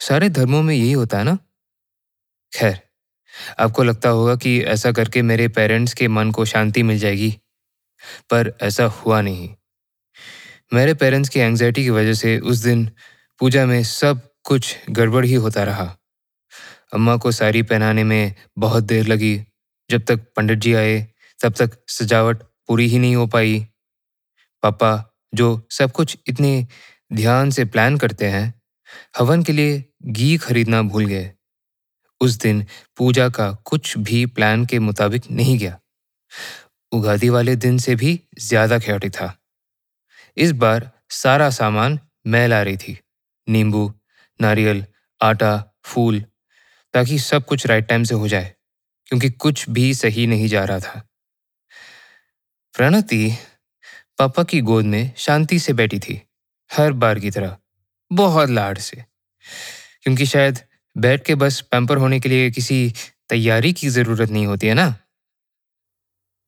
सारे 0.00 0.28
धर्मों 0.28 0.62
में 0.62 0.74
यही 0.74 0.92
होता 0.92 1.18
है 1.18 1.24
ना? 1.24 1.38
खैर, 2.54 2.80
आपको 3.58 3.82
लगता 3.82 4.08
होगा 4.08 4.36
कि 4.36 4.60
ऐसा 4.62 4.92
करके 4.92 5.22
मेरे 5.22 5.48
पेरेंट्स 5.48 5.94
के 5.94 6.08
मन 6.08 6.30
को 6.30 6.44
शांति 6.44 6.82
मिल 6.82 6.98
जाएगी। 6.98 7.38
पर 8.30 8.58
ऐसा 8.62 8.84
हुआ 8.84 9.20
नहीं। 9.20 9.54
मेरे 10.74 10.94
पेरेंट्स 10.94 11.28
की 11.28 11.40
एंग्जाइटी 11.40 11.82
की 11.82 11.90
वजह 11.90 12.14
से 12.14 12.38
उस 12.38 12.58
दिन 12.58 12.90
पूजा 13.38 13.66
में 13.66 13.84
सब 13.84 14.34
कुछ 14.42 14.76
गड़बड़ 14.90 15.24
ही 15.24 15.34
होता 15.34 15.64
रहा। 15.64 15.96
अम्मा 16.94 17.16
को 17.16 17.32
साड़ी 17.32 17.62
पहनाने 17.62 18.04
में 18.04 18.34
बहुत 18.58 18.84
देर 18.84 19.06
लगी। 19.06 19.44
जब 19.90 20.04
तक 20.04 20.16
पंडित 20.16 20.58
जी 20.58 20.74
आए, 20.74 21.08
तब 21.42 21.52
तक 21.52 21.78
सजावट 21.88 22.42
पूरी 22.42 22.86
ही 22.86 22.98
नहीं 22.98 23.16
हो 23.16 23.26
पाई। 23.26 23.68
पापा, 24.62 25.14
जो 25.34 25.66
सब 25.70 25.92
कुछ 25.92 26.18
इतने 26.26 26.66
ध्यान 27.12 27.50
से 27.50 27.64
प्लान 27.64 27.98
करते 27.98 28.26
हैं, 28.26 28.62
हवन 29.18 29.42
के 29.42 29.52
लिए 29.52 29.84
घी 30.06 30.36
खरीदना 30.36 30.82
भूल 30.82 31.06
गए। 31.06 31.32
उस 32.20 32.36
दिन 32.36 32.66
पूजा 32.96 33.28
का 33.28 33.52
कुछ 33.52 33.98
भी 33.98 34.26
प्लान 34.26 34.66
के 34.66 34.78
मुताबिक 34.78 35.22
नहीं 35.30 35.58
गया। 35.58 35.80
उगादी 36.94 37.28
वाले 37.28 37.54
दिन 37.56 37.78
से 37.78 37.94
भी 37.96 38.20
ज़्यादा 38.40 38.78
ख्याटिक 38.78 39.12
था। 39.12 39.32
इस 40.36 40.52
बार 40.52 40.90
सारा 41.12 41.48
सामान 41.50 41.98
मैं 42.26 42.46
ला 42.48 42.62
रही 42.62 42.76
थी। 42.76 42.98
नींबू, 43.48 43.92
नारियल, 44.40 44.84
आटा, 45.20 45.52
फूल, 45.84 46.20
ताकि 46.94 47.18
सब 47.18 47.44
कुछ 47.44 47.66
राइट 47.66 47.88
टाइम 47.88 48.04
से 48.04 48.14
हो 48.14 48.28
जाए, 48.28 48.54
क्योंकि 49.08 49.30
कुछ 49.30 49.68
भी 49.70 49.92
सही 49.94 50.26
नहीं 50.26 50.48
जा 50.48 50.64
रहा 50.64 50.78
था। 50.78 51.02
प्रणति 52.74 53.32
पापा 54.18 54.42
की 54.42 54.60
गोद 54.60 54.84
में 54.84 55.12
शांति 55.16 55.58
से 55.58 55.72
बैठी 55.72 55.98
थी, 55.98 56.20
हर 56.70 56.92
बार 56.92 57.18
की 57.18 57.30
तरह, 57.30 57.56
बहुत 58.10 58.50
लाड 58.50 58.78
से। 58.78 59.04
क्योंकि 60.02 60.26
शायद 60.26 60.58
बैठ 60.96 61.24
के 61.24 61.34
बस 61.34 61.60
पैम्पर 61.60 61.96
होने 61.96 62.20
के 62.20 62.28
लिए 62.28 62.50
किसी 62.50 62.92
तैयारी 63.28 63.72
की 63.72 63.88
ज़रूरत 63.88 64.30
नहीं 64.30 64.46
होती, 64.46 64.66
है 64.66 64.74
ना? 64.74 64.94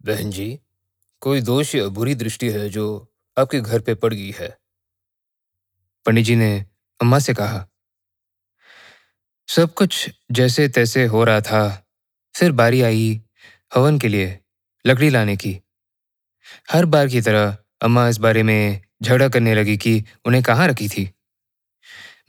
बहन 0.07 0.31
जी, 0.31 0.59
कोई 1.21 1.41
दोष 1.41 1.75
या 1.75 1.87
बुरी 1.89 2.15
दृष्टि 2.15 2.51
है 2.51 2.69
जो 2.71 2.85
आपके 3.37 3.61
घर 3.61 3.81
पे 3.81 3.95
पड़ 3.95 4.13
गई 4.15 4.31
है? 4.31 4.49
पंडित 6.07 6.25
जी 6.25 6.37
ने 6.37 6.67
अम्मा 7.01 7.19
से 7.19 7.35
कहा, 7.35 7.67
सब 9.49 9.75
कुछ 9.75 10.11
जैसे 10.31 10.69
तैसे 10.69 11.05
हो 11.07 11.25
रहा 11.25 11.41
था। 11.41 11.63
फिर 12.35 12.53
बारी 12.53 12.83
आई 12.83 13.21
हवन 13.75 13.99
के 13.99 14.09
लिए 14.09 14.39
लकड़ी 14.87 15.11
लाने 15.11 15.37
की। 15.37 15.59
हर 16.73 16.85
बार 16.85 17.09
की 17.09 17.21
तरह 17.21 17.57
अम्मा 17.83 18.09
इस 18.09 18.19
बारे 18.19 18.43
में 18.43 18.81
झगड़ा 19.03 19.29
करने 19.29 19.55
लगी 19.55 19.77
कि 19.77 20.03
उन्हें 20.25 20.43
कहाँ 20.45 20.69
रखी 20.69 20.89
थी। 20.89 21.11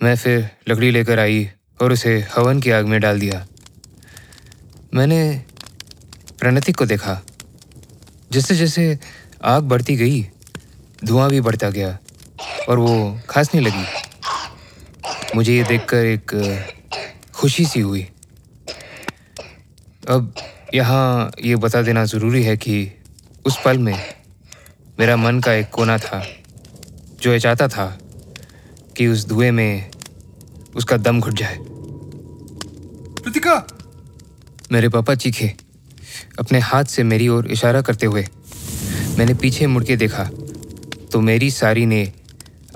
मैं 0.04 0.16
फिर 0.16 0.50
लकड़ी 0.68 0.92
लेकर 0.92 1.20
आई 1.20 1.50
और 1.82 1.94
उसे 1.94 2.20
हवन 2.36 2.62
की 2.62 2.72
आग 2.72 2.86
में 2.86 3.00
डाल 3.02 3.20
दिया। 3.20 3.48
मैंने 4.94 5.46
प्रणति 6.40 6.72
को 6.72 6.86
देखा। 6.86 7.22
जैसे 8.32 8.56
जैसे 8.56 9.00
आग 9.44 9.64
बढ़ती 9.64 9.96
गई 9.96 10.28
धुआँ 11.06 11.30
भी 11.30 11.42
बढ़ता 11.42 11.70
गया 11.70 11.98
और 12.70 12.80
वो 12.80 13.20
खांसने 13.30 13.62
लगी। 13.62 13.86
मुझे 15.36 15.56
ये 15.58 15.64
देखकर 15.64 16.06
एक 16.06 16.32
खुशी 17.36 17.66
सी 17.66 17.80
हुई। 17.80 18.08
अब 20.10 20.34
यहाँ 20.74 21.32
ये 21.46 21.56
बता 21.56 21.82
देना 21.82 22.06
ज़रूरी 22.06 22.44
है 22.44 22.58
कि 22.58 22.92
उस 23.46 23.60
पल 23.66 23.78
में 23.78 23.96
मेरा 25.00 25.18
मन 25.18 25.40
का 25.40 25.54
एक 25.54 25.70
कोना 25.70 25.98
था 25.98 26.26
जो 27.22 27.32
ये 27.32 27.40
चाहता 27.40 27.68
था 27.68 27.98
कि 28.98 29.08
उस 29.08 29.28
धुएँ 29.28 29.52
में 29.52 29.92
उसका 30.76 30.98
दम 30.98 31.20
घुट 31.22 31.34
जाए। 31.34 31.58
कृतिका 33.24 33.68
मेरे 34.72 34.90
पापा 34.90 35.16
चीखे। 35.16 35.54
अपने 36.40 36.60
हाथ 36.60 36.86
से 36.86 37.04
मेरी 37.04 37.28
ओर 37.28 37.48
इशारा 37.48 37.82
करते 37.82 38.06
हुए, 38.06 38.26
मैंने 39.18 39.34
पीछे 39.34 39.68
मुड़ 39.68 39.84
के 39.84 39.96
देखा 39.96 40.24
तो 41.12 41.20
मेरी 41.22 41.50
सारी 41.52 41.86
ने 41.86 42.02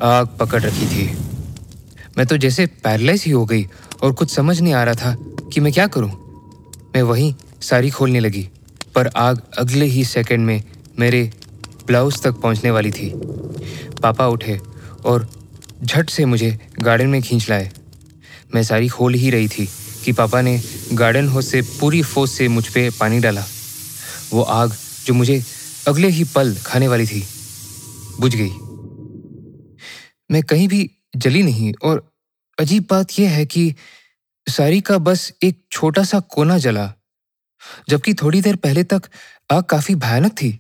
आग 0.02 0.28
पकड़ 0.40 0.62
रखी 0.62 0.86
थी। 0.88 1.06
मैं 2.18 2.26
तो 2.28 2.38
जैसे 2.38 2.66
पैरलाइज 2.84 3.24
ही 3.24 3.32
हो 3.32 3.46
गई 3.46 3.66
और 4.04 4.14
कुछ 4.14 4.32
समझ 4.32 4.60
नहीं 4.62 4.74
आ 4.74 4.84
रहा 4.84 4.96
था 4.96 5.16
कि 5.54 5.60
मैं 5.60 5.74
क्या 5.74 5.88
करूँ। 5.88 6.10
मैं 6.96 7.02
वहीं 7.04 7.34
सारी 7.62 7.90
खोलने 7.90 8.20
लगी, 8.20 8.48
पर 8.96 9.08
आग 9.08 9.42
अगले 9.58 9.86
ही 9.86 10.04
सेकंड 10.06 10.46
में 10.46 10.64
मेरे 11.00 11.32
ब्लाउज 11.88 12.22
तक 12.24 12.40
पहुँचने 12.42 12.72
वाली 12.72 12.92
थी। 12.92 13.12
पापा 14.02 14.28
उठे 14.28 14.60
और 15.06 15.28
झट 15.84 16.10
से 16.10 16.26
मुझे 16.26 16.58
गार्डन 16.80 17.08
में 17.08 17.22
खींच 17.22 17.50
लाए। 17.50 17.72
मैं 18.56 18.64
सारी 18.64 18.88
खोल 18.88 19.14
ही 19.14 19.30
रही 19.30 19.48
थी। 19.48 19.68
कि 20.04 20.12
पापा 20.14 20.42
ने 20.42 20.60
गार्डन 20.94 21.28
हो 21.28 21.42
से 21.42 21.62
पूरी 21.80 22.02
फोर्स 22.04 22.32
से 22.32 22.48
मुझ 22.48 22.68
पर 22.68 22.90
पानी 23.00 23.20
डाला। 23.20 23.46
वो 24.32 24.42
आग 24.42 24.76
जो 25.06 25.14
मुझे 25.14 25.42
अगले 25.88 26.08
ही 26.10 26.24
पल 26.26 26.56
खाने 26.66 26.88
वाली 26.88 27.06
थी, 27.08 27.24
बुझ 28.20 28.36
गई। 28.36 28.50
मैं 30.32 30.42
कहीं 30.44 30.68
भी 30.68 30.90
जली 31.16 31.44
नहीं 31.44 31.74
और 31.84 32.08
अजीब 32.58 32.88
बात 32.90 33.20
यह 33.20 33.32
है 33.32 33.46
कि 33.46 33.74
सारी 34.48 34.82
का 34.82 34.98
बस 35.00 35.32
एक 35.44 35.62
छोटा 35.72 36.04
सा 36.04 36.20
कोना 36.30 36.58
जला, 36.58 36.94
जबकि 37.90 38.14
थोड़ी 38.14 38.42
देर 38.42 38.56
पहले 38.58 38.84
तक 38.84 39.10
आग 39.50 39.64
काफ़ी 39.64 39.96
भयानक 39.98 40.32
थी, 40.34 40.60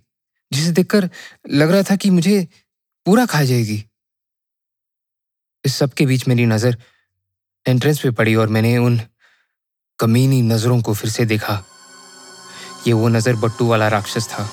जिसे 0.51 0.71
देखकर 0.71 1.09
लग 1.49 1.71
रहा 1.71 1.83
था 1.83 1.95
कि 1.95 2.09
मुझे 2.09 2.47
पूरा 3.05 3.25
खा 3.25 3.43
जाएगी। 3.43 3.83
इस 5.65 5.75
सब 5.75 5.93
के 5.93 6.05
बीच 6.05 6.27
मेरी 6.27 6.45
नज़र 6.45 6.77
एंट्रेंस 7.65 7.99
पे 7.99 8.11
पड़ी 8.11 8.35
और 8.35 8.47
मैंने 8.47 8.77
उन 8.77 8.99
कमीनी 10.01 10.41
नज़रों 10.41 10.81
को 10.81 10.93
फिर 10.93 11.09
से 11.09 11.25
देखा। 11.25 11.63
ये 12.87 12.93
वो 12.93 13.07
नज़र 13.07 13.35
बट्टू 13.35 13.67
वाला 13.67 13.87
राक्षस 13.87 14.27
था। 14.27 14.49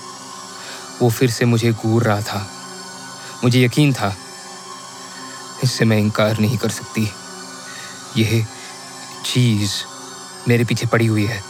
वो 1.02 1.10
फिर 1.10 1.30
से 1.30 1.44
मुझे 1.44 1.72
घूर 1.72 2.02
रहा 2.02 2.20
था। 2.20 2.46
मुझे 3.44 3.64
यकीन 3.64 3.92
था, 3.92 4.14
इससे 5.64 5.84
मैं 5.84 5.98
इनकार 5.98 6.38
नहीं 6.38 6.58
कर 6.58 6.68
सकती। 6.68 7.08
यह 8.16 8.46
चीज़ 9.24 9.72
मेरे 10.48 10.64
पीछे 10.64 10.86
पड़ी 10.86 11.06
हुई 11.06 11.26
है। 11.26 11.42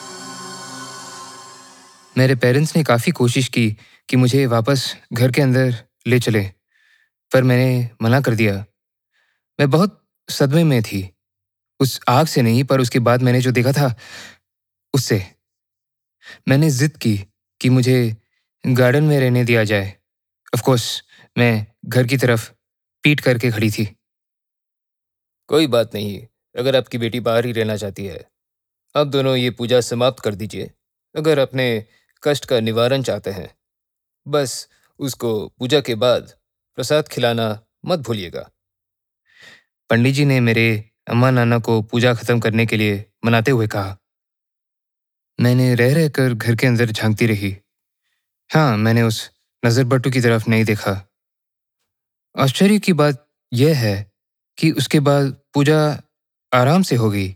मेरे 2.18 2.34
पेरेंट्स 2.34 2.76
ने 2.76 2.84
काफ़ी 2.84 3.12
कोशिश 3.12 3.49
की 3.49 3.76
कि 4.09 4.16
मुझे 4.16 4.46
वापस 4.46 4.94
घर 5.12 5.32
के 5.32 5.42
अंदर 5.42 5.76
ले 6.07 6.20
चले, 6.20 6.51
पर 7.32 7.42
मैंने 7.42 7.90
मना 8.03 8.20
कर 8.20 8.34
दिया। 8.34 8.55
मैं 9.61 9.70
बहुत 9.70 10.03
सदमे 10.28 10.64
में 10.64 10.82
थी। 10.82 11.17
उस 11.81 12.01
आग 12.09 12.26
से 12.26 12.43
नहीं 12.43 12.64
पर 12.64 12.81
उसके 12.81 12.99
बाद 12.99 13.22
मैंने 13.22 13.41
जो 13.41 13.51
देखा 13.51 13.72
था 13.72 13.95
उससे। 14.95 15.26
मैंने 16.49 16.70
जिद 16.70 16.97
की 16.97 17.16
कि 17.61 17.68
मुझे 17.68 18.16
गार्डन 18.66 19.05
में 19.05 19.20
रहने 19.20 19.45
दिया 19.45 19.64
जाए। 19.64 19.97
ऑफकोर्स 20.55 21.03
मैं 21.39 21.66
घर 21.87 22.07
की 22.07 22.16
तरफ़ 22.16 22.51
पीट 23.05 23.20
करके 23.20 23.51
खड़ी 23.51 23.70
थी। 23.70 23.97
कोई 25.49 25.66
बात 25.66 25.95
नहीं 25.95 26.26
अगर 26.59 26.76
आपकी 26.76 26.99
बेटी 26.99 27.20
बाहर 27.20 27.47
ही 27.47 27.53
रहना 27.53 27.76
चाहती 27.76 28.07
है 28.07 28.31
आप 28.97 29.07
दोनों 29.07 29.37
ये 29.37 29.51
पूजा 29.51 29.81
समाप्त 29.81 30.20
कर 30.20 30.35
दीजिए। 30.35 30.70
अगर 31.16 31.39
अपने 31.39 31.85
कष्ट 32.22 32.45
का 32.45 32.61
निवारण 32.61 33.03
चाहते 33.03 33.31
हैं 33.31 33.51
बस 34.29 34.68
उसको 34.99 35.49
पूजा 35.49 35.81
के 35.81 35.95
बाद 35.95 36.33
प्रसाद 36.76 37.09
खिलाना 37.09 37.61
मत 37.87 37.99
भूलिएगा। 37.99 38.51
पंडित 39.91 40.14
जी 40.14 40.24
ने 40.24 40.41
मेरे 40.41 40.88
अम्मा 41.09 41.30
नाना 41.30 41.59
को 41.59 41.82
पूजा 41.82 42.14
खत्म 42.14 42.40
करने 42.40 42.66
के 42.66 42.76
लिए 42.76 43.04
मनाते 43.24 43.50
हुए 43.50 43.66
कहा। 43.66 43.96
मैंने 45.40 45.74
रह 45.74 45.94
रहकर 45.94 46.34
घर 46.34 46.56
के 46.56 46.66
अंदर 46.66 46.90
झांकती 46.90 47.26
रही। 47.26 47.56
हाँ 48.54 48.76
मैंने 48.76 49.02
उस 49.02 49.30
नज़र 49.64 49.84
बट्टू 49.84 50.11
की 50.11 50.20
तरफ़ 50.20 50.50
नहीं 50.50 50.64
देखा। 50.64 51.09
आश्चर्य 52.38 52.78
की 52.78 52.92
बात 52.92 53.28
यह 53.52 53.78
है 53.78 54.12
कि 54.59 54.70
उसके 54.70 55.00
बाद 55.00 55.36
पूजा 55.54 56.02
आराम 56.52 56.82
से 56.82 56.96
हो 56.96 57.11
गई। 57.11 57.28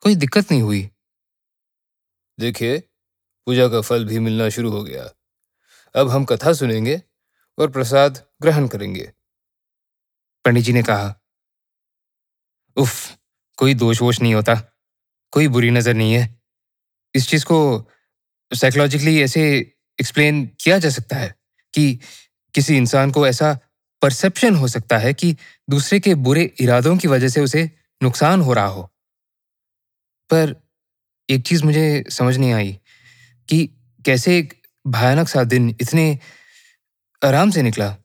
कोई 0.00 0.14
दिक्कत 0.14 0.50
नहीं 0.50 0.62
हुई। 0.62 0.90
देखिए 2.40 2.78
पूजा 3.46 3.68
का 3.68 3.80
फल 3.80 4.04
भी 4.04 4.18
मिलना 4.18 4.48
शुरू 4.48 4.70
हो 4.70 4.82
गया। 4.84 5.10
अब 5.94 6.08
हम 6.08 6.24
कथा 6.24 6.52
सुनेंगे 6.52 7.02
और 7.58 7.70
प्रसाद 7.70 8.22
ग्रहण 8.42 8.68
करेंगे। 8.68 9.12
पंडित 10.44 10.64
जी 10.64 10.72
ने 10.72 10.82
कहा 10.82 11.20
उफ, 12.76 13.16
कोई 13.58 13.74
दोष 13.74 14.02
वोश 14.02 14.20
नहीं 14.20 14.34
होता, 14.34 14.54
कोई 15.32 15.48
बुरी 15.48 15.70
नज़र 15.70 15.94
नहीं 15.94 16.14
है। 16.14 16.34
इस 17.14 17.28
चीज़ 17.28 17.44
को 17.44 17.90
साइकोलॉजिकली 18.52 19.20
ऐसे 19.22 19.42
एक्सप्लेन 19.98 20.44
किया 20.60 20.78
जा 20.78 20.90
सकता 20.90 21.16
है 21.16 21.34
कि 21.74 22.00
किसी 22.54 22.76
इंसान 22.76 23.10
को 23.10 23.26
ऐसा 23.26 23.58
परसेप्शन 24.02 24.54
हो 24.54 24.68
सकता 24.68 24.98
है 24.98 25.14
कि 25.14 25.36
दूसरे 25.70 26.00
के 26.00 26.14
बुरे 26.14 26.42
इरादों 26.60 26.96
की 26.96 27.08
वजह 27.08 27.28
से 27.28 27.40
उसे 27.40 27.70
नुकसान 28.02 28.40
हो 28.40 28.52
रहा 28.52 28.66
हो। 28.66 28.82
पर 30.30 30.54
एक 31.28 31.46
चीज़ 31.46 31.64
मुझे 31.64 32.04
समझ 32.10 32.36
नहीं 32.36 32.52
आई 32.52 32.72
कि 33.48 33.66
कैसे 34.04 34.38
एक 34.38 34.54
भयानक 34.86 35.28
सा 35.28 35.44
दिन 35.44 35.68
इतने 35.80 36.18
आराम 37.22 37.50
से 37.50 37.62
निकला। 37.62 37.96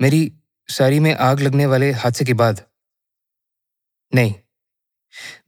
मेरी 0.00 0.32
साड़ी 0.68 1.00
में 1.00 1.14
आग 1.14 1.40
लगने 1.40 1.66
वाले 1.66 1.90
हादसे 1.92 2.24
के 2.24 2.34
बाद 2.34 2.62
नहीं, 4.14 4.34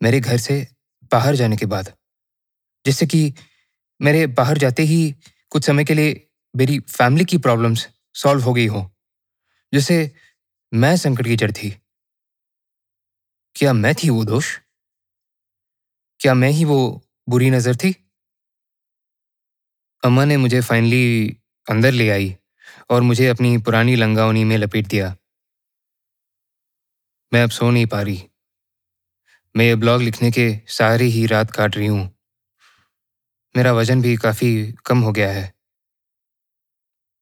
मेरे 0.03 0.21
घर 0.21 0.37
से 0.37 0.67
बाहर 1.13 1.35
जाने 1.35 1.57
के 1.57 1.67
बाद। 1.67 1.93
जैसे 2.85 3.07
कि 3.07 3.33
मेरे 4.01 4.27
बाहर 4.27 4.59
जाते 4.59 4.83
ही 4.83 5.15
कुछ 5.51 5.65
समय 5.67 5.85
के 5.85 5.95
लिए 5.95 6.29
मेरी 6.55 6.79
फैमिली 6.81 7.25
की 7.25 7.39
प्रॉब्लम्स 7.39 7.89
सॉल्व 8.15 8.43
हो 8.43 8.53
गई 8.55 8.67
हो 8.67 8.91
जैसे 9.73 9.97
मैं 10.73 10.97
संकट 10.97 11.25
की 11.25 11.37
जड़ 11.37 11.51
थी। 11.53 11.71
क्या 13.57 13.73
मैं 13.73 13.95
थी 13.95 14.11
वो 14.11 14.25
दोष? 14.25 14.59
क्या 16.21 16.35
मैं 16.35 16.51
ही 16.51 16.65
वो 16.65 16.79
बुरी 17.29 17.51
नज़र 17.51 17.77
थी? 17.77 17.95
अम्मा 20.03 20.25
ने 20.25 20.37
मुझे 20.37 20.61
फाइनली 20.61 21.37
अंदर 21.67 21.93
ले 21.93 22.09
आई 22.11 22.37
और 22.91 23.03
मुझे 23.03 23.29
अपनी 23.29 23.57
पुरानी 23.59 23.97
लंगावनी 23.97 24.45
में 24.45 24.57
लपेट 24.59 24.87
दिया। 24.87 25.17
मैं 27.33 27.43
अब 27.43 27.51
सो 27.51 27.71
नहीं 27.71 27.87
पा 27.87 28.03
रही। 28.03 28.29
मैं 29.57 29.65
ये 29.65 29.75
ब्लॉग 29.75 30.03
लिखने 30.03 30.31
के 30.31 30.61
सहारे 30.69 31.05
ही 31.05 31.27
रात 31.27 31.51
काट 31.51 31.77
रही 31.77 31.87
हूँ। 31.87 32.11
मेरा 33.57 33.73
वज़न 33.73 34.03
भी 34.03 34.17
काफ़ी 34.17 34.73
कम 34.87 34.99
हो 34.99 35.13
गया 35.13 35.31
है। 35.33 35.53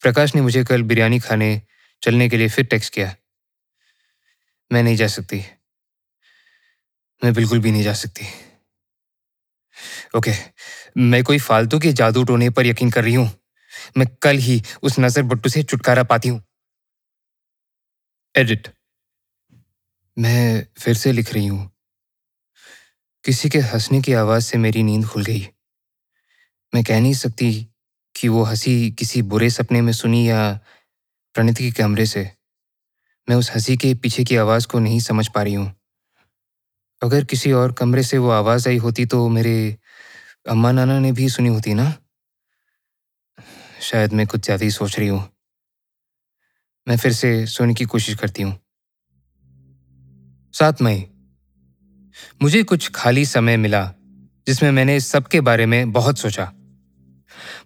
प्रकाश 0.02 0.34
ने 0.34 0.40
मुझे 0.42 0.64
कल 0.64 0.82
बिरयानी 0.82 1.18
खाने 1.18 1.62
चलने 2.02 2.28
के 2.28 2.36
लिए 2.36 2.48
फिर 2.48 2.64
टेक्स्ट 2.64 2.94
किया। 2.94 3.14
मैं 4.72 4.82
नहीं 4.82 4.96
जा 4.96 5.06
सकती। 5.06 5.42
मैं 7.24 7.32
बिल्कुल 7.34 7.58
भी 7.58 7.70
नहीं 7.72 7.82
जा 7.82 7.92
सकती। 7.92 8.26
ओके 10.16 10.32
मैं 10.98 11.22
कोई 11.24 11.38
फालतू 11.38 11.78
के 11.78 11.92
जादू 11.92 12.24
टोने 12.24 12.50
पर 12.50 12.66
यकीन 12.66 12.90
कर 12.90 13.04
रही 13.04 13.14
हूँ। 13.14 13.30
मैं 13.96 14.06
कल 14.22 14.36
ही 14.36 14.62
उस 14.82 14.98
नज़र 14.98 15.22
बट्टू 15.22 15.48
से 15.48 15.62
छुटकारा 15.62 16.02
पाती 16.02 16.28
हूँ। 16.28 16.42
एडिट 18.36 18.68
मैं 20.18 20.66
फिर 20.78 20.94
से 20.94 21.12
लिख 21.12 21.32
रही 21.34 21.46
हूँ। 21.46 21.73
किसी 23.24 23.48
के 23.48 23.58
हंसने 23.58 24.00
की 24.00 24.12
आवाज़ 24.12 24.44
से 24.44 24.58
मेरी 24.58 24.82
नींद 24.82 25.06
खुल 25.06 25.24
गई। 25.24 25.48
मैं 26.74 26.84
कह 26.84 27.00
नहीं 27.00 27.14
सकती 27.14 27.68
कि 28.16 28.28
वो 28.28 28.42
हँसी 28.42 28.90
किसी 28.90 29.22
बुरे 29.22 29.50
सपने 29.50 29.80
में 29.80 29.92
सुनी 29.92 30.30
या 30.30 30.60
प्रणित 31.34 31.58
के 31.58 31.70
कमरे 31.70 32.06
से। 32.06 32.30
मैं 33.28 33.36
उस 33.36 33.50
हँसी 33.50 33.76
के 33.76 33.94
पीछे 33.94 34.24
की 34.24 34.36
आवाज़ 34.36 34.66
को 34.66 34.78
नहीं 34.78 35.00
समझ 35.00 35.28
पा 35.28 35.42
रही 35.42 35.54
हूँ। 35.54 35.72
अगर 37.02 37.24
किसी 37.24 37.52
और 37.52 37.72
कमरे 37.72 38.02
से 38.02 38.18
वो 38.18 38.30
आवाज़ 38.30 38.68
आई 38.68 38.76
होती 38.76 39.06
तो 39.06 39.28
मेरे 39.28 39.76
अम्मा 40.48 40.72
नाना 40.72 40.98
ने 40.98 41.12
भी 41.12 41.28
सुनी 41.28 41.48
होती 41.48 41.74
ना? 41.74 41.94
शायद 43.80 44.12
मैं 44.12 44.26
कुछ 44.26 44.44
ज़्यादा 44.44 44.64
ही 44.64 44.70
सोच 44.70 44.98
रही 44.98 45.08
हूँ। 45.08 45.28
मैं 46.88 46.96
फिर 46.96 47.12
से 47.12 47.46
सोने 47.46 47.74
की 47.74 47.84
कोशिश 47.84 48.14
करती 48.14 48.42
हूँ। 48.42 48.58
सात 50.54 50.82
मई। 50.82 51.13
मुझे 52.42 52.62
कुछ 52.62 52.90
खाली 52.94 53.24
समय 53.24 53.56
मिला, 53.56 53.92
जिसमें 54.46 54.70
मैंने 54.70 55.00
सबके 55.00 55.40
बारे 55.40 55.66
में 55.66 55.92
बहुत 55.92 56.18
सोचा। 56.18 56.52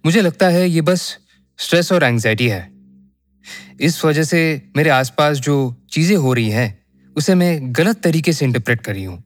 मुझे 0.07 0.21
लगता 0.21 0.49
है 0.49 0.71
ये 0.71 0.81
बस 0.81 1.19
स्ट्रेस 1.59 1.93
और 1.93 2.03
एंग्जाइटी 2.03 2.49
है। 2.49 2.73
इस 3.81 4.05
वजह 4.05 4.23
से 4.23 4.71
मेरे 4.77 4.91
आसपास 4.91 5.37
जो 5.37 5.77
चीज़ें 5.91 6.17
हो 6.17 6.33
रही 6.33 6.51
हैं, 6.51 6.79
उसे 7.17 7.35
मैं 7.35 7.59
गलत 7.63 8.03
तरीके 8.03 8.33
से 8.33 8.45
इंटरप्रेट 8.45 8.81
कर 8.81 8.93
रही 8.93 9.05
हूँ। 9.05 9.17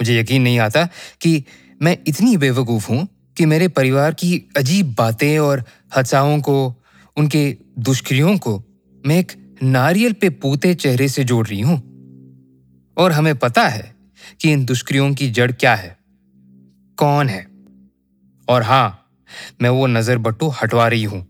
मुझे 0.00 0.20
यकीन 0.20 0.42
नहीं 0.42 0.58
आता 0.58 0.88
कि 1.20 1.44
मैं 1.82 1.98
इतनी 2.06 2.36
बेवकूफ़ 2.36 2.88
हूँ 2.88 3.08
कि 3.36 3.46
मेरे 3.46 3.68
परिवार 3.68 4.14
की 4.14 4.48
अजीब 4.56 4.94
बातें 4.98 5.38
और 5.38 5.64
हत्साओं 5.96 6.40
को, 6.40 6.82
उनके 7.16 7.56
दुष्क्रियों 7.78 8.38
को 8.38 8.64
मैं 9.06 9.18
एक 9.18 9.32
नारियल 9.62 10.12
पे 10.12 10.30
पोते 10.30 10.74
चेहरे 10.74 11.08
से 11.08 11.24
जोड़ 11.24 11.46
रही 11.46 11.60
हूँ। 11.60 11.78
और 12.96 13.12
हमें 13.12 13.38
पता 13.38 13.68
है 13.68 13.94
कि 14.40 14.52
इन 14.52 14.64
दुष्क्रियों 14.64 15.14
की 15.14 15.30
जड़ 15.30 15.52
क्या 15.52 15.74
है? 15.74 15.96
कौन 16.98 17.28
है? 17.28 17.46
और 18.48 18.62
हाँ, 18.62 19.06
मैं 19.62 19.70
वो 19.70 19.86
नज़र 19.86 20.18
बट्टू 20.18 20.48
हटवा 20.48 20.88
रही 20.88 21.04
हूँ। 21.04 21.26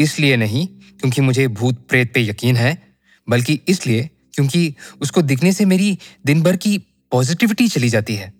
इसलिए 0.00 0.36
नहीं 0.36 0.66
क्योंकि 0.66 1.20
मुझे 1.20 1.48
भूत 1.48 1.86
प्रेत 1.88 2.14
पे 2.14 2.20
यकीन 2.20 2.56
है, 2.56 2.96
बल्कि 3.28 3.60
इसलिए 3.68 4.10
क्योंकि 4.34 4.74
उसको 5.00 5.22
दिखने 5.22 5.52
से 5.52 5.64
मेरी 5.64 5.98
दिन 6.26 6.42
भर 6.42 6.56
की 6.56 6.78
पॉजिटिविटी 7.12 7.68
चली 7.68 7.88
जाती 7.88 8.14
है। 8.14 8.32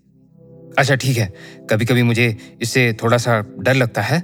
अच्छा 0.79 0.95
ठीक 0.95 1.17
है। 1.17 1.35
कभी 1.71 1.85
कभी 1.85 2.03
मुझे 2.03 2.57
इससे 2.63 2.93
थोड़ा 2.93 3.19
सा 3.19 3.41
डर 3.59 3.75
लगता 3.75 4.03
है। 4.03 4.21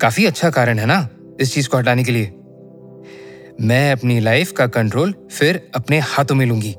काफ़ी 0.00 0.26
अच्छा 0.26 0.50
कारण 0.50 0.78
है 0.78 0.86
ना 0.86 1.08
इस 1.40 1.54
चीज़ 1.54 1.68
को 1.68 1.76
हटाने 1.76 2.04
के 2.04 2.12
लिए। 2.12 2.26
मैं 3.60 3.92
अपनी 3.92 4.20
लाइफ 4.20 4.52
का 4.52 4.66
कंट्रोल 4.66 5.14
फिर 5.32 5.70
अपने 5.74 5.98
हाथों 5.98 6.34
में 6.34 6.46
लूँगी। 6.46 6.74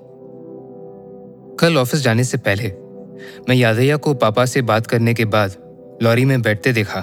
कल 1.59 1.77
ऑफ़िस 1.77 2.01
जाने 2.01 2.23
से 2.23 2.37
पहले, 2.37 2.71
मैं 3.49 3.55
यादैया 3.55 3.97
को 3.97 4.13
पापा 4.13 4.45
से 4.45 4.61
बात 4.61 4.87
करने 4.87 5.13
के 5.13 5.25
बाद 5.25 5.55
लॉरी 6.03 6.25
में 6.25 6.41
बैठते 6.41 6.73
देखा। 6.73 6.99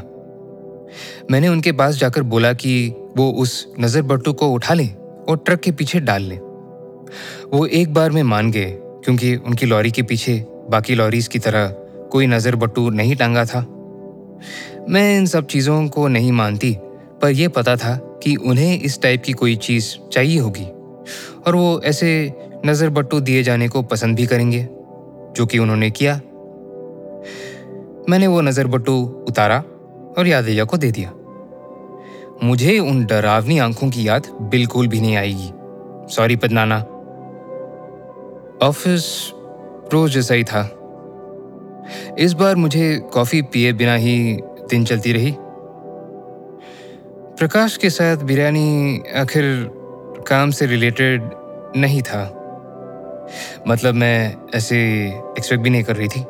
मैंने 1.30 1.48
उनके 1.48 1.72
पास 1.72 1.96
जाकर 1.96 2.22
बोला 2.24 2.52
कि 2.52 2.72
वो 3.16 3.30
उस 3.32 3.66
नज़र 3.80 4.02
बट्टू 4.02 4.32
को 4.32 4.48
उठा 4.48 4.74
लें 4.74 4.88
और 4.94 5.42
ट्रक 5.46 5.60
के 5.60 5.72
पीछे 5.72 6.00
डाल 6.00 6.22
लें। 6.22 6.38
वो 7.52 7.64
एक 7.66 7.92
बार 7.94 8.10
में 8.10 8.22
मान 8.22 8.50
गए, 8.50 8.70
क्योंकि 9.04 9.34
उनकी 9.36 9.66
लॉरी 9.66 9.90
के 9.90 10.02
पीछे 10.02 10.44
बाकी 10.70 10.94
लॉरीज 10.94 11.28
की 11.28 11.38
तरह 11.38 11.68
कोई 12.12 12.26
नज़र 12.26 12.56
बट्टू 12.56 12.88
नहीं 12.90 13.16
टांगा 13.16 13.44
था। 13.44 13.60
मैं 14.88 15.16
इन 15.18 15.26
सब 15.26 15.46
चीज़ों 15.46 15.86
को 15.88 16.08
नहीं 16.08 16.32
मानती, 16.32 16.76
पर 17.22 17.30
यह 17.30 17.48
पता 17.48 17.76
था 17.76 17.96
कि 18.22 18.34
उन्हें 18.36 18.80
इस 18.80 19.00
टाइप 19.02 19.22
की 19.22 19.32
कोई 19.32 19.56
चीज़ 19.56 19.94
चाहिए 20.12 20.38
होगी। 20.38 20.64
और 21.46 21.56
वो 21.56 21.80
ऐसे 21.84 22.10
नज़र 22.66 22.90
बट्टू 22.90 23.20
दिए 23.20 23.42
जाने 23.42 23.68
को 23.68 23.82
पसंद 23.82 24.16
भी 24.16 24.26
करेंगे, 24.26 24.62
जो 25.36 25.46
कि 25.46 25.58
उन्होंने 25.58 25.90
किया। 25.90 26.14
मैंने 28.08 28.26
वो 28.26 28.40
नज़र 28.40 28.66
बट्टू 28.66 29.24
उतारा 29.28 29.58
और 30.18 30.26
यादैया 30.26 30.64
को 30.64 30.76
दे 30.76 30.90
दिया। 30.90 31.12
मुझे 32.42 32.78
उन 32.78 33.04
डरावनी 33.04 33.58
आँखों 33.58 33.90
की 33.90 34.08
याद 34.08 34.26
बिल्कुल 34.42 34.88
भी 34.88 35.00
नहीं 35.00 35.16
आएगी। 35.16 35.50
सॉरी 36.14 36.36
पदनाना 36.36 36.78
ऑफ़िस 38.62 39.32
रोज 39.92 40.10
जैसा 40.10 40.34
ही 40.34 40.44
था। 40.44 40.62
इस 42.18 42.32
बार 42.32 42.56
मुझे 42.56 42.96
कॉफ़ी 43.12 43.42
पिए 43.42 43.72
बिना 43.72 43.94
ही 43.94 44.40
दिन 44.70 44.84
चलती 44.84 45.12
रही। 45.12 45.34
प्रकाश 47.38 47.76
के 47.76 47.90
साथ 47.90 48.16
बिरयानी 48.16 49.02
आखिर 49.16 49.44
काम 50.28 50.50
से 50.50 50.66
रिलेटेड 50.66 51.30
नहीं 51.76 52.02
था। 52.02 52.39
मतलब 53.68 53.94
मैं 53.94 54.34
ऐसे 54.54 54.76
एक्सपेक्ट 55.38 55.62
भी 55.62 55.70
नहीं 55.70 55.82
कर 55.84 55.96
रही 55.96 56.08
थी। 56.08 56.20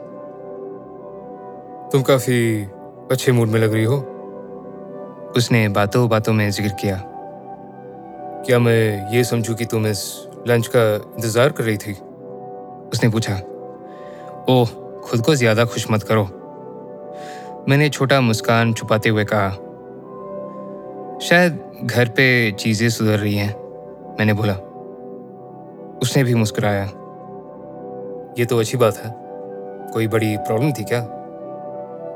तुम 1.92 2.02
काफ़ी 2.02 2.62
अच्छे 3.12 3.32
मूड 3.32 3.48
में 3.48 3.60
लग 3.60 3.72
रही 3.74 3.84
हो। 3.84 3.96
उसने 5.36 5.68
बातों 5.68 6.08
बातों 6.08 6.32
में 6.32 6.50
ज़िक्र 6.50 6.70
किया। 6.80 6.96
क्या 8.46 8.58
मैं 8.58 9.10
ये 9.12 9.24
समझू 9.24 9.54
कि 9.54 9.64
तुम 9.64 9.86
इस 9.86 10.04
लंच 10.48 10.66
का 10.66 10.82
इंतज़ार 10.94 11.52
कर 11.52 11.64
रही 11.64 11.76
थी? 11.76 11.92
उसने 12.92 13.08
पूछा 13.08 13.34
ओह 14.48 14.68
खुद 15.00 15.20
को 15.26 15.34
ज़्यादा 15.34 15.64
खुश 15.64 15.90
मत 15.90 16.02
करो। 16.02 16.24
मैंने 17.68 17.88
छोटा 17.88 18.20
मुस्कान 18.20 18.72
छुपाते 18.72 19.08
हुए 19.08 19.24
कहा 19.24 19.50
शायद 21.22 21.60
घर 21.84 22.08
पे 22.08 22.26
चीज़ें 22.52 22.88
सुधर 22.88 23.18
रही 23.18 23.36
हैं 23.36 23.54
मैंने 24.18 24.32
बोला। 24.32 24.54
उसने 26.02 26.24
भी 26.24 26.34
मुस्कुराया। 26.34 26.84
ये 28.38 28.44
तो 28.44 28.58
अच्छी 28.58 28.76
बात 28.76 28.96
है। 28.96 29.14
कोई 29.92 30.08
बड़ी 30.08 30.36
प्रॉब्लम 30.36 30.72
थी 30.72 30.84
क्या? 30.84 31.02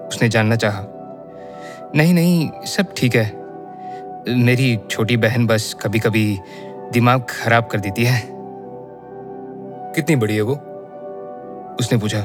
उसने 0.08 0.28
जानना 0.28 0.56
चाहा। 0.56 0.84
नहीं 1.94 2.14
नहीं, 2.14 2.50
सब 2.64 2.86
ठीक 2.96 3.16
है। 3.16 3.44
मेरी 4.36 4.80
छोटी 4.90 5.16
बहन 5.16 5.46
बस 5.46 5.76
कभी 5.82 5.98
कभी 5.98 6.40
दिमाग 6.92 7.26
खराब 7.30 7.66
कर 7.66 7.80
देती 7.80 8.04
है। 8.04 8.28
कितनी 9.94 10.16
बड़ी 10.16 10.36
है 10.36 10.42
वो? 10.42 10.52
उसने 11.80 11.98
पूछा। 11.98 12.20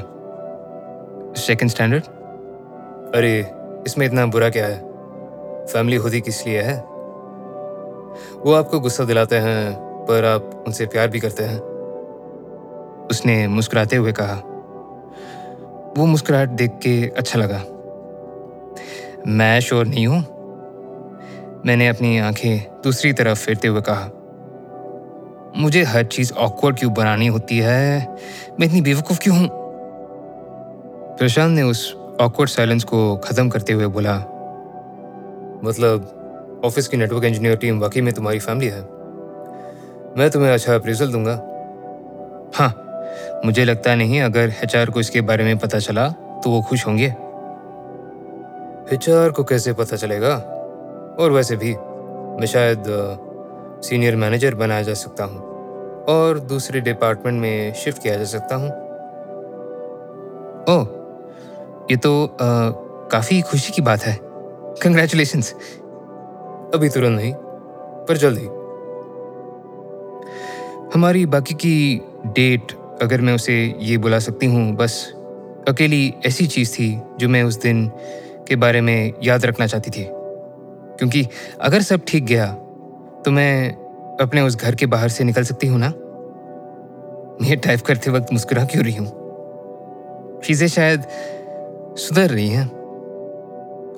सेकंड 1.40 1.70
स्टैंडर्ड 1.70 2.04
अरे, 3.14 3.52
इसमें 3.86 4.06
इतना 4.06 4.26
बुरा 4.26 4.50
क्या 4.50 4.66
है? 4.66 4.78
फैमिली 5.66 5.98
खुद 5.98 6.12
ही 6.12 6.20
किस 6.20 6.46
लिए 6.46 6.62
है? 6.62 6.80
वो 8.40 8.52
आपको 8.52 8.80
गुस्सा 8.80 9.04
दिलाते 9.04 9.36
हैं। 9.36 9.89
पर 10.10 10.24
आप 10.24 10.64
उनसे 10.66 10.86
प्यार 10.86 11.08
भी 11.08 11.20
करते 11.20 11.42
हैं। 11.42 11.58
उसने 13.10 13.48
मुस्कुराते 13.48 13.96
हुए 13.96 14.12
कहा, 14.12 14.34
वो 15.96 16.06
मुस्कुराहट 16.06 16.48
देख 16.48 16.70
के 16.70 17.08
अच्छा 17.16 17.38
लगा। 17.38 17.62
मैं 19.26 19.60
श्योर 19.60 19.86
नहीं 19.86 20.06
हूँ। 20.06 20.20
मैंने 21.66 21.88
अपनी 21.88 22.18
आँखें 22.18 22.82
दूसरी 22.84 23.12
तरफ़ 23.12 23.38
फेरते 23.38 23.68
हुए 23.68 23.80
कहा, 23.80 24.10
मुझे 25.56 25.82
हर 25.82 26.04
चीज़ 26.04 26.32
ऑकवर्ड 26.32 26.78
क्यों 26.78 26.94
बनानी 26.94 27.26
होती 27.26 27.58
है? 27.58 28.16
मैं 28.60 28.66
इतनी 28.66 28.80
बेवकूफ़ 28.80 29.20
क्यों 29.20 29.38
हूँ? 29.38 29.48
प्रशांत 31.18 31.50
ने 31.50 31.62
उस 31.62 31.96
ऑकवर्ड 32.20 32.50
साइलेंस 32.50 32.84
को 32.84 33.16
खत्म 33.16 33.48
करते 33.48 33.72
हुए 33.72 33.86
बोला 33.86 34.16
मतलब 35.64 36.16
ऑफ़िस 36.64 36.88
की 36.88 36.96
नेटवर्क 36.96 37.24
इंजीनियर 37.24 37.56
टीम 37.56 37.80
वाकई 37.80 38.00
में 38.00 38.14
तुम्हारी 38.14 38.38
फैमिली 38.38 38.68
है? 38.68 38.99
मैं 40.10 40.28
तुम्हें 40.30 40.52
अच्छा 40.52 40.74
अप्रेजल 40.74 41.12
दूँगा। 41.12 41.32
हाँ 42.54 42.72
मुझे 43.44 43.64
लगता 43.64 43.94
नहीं, 43.94 44.20
अगर 44.20 44.52
एच 44.64 44.72
को 44.92 45.00
इसके 45.00 45.20
बारे 45.20 45.44
में 45.44 45.58
पता 45.58 45.78
चला 45.78 46.08
तो 46.44 46.50
वो 46.50 46.62
खुश 46.62 46.86
होंगे। 46.86 47.06
एच 48.94 49.06
को 49.36 49.44
कैसे 49.44 49.72
पता 49.72 49.96
चलेगा? 49.96 50.34
और 51.20 51.32
वैसे 51.32 51.56
भी, 51.56 51.74
मैं 52.40 52.46
शायद 52.46 52.84
सीनियर 53.84 54.16
मैनेजर 54.16 54.54
बनाया 54.54 54.82
जा 54.82 54.94
सकता 54.96 55.24
हूँ, 55.24 55.40
और 56.08 56.38
दूसरे 56.48 56.80
डिपार्टमेंट 56.80 57.40
में 57.40 57.74
शिफ्ट 57.74 58.02
किया 58.02 58.16
जा 58.16 58.24
सकता 58.26 58.56
हूँ। 58.56 58.70
ओह, 60.68 60.86
ये 61.90 61.96
तो 61.96 62.36
काफ़ी 62.40 63.40
खुशी 63.42 63.72
की 63.72 63.82
बात 63.82 64.02
है। 64.02 64.18
कंग्रेचुलेशन 64.82 65.40
अभी 66.74 66.88
तुरंत 66.88 67.16
नहीं, 67.16 67.34
पर 67.34 68.16
जल्दी 68.16 68.48
हमारी 70.94 71.24
बाकी 71.26 71.54
की 71.54 72.00
डेट 72.26 72.72
अगर 73.02 73.20
मैं 73.20 73.32
उसे 73.32 73.54
ये 73.80 73.96
बुला 73.98 74.18
सकती 74.18 74.46
हूँ, 74.46 74.72
बस 74.76 75.12
अकेली 75.68 76.14
ऐसी 76.26 76.46
चीज़ 76.46 76.72
थी 76.74 76.88
जो 77.20 77.28
मैं 77.28 77.42
उस 77.42 77.60
दिन 77.62 77.86
के 78.48 78.56
बारे 78.56 78.80
में 78.80 79.12
याद 79.24 79.44
रखना 79.44 79.66
चाहती 79.66 79.90
थी। 79.90 80.04
क्योंकि 80.98 81.26
अगर 81.60 81.82
सब 81.82 82.00
ठीक 82.08 82.24
गया 82.24 82.46
तो 83.24 83.30
मैं 83.30 83.72
अपने 84.20 84.40
उस 84.40 84.56
घर 84.56 84.74
के 84.74 84.86
बाहर 84.86 85.08
से 85.08 85.24
निकल 85.24 85.42
सकती 85.42 85.66
हूँ 85.66 85.78
ना? 85.78 85.88
मैं 87.42 87.58
टाइप 87.58 87.80
करते 87.80 88.10
वक्त 88.10 88.32
मुस्कुरा 88.32 88.64
क्यों 88.64 88.84
रही 88.84 88.96
हूँ? 88.96 89.08
चीज़ें 90.44 90.68
शायद 90.68 91.06
सुधर 91.98 92.30
रही 92.30 92.48
हैं। 92.48 92.66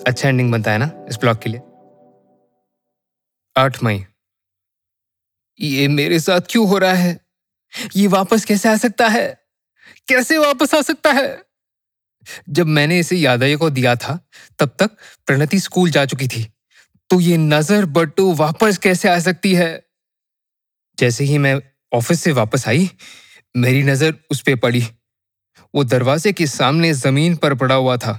अच्छा 0.07 0.28
एंडिंग 0.28 0.53
बनता 0.53 0.72
है 0.72 0.78
ना 0.78 0.90
इस 1.09 1.18
ब्लॉग 1.20 1.43
के 1.43 1.51
लिए? 1.51 1.61
आठ 3.57 3.82
मई। 3.84 4.05
ये 5.62 5.88
मेरे 5.88 6.18
साथ 6.20 6.40
क्यों 6.50 6.68
हो 6.68 6.78
रहा 6.78 6.92
है? 6.92 7.18
ये 7.96 8.06
वापस 8.06 8.44
कैसे 8.44 8.68
आ 8.68 8.76
सकता 8.76 9.08
है? 9.08 9.28
कैसे 10.08 10.38
वापस 10.38 10.74
आ 10.74 10.80
सकता 10.82 11.12
है? 11.12 11.42
जब 12.48 12.66
मैंने 12.66 12.98
इसे 12.98 13.16
यादया 13.16 13.56
को 13.56 13.70
दिया 13.70 13.94
था, 13.96 14.18
तब 14.58 14.76
तक 14.78 14.96
प्रणति 15.26 15.58
स्कूल 15.60 15.90
जा 15.90 16.04
चुकी 16.06 16.28
थी। 16.28 16.46
तो 17.10 17.20
ये 17.20 17.36
नज़र 17.36 17.84
बट्टू 17.84 18.32
वापस 18.34 18.78
कैसे 18.78 19.08
आ 19.08 19.18
सकती 19.18 19.54
है? 19.54 19.70
जैसे 20.98 21.24
ही 21.24 21.38
मैं 21.38 21.60
ऑफ़िस 21.92 22.20
से 22.20 22.32
वापस 22.32 22.68
आई, 22.68 22.90
मेरी 23.54 23.82
नज़र 23.82 24.14
उस 24.30 24.40
पर 24.40 24.56
पड़ी। 24.56 24.82
वो 25.74 25.84
दरवाजे 25.84 26.32
के 26.32 26.46
सामने 26.46 26.92
ज़मीन 26.94 27.36
पर 27.36 27.54
पड़ा 27.54 27.74
हुआ 27.74 27.96
था। 27.96 28.18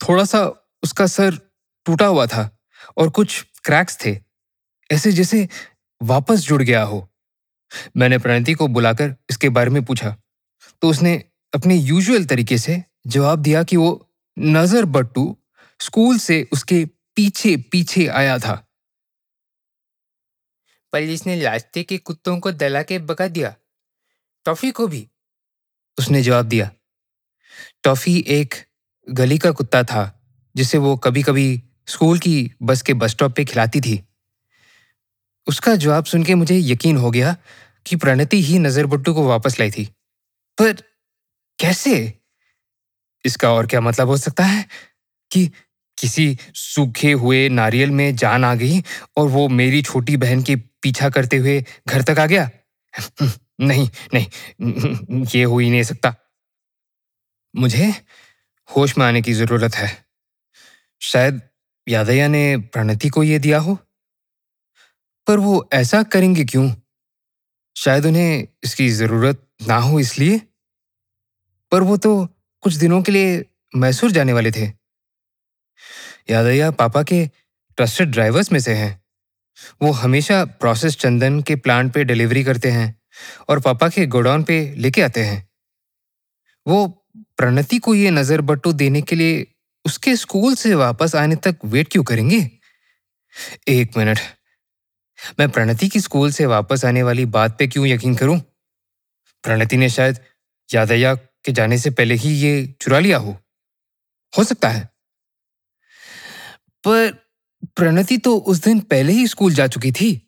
थोड़ा 0.00 0.24
सा 0.24 0.44
उसका 0.82 1.06
सर 1.06 1.38
टूटा 1.86 2.06
हुआ 2.06 2.26
था 2.26 2.50
और 2.96 3.10
कुछ 3.10 3.40
क्रैक्स 3.64 3.98
थे, 4.04 4.16
ऐसे 4.90 5.12
जैसे 5.12 5.48
वापस 6.02 6.40
जुड़ 6.40 6.62
गया 6.62 6.82
हो। 6.82 7.08
मैंने 7.96 8.18
प्रणति 8.18 8.54
को 8.54 8.68
बुलाकर 8.68 9.16
इसके 9.30 9.48
बारे 9.48 9.70
में 9.70 9.84
पूछा। 9.84 10.16
तो 10.82 10.88
उसने 10.88 11.24
अपने 11.54 11.74
यूजुअल 11.74 12.24
तरीके 12.24 12.58
से 12.58 12.84
जवाब 13.06 13.38
दिया 13.38 13.62
कि 13.62 13.76
वो 13.76 14.12
नज़र 14.38 14.84
बट्टू 14.84 15.36
स्कूल 15.80 16.18
से 16.18 16.48
उसके 16.52 16.84
पीछे 17.16 17.56
पीछे 17.56 18.06
आया 18.06 18.38
था। 18.38 18.62
पुलिस 20.92 21.26
ने 21.26 21.40
रास्ते 21.40 21.82
के 21.82 21.98
कुत्तों 21.98 22.40
को 22.40 22.52
दला 22.52 22.82
के 22.82 22.98
बगा 22.98 23.28
दिया। 23.28 23.54
टॉफी 24.44 24.70
को 24.70 24.88
भी। 24.88 25.08
उसने 25.98 26.22
जवाब 26.22 26.46
दिया। 26.46 26.70
टॉफी 27.82 28.24
एक 28.28 28.54
गली 29.10 29.38
का 29.38 29.50
कुत्ता 29.50 29.82
था 29.82 30.30
जिसे 30.56 30.78
वो 30.78 30.96
कभी 30.96 31.22
कभी 31.22 31.62
स्कूल 31.86 32.18
की 32.18 32.52
बस 32.62 32.82
के 32.82 32.94
बस 32.94 33.10
स्टॉप 33.10 33.36
पे 33.36 33.44
खिलाती 33.44 33.80
थी। 33.80 34.04
उसका 35.46 35.76
जवाब 35.76 36.04
सुन 36.04 36.24
के 36.24 36.34
मुझे 36.34 36.58
यकीन 36.58 36.96
हो 36.96 37.10
गया 37.10 37.36
कि 37.86 37.96
प्रणति 37.96 38.42
ही 38.42 38.58
नज़र 38.58 38.86
बुट्टू 38.86 39.14
को 39.14 39.26
वापस 39.28 39.60
लाई 39.60 39.70
थी। 39.70 39.84
पर 40.58 40.72
कैसे? 41.58 42.12
इसका 43.24 43.52
और 43.52 43.66
क्या 43.66 43.80
मतलब 43.80 44.08
हो 44.08 44.16
सकता 44.16 44.44
है 44.44 44.66
कि 45.30 45.46
किसी 45.98 46.38
सूखे 46.54 47.12
हुए 47.12 47.48
नारियल 47.48 47.90
में 47.90 48.16
जान 48.16 48.44
आ 48.44 48.54
गई 48.54 48.82
और 49.16 49.28
वो 49.28 49.48
मेरी 49.48 49.82
छोटी 49.82 50.16
बहन 50.16 50.42
के 50.42 50.56
पीछा 50.56 51.08
करते 51.10 51.36
हुए 51.36 51.64
घर 51.88 52.02
तक 52.02 52.18
आ 52.18 52.26
गया? 52.26 52.50
नहीं 53.60 53.88
नहीं, 54.14 54.26
ये 55.26 55.42
हो 55.44 55.58
ही 55.58 55.70
नहीं 55.70 55.82
सकता। 55.82 56.14
मुझे 57.54 57.94
होश 58.68 58.98
में 58.98 59.06
आने 59.06 59.22
की 59.22 59.32
ज़रूरत 59.32 59.74
है। 59.74 60.06
शायद 61.00 61.40
यादया 61.88 62.28
ने 62.28 62.56
प्रणति 62.56 63.08
को 63.08 63.22
यह 63.22 63.38
दिया 63.38 63.58
हो? 63.58 63.78
पर 65.26 65.38
वो 65.38 65.68
ऐसा 65.72 66.02
करेंगे 66.02 66.44
क्यों? 66.44 66.72
शायद 67.76 68.06
उन्हें 68.06 68.46
इसकी 68.64 68.88
ज़रूरत 68.88 69.46
ना 69.68 69.76
हो 69.76 70.00
इसलिए। 70.00 70.40
पर 71.72 71.82
वो 71.82 71.96
तो 71.96 72.28
कुछ 72.62 72.74
दिनों 72.74 73.02
के 73.02 73.12
लिए 73.12 73.44
मैसूर 73.76 74.10
जाने 74.10 74.32
वाले 74.32 74.50
थे। 74.50 74.66
यादया 76.30 76.70
पापा 76.70 77.02
के 77.02 77.26
ट्रस्टेड 77.76 78.10
ड्राइवर्स 78.10 78.52
में 78.52 78.60
से 78.60 78.74
हैं। 78.74 79.04
वो 79.82 79.92
हमेशा 79.92 80.44
प्रोसेस 80.44 80.96
चंदन 80.96 81.42
के 81.42 81.56
प्लांट 81.56 81.92
पे 81.92 82.04
डिलीवरी 82.04 82.44
करते 82.44 82.70
हैं 82.70 83.00
और 83.48 83.60
पापा 83.60 83.88
के 83.88 84.06
गोडाउन 84.06 84.42
पे 84.42 84.74
लेके 84.76 85.02
आते 85.02 85.24
हैं। 85.24 85.48
वो 86.66 86.86
प्रणति 87.36 87.78
को 87.78 87.94
ये 87.94 88.10
नज़र 88.10 88.40
बट्टू 88.40 88.72
देने 88.72 89.02
के 89.02 89.16
लिए 89.16 89.46
उसके 89.84 90.16
स्कूल 90.16 90.54
से 90.54 90.74
वापस 90.74 91.14
आने 91.14 91.36
तक 91.36 91.56
वेट 91.64 91.88
क्यों 91.88 92.04
करेंगे? 92.04 92.50
एक 93.68 93.96
मिनट। 93.96 94.18
मैं 95.38 95.50
प्रणति 95.50 95.88
की 95.88 96.00
स्कूल 96.00 96.32
से 96.32 96.46
वापस 96.46 96.84
आने 96.84 97.02
वाली 97.02 97.24
बात 97.24 97.58
पे 97.58 97.66
क्यों 97.66 97.86
यकीन 97.86 98.14
करूँ? 98.14 98.40
प्रणति 99.42 99.76
ने 99.76 99.88
शायद 99.88 100.18
यादया 100.74 101.14
के 101.14 101.52
जाने 101.52 101.78
से 101.78 101.90
पहले 101.90 102.14
ही 102.14 102.30
ये 102.30 102.74
चुरा 102.80 102.98
लिया 102.98 103.18
हो। 103.18 103.38
हो 104.38 104.44
सकता 104.44 104.68
है। 104.68 104.90
पर 106.84 107.12
प्रणति 107.66 108.18
तो 108.18 108.36
उस 108.36 108.64
दिन 108.64 108.80
पहले 108.80 109.12
ही 109.12 109.26
स्कूल 109.26 109.54
जा 109.54 109.66
चुकी 109.66 109.92
थी। 109.92 110.22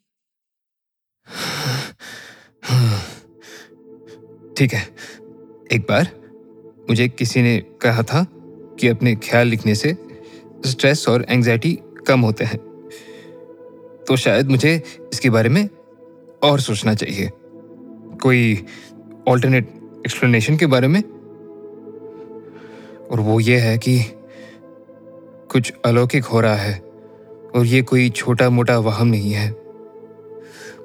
ठीक 4.59 4.74
है। 4.74 4.82
एक 5.72 5.86
बार 5.89 6.05
मुझे 6.91 7.09
किसी 7.09 7.43
ने 7.43 7.59
कहा 7.59 8.03
था 8.03 8.26
कि 8.80 8.89
अपने 8.89 9.16
ख्याल 9.16 9.47
लिखने 9.47 9.74
से 9.74 9.97
स्ट्रेस 10.66 11.09
और 11.09 11.26
एंजाइटी 11.28 11.78
कम 12.07 12.20
होते 12.20 12.45
हैं। 12.45 12.67
तो 14.09 14.16
शायद 14.16 14.50
मुझे 14.50 14.82
इसके 15.12 15.30
बारे 15.30 15.48
में 15.48 15.68
और 16.42 16.61
सोचना 16.61 16.94
चाहिए। 16.94 17.30
कोई 18.22 18.64
ऑल्टरनेट 19.28 19.68
एक्सप्लेनेशन 20.06 20.56
के 20.56 20.66
बारे 20.66 20.88
में? 20.88 21.02
और 23.11 23.20
वो 23.20 23.40
ये 23.40 23.56
है 23.56 23.76
कि 23.78 23.98
कुछ 25.50 25.72
अलौकिक 25.84 26.24
हो 26.24 26.40
रहा 26.40 26.54
है 26.54 26.78
और 27.54 27.66
ये 27.66 27.82
कोई 27.82 28.09
छोटा 28.11 28.50
मोटा 28.50 28.78
वहम 28.78 29.06
नहीं 29.06 29.32
है। 29.32 29.48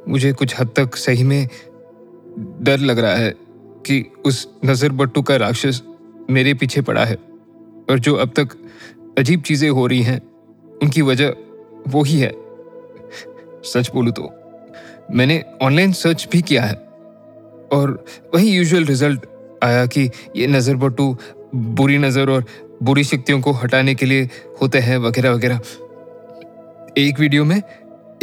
मुझे 0.07 0.33
कुछ 0.33 0.59
हद 0.59 0.73
तक 0.75 0.95
सही 0.95 1.23
में 1.23 1.47
डर 2.61 2.79
लग 2.79 2.99
रहा 2.99 3.15
है 3.15 3.33
कि 3.85 4.05
उस 4.25 4.47
नज़र 4.65 4.91
बट्टू 4.91 5.21
का 5.21 5.35
राक्षस 5.35 5.81
मेरे 6.29 6.53
पीछे 6.53 6.81
पड़ा 6.81 7.05
है 7.05 7.15
और 7.89 7.99
जो 7.99 8.15
अब 8.15 8.33
तक 8.39 8.57
अजीब 9.17 9.41
चीज़ें 9.41 9.69
हो 9.69 9.87
रही 9.87 10.01
हैं, 10.01 10.21
उनकी 10.83 11.01
वजह 11.01 11.33
वो 11.87 12.03
ही 12.03 12.19
है। 12.19 12.42
सच 13.63 13.91
बोलू 13.93 14.11
तो। 14.11 14.33
मैंने 15.11 15.43
ऑनलाइन 15.61 15.91
सर्च 15.91 16.27
भी 16.31 16.41
किया 16.41 16.63
है। 16.63 16.73
और 17.71 18.05
वही 18.35 18.49
यूजुअल 18.49 18.85
रिज़ल्ट 18.85 19.25
आया 19.63 19.85
कि 19.85 20.09
ये 20.35 20.47
नज़र 20.47 20.75
बट्टू 20.75 21.17
बुरी 21.55 21.97
नज़र 21.97 22.29
और 22.29 22.45
बुरी 22.83 23.03
शक्तियों 23.03 23.41
को 23.41 23.51
हटाने 23.51 23.95
के 23.95 24.05
लिए 24.05 24.29
होते 24.61 24.79
हैं 24.79 24.97
वगैरह 24.97 25.31
वगैरह। 25.31 25.59
एक 26.97 27.19
वीडियो 27.19 27.45
में 27.45 27.61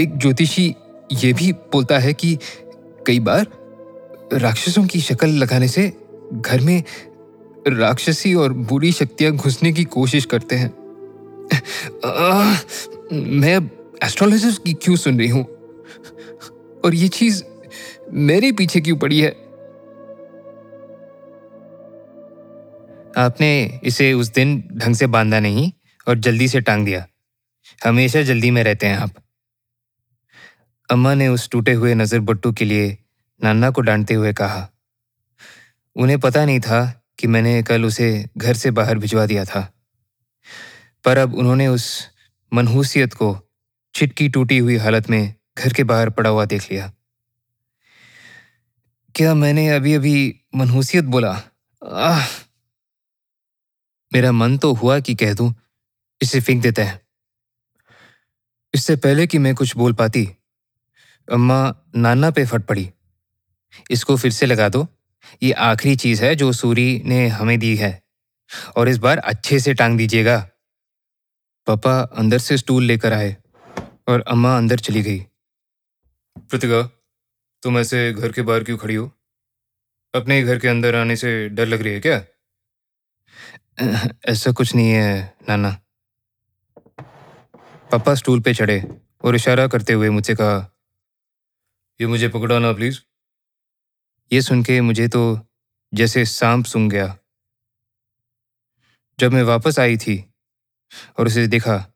एक 0.01 0.17
ज्योतिषी 0.17 0.75
ये 1.13 1.33
भी 1.33 1.53
बोलता 1.53 1.99
है 1.99 2.13
कि 2.13 2.39
कई 3.07 3.21
बार 3.21 3.47
राक्षसों 4.33 4.87
की 4.87 5.01
शक्ल 5.01 5.29
लगाने 5.29 5.69
से 5.69 5.93
घर 6.33 6.61
में 6.61 6.83
राक्षसी 7.69 8.35
और 8.35 8.53
बुरी 8.53 8.93
शक्तियाँ 8.93 9.33
घुसने 9.33 9.73
की 9.73 9.85
कोशिश 9.85 10.25
करते 10.25 10.57
हैं। 10.57 10.71
आ, 12.05 12.55
मैं 13.13 13.80
एस्ट्रोलॉजिस्ट 14.05 14.65
की 14.65 14.73
क्यों 14.73 14.97
सुन 14.97 15.19
रही 15.19 15.29
हूँ? 15.29 15.45
और 16.85 16.95
ये 16.95 17.09
चीज़ 17.09 17.45
मेरे 18.13 18.53
पीछे 18.53 18.81
क्यों 18.81 18.97
पड़ी 18.97 19.21
है? 19.21 19.31
आपने 23.17 23.81
इसे 23.85 24.13
उस 24.13 24.29
दिन 24.29 24.69
ढंग 24.73 24.95
से 24.95 25.07
बांधा 25.07 25.41
नहीं 25.41 25.73
और 26.09 26.19
जल्दी 26.19 26.49
से 26.49 26.61
टांग 26.61 26.85
दिया। 26.85 27.07
हमेशा 27.85 28.23
जल्दी 28.23 28.51
में 28.51 28.65
रहते 28.65 28.87
हैं 28.87 28.97
आप। 28.97 29.11
अम्मा 30.91 31.15
ने 31.15 31.29
उस 31.29 31.51
टूटे 31.51 31.73
हुए 31.73 31.95
नज़र 31.95 32.21
बट्टू 32.21 32.53
के 32.53 32.65
लिए 32.65 32.99
नाना 33.45 33.71
को 33.71 33.81
डांटते 33.81 34.15
हुए 34.15 34.33
कहा। 34.33 34.71
उन्हें 35.97 36.21
पता 36.21 36.45
नहीं 36.45 36.61
था 36.61 37.03
कि 37.19 37.27
मैंने 37.27 37.63
कल 37.63 37.85
उसे 37.85 38.27
घर 38.37 38.55
से 38.55 38.71
बाहर 38.71 38.99
भिजवा 38.99 39.27
दिया 39.27 39.45
था। 39.45 39.75
पर 41.05 41.19
अब 41.19 41.35
उन्होंने 41.35 41.69
उस 41.69 42.09
मनहूसियत 42.55 43.15
को 43.15 43.50
छिटकी 43.95 44.29
टूटी 44.29 44.59
हुई 44.59 44.77
हालत 44.77 45.11
में 45.11 45.35
घर 45.59 45.73
के 45.73 45.85
बाहर 45.85 46.11
पड़ा 46.11 46.31
हुआ 46.31 46.45
देख 46.45 46.73
लिया। 46.73 46.93
क्या 49.15 49.35
मैंने 49.35 49.69
अभी 49.69 49.95
अभी 49.95 50.41
मनहूसियत 50.55 51.05
बोला? 51.05 51.43
आह! 51.87 52.27
मेरा 54.13 54.33
मन 54.33 54.59
तो 54.59 54.73
हुआ 54.73 55.01
कि 55.01 55.15
कह 55.15 55.35
दूँ, 55.35 55.55
इसे 56.23 56.41
फेंक 56.41 56.63
देते 56.63 56.83
हैं। 56.83 57.01
इससे 58.75 58.97
पहले 58.97 59.27
कि 59.27 59.39
मैं 59.39 59.55
कुछ 59.55 59.77
बोल 59.77 59.93
पाती, 59.93 60.29
अम्मा 61.33 61.75
नाना 61.97 62.31
पे 62.31 62.47
फट 62.47 62.63
पड़ी। 62.63 62.91
इसको 63.91 64.17
फिर 64.17 64.31
से 64.31 64.47
लगा 64.47 64.69
दो, 64.69 64.89
ये 65.43 65.53
आखिरी 65.53 65.97
चीज़ 65.97 66.25
है 66.25 66.35
जो 66.35 66.53
सूरी 66.53 67.03
ने 67.05 67.29
हमें 67.29 67.59
दी 67.59 67.77
है, 67.77 68.03
और 68.77 68.89
इस 68.89 68.97
बार 68.97 69.19
अच्छे 69.19 69.61
से 69.61 69.75
टांग 69.75 69.99
दीजिएगा। 69.99 70.49
पापा 71.67 72.01
अंदर 72.01 72.39
से 72.39 72.57
स्टूल 72.57 72.85
लेकर 72.85 73.13
आए। 73.13 73.37
और 74.09 74.21
अम्मा 74.21 74.57
अंदर 74.57 74.79
चली 74.79 75.03
गई। 75.03 75.21
प्रतिका, 76.39 76.83
तुम 77.63 77.79
ऐसे 77.79 78.13
घर 78.13 78.33
के 78.33 78.43
बाहर 78.43 78.65
क्यों 78.65 78.79
खड़ी 78.79 78.95
हो? 78.95 79.11
अपने 80.15 80.37
ही 80.37 80.43
घर 80.43 80.59
के 80.59 80.69
अंदर 80.69 80.95
आने 80.95 81.17
से 81.17 81.49
डर 81.49 81.67
लग 81.67 81.83
रही 81.83 81.93
है 81.95 82.01
क्या? 82.01 82.23
ऐसा 84.29 84.53
कुछ 84.53 84.75
नहीं 84.75 84.91
है, 84.91 85.37
नाना। 85.49 85.71
पापा 87.93 88.15
स्टूल 88.15 88.41
पे 88.41 88.55
चढ़े 88.55 88.83
और 89.25 89.35
इशारा 89.35 89.67
करते 89.67 89.93
हुए 89.93 90.11
मुझसे 90.11 90.35
कहा, 90.35 90.71
ये 92.01 92.07
मुझे 92.07 92.29
पकड़ो 92.29 92.59
ना 92.59 92.73
प्लीज़। 92.73 93.01
ये 94.33 94.43
सुन 94.43 94.63
के 94.65 94.81
मुझे 94.81 95.09
तो 95.09 95.41
जैसे 95.95 96.25
सांप 96.25 96.65
सूंघ 96.65 96.91
गया। 96.93 97.17
जब 99.19 99.33
मैं 99.33 99.43
वापस 99.43 99.79
आई 99.79 99.97
थी 99.97 100.35
और 101.19 101.27
उसे 101.27 101.47
देखा 101.47 101.90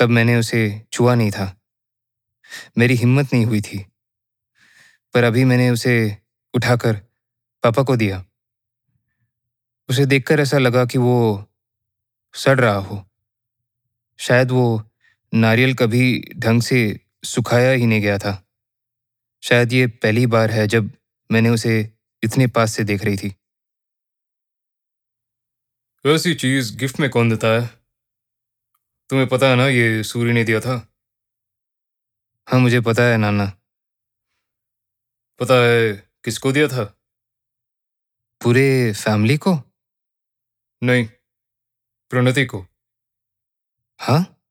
तब 0.00 0.08
मैंने 0.08 0.36
उसे 0.36 0.82
छुआ 0.92 1.14
नहीं 1.14 1.30
था। 1.30 1.60
मेरी 2.78 2.94
हिम्मत 2.94 3.28
नहीं 3.32 3.46
हुई 3.46 3.60
थी। 3.60 3.86
पर 5.14 5.24
अभी 5.24 5.44
मैंने 5.44 5.70
उसे 5.70 6.16
उठाकर 6.54 6.94
पापा 7.62 7.82
को 7.82 7.96
दिया। 7.96 8.24
उसे 9.88 10.06
देखकर 10.06 10.40
ऐसा 10.40 10.58
लगा 10.58 10.84
कि 10.84 10.98
वो 10.98 11.46
सड़ 12.34 12.60
रहा 12.60 12.74
हो। 12.74 13.08
शायद 14.18 14.50
वो 14.50 14.90
नारियल 15.34 15.74
कभी 15.74 16.24
ढंग 16.36 16.62
से 16.62 17.00
सुखाया 17.24 17.70
ही 17.70 17.86
नहीं 17.86 18.00
गया 18.00 18.18
था। 18.18 18.48
शायद 19.42 19.72
ये 19.72 19.86
पहली 19.86 20.26
बार 20.26 20.50
है 20.50 20.66
जब 20.66 20.90
मैंने 21.32 21.48
उसे 21.48 21.90
इतने 22.22 22.46
पास 22.46 22.74
से 22.74 22.84
देख 22.84 23.04
रही 23.04 23.16
थी। 23.16 23.34
ऐसी 26.06 26.34
चीज़ 26.34 26.76
गिफ्ट 26.76 27.00
में 27.00 27.10
कौन 27.10 27.30
देता 27.30 27.60
है? 27.60 27.79
तुम्हें 29.10 29.28
पता 29.28 29.48
है 29.48 29.56
ना 29.56 29.66
ये 29.66 30.02
सूर्य 30.02 30.32
ने 30.32 30.44
दिया 30.44 30.60
था? 30.60 30.94
हाँ 32.48 32.60
मुझे 32.60 32.80
पता 32.80 33.02
है, 33.02 33.16
नाना। 33.16 33.52
पता 35.38 35.54
है 35.54 36.10
किसको 36.24 36.52
दिया 36.52 36.68
था? 36.68 36.84
पूरे 38.42 38.92
फैमिली 38.92 39.36
को? 39.36 39.62
नहीं, 40.82 41.06
प्रणति 42.10 42.44
को। 42.44 42.66
हाँ? 43.98 44.42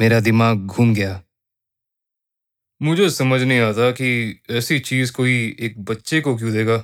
मेरा 0.00 0.20
दिमाग 0.20 0.58
घूम 0.58 0.94
गया। 0.94 1.22
मुझे 2.82 3.10
समझ 3.10 3.42
नहीं 3.42 3.60
आता 3.60 3.90
कि 3.90 4.40
ऐसी 4.50 4.78
चीज़ 4.80 5.12
कोई 5.12 5.56
एक 5.60 5.84
बच्चे 5.84 6.20
को 6.20 6.36
क्यों 6.36 6.52
देगा? 6.52 6.78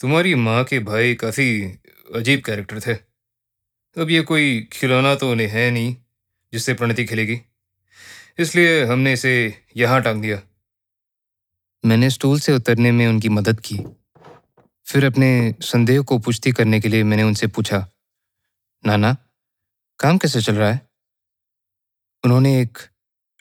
तुम्हारी 0.00 0.34
माँ 0.34 0.64
के 0.64 0.78
भाई 0.78 1.14
काफ़ी 1.14 1.78
अजीब 2.14 2.42
कैरेक्टर 2.44 2.80
थे। 2.80 3.11
अब 3.96 4.10
ये 4.10 4.20
कोई 4.22 4.68
खिलौना 4.72 5.14
तो 5.14 5.30
उन्हें 5.30 5.48
है 5.48 5.70
नहीं 5.70 5.96
जिससे 6.52 6.74
प्रणति 6.74 7.04
खिलेगी। 7.04 7.40
इसलिए 8.38 8.84
हमने 8.84 9.12
इसे 9.12 9.32
यहाँ 9.76 10.02
टांग 10.02 10.22
दिया। 10.22 10.40
मैंने 11.84 12.10
स्टूल 12.10 12.40
से 12.40 12.52
उतरने 12.52 12.92
में 12.92 13.06
उनकी 13.06 13.28
मदद 13.28 13.60
की। 13.60 13.78
फिर 14.86 15.04
अपने 15.04 15.54
संदेह 15.60 16.00
को 16.02 16.18
पुष्टि 16.18 16.52
करने 16.52 16.80
के 16.80 16.88
लिए 16.88 17.02
मैंने 17.02 17.22
उनसे 17.22 17.46
पूछा, 17.46 17.86
नाना, 18.86 19.16
काम 19.98 20.18
कैसे 20.18 20.42
चल 20.42 20.54
रहा 20.54 20.70
है? 20.70 20.80
उन्होंने 22.24 22.60
एक 22.62 22.78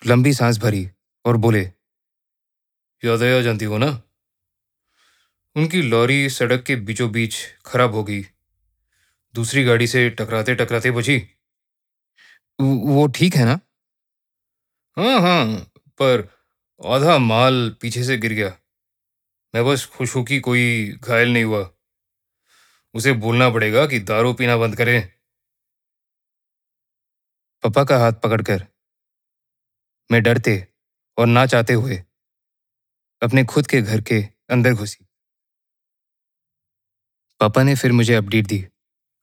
लंबी 0.02 0.34
सांस 0.34 0.58
भरी 0.58 0.90
और 1.26 1.38
बोले 1.38 1.62
याद 3.04 3.24
आ 3.24 3.42
जानती 3.42 3.66
हो 3.66 3.78
ना? 3.78 4.02
उनकी 5.56 5.82
लॉरी 5.82 6.30
सड़क 6.30 6.64
के 6.64 6.76
बीचों 6.76 7.12
बीच 7.12 7.36
खराब 7.66 7.92
हो 7.92 8.04
गई। 8.04 8.22
दूसरी 9.36 9.64
गाड़ी 9.64 9.88
से 9.88 10.10
टकराते 10.10 10.56
टकराते 10.56 10.92
बची। 10.92 11.18
वो 12.60 13.08
ठीक 13.16 13.36
है 13.36 13.46
ना? 13.46 13.60
हाँ 14.98 15.20
हाँ 15.22 15.46
पर 16.02 16.28
आधा 16.82 17.18
माल 17.18 17.70
पीछे 17.82 18.04
से 18.04 18.18
गिर 18.18 18.34
गया। 18.34 18.50
मैं 19.54 19.66
बस 19.66 19.86
खुश 19.86 20.16
हूँ 20.16 20.24
कि 20.26 20.40
कोई 20.40 20.66
घायल 21.04 21.34
नहीं 21.34 21.44
हुआ। 21.44 21.70
उसे 22.96 23.14
बोलना 23.14 23.50
पड़ेगा 23.50 23.86
कि 23.88 24.00
दारू 24.00 24.34
पीना 24.34 24.58
बंद 24.58 24.76
करे। 24.76 25.00
पापा 27.64 27.84
का 27.84 27.98
हाथ 27.98 28.14
पकड़कर 28.14 28.66
मैं 30.10 30.22
डरते 30.24 30.56
और 31.18 31.28
ना 31.28 31.46
चाहते 31.46 31.74
हुए 31.74 32.02
अपने 33.22 33.44
खुद 33.44 33.68
के 33.68 33.82
घर 33.82 34.02
के 34.02 34.22
अंदर 34.50 34.74
घुसी। 34.74 35.06
पापा 37.42 37.64
ने 37.64 37.76
फिर 37.76 37.92
मुझे 37.92 38.14
अपडेट 38.16 38.48
दी। 38.48 38.66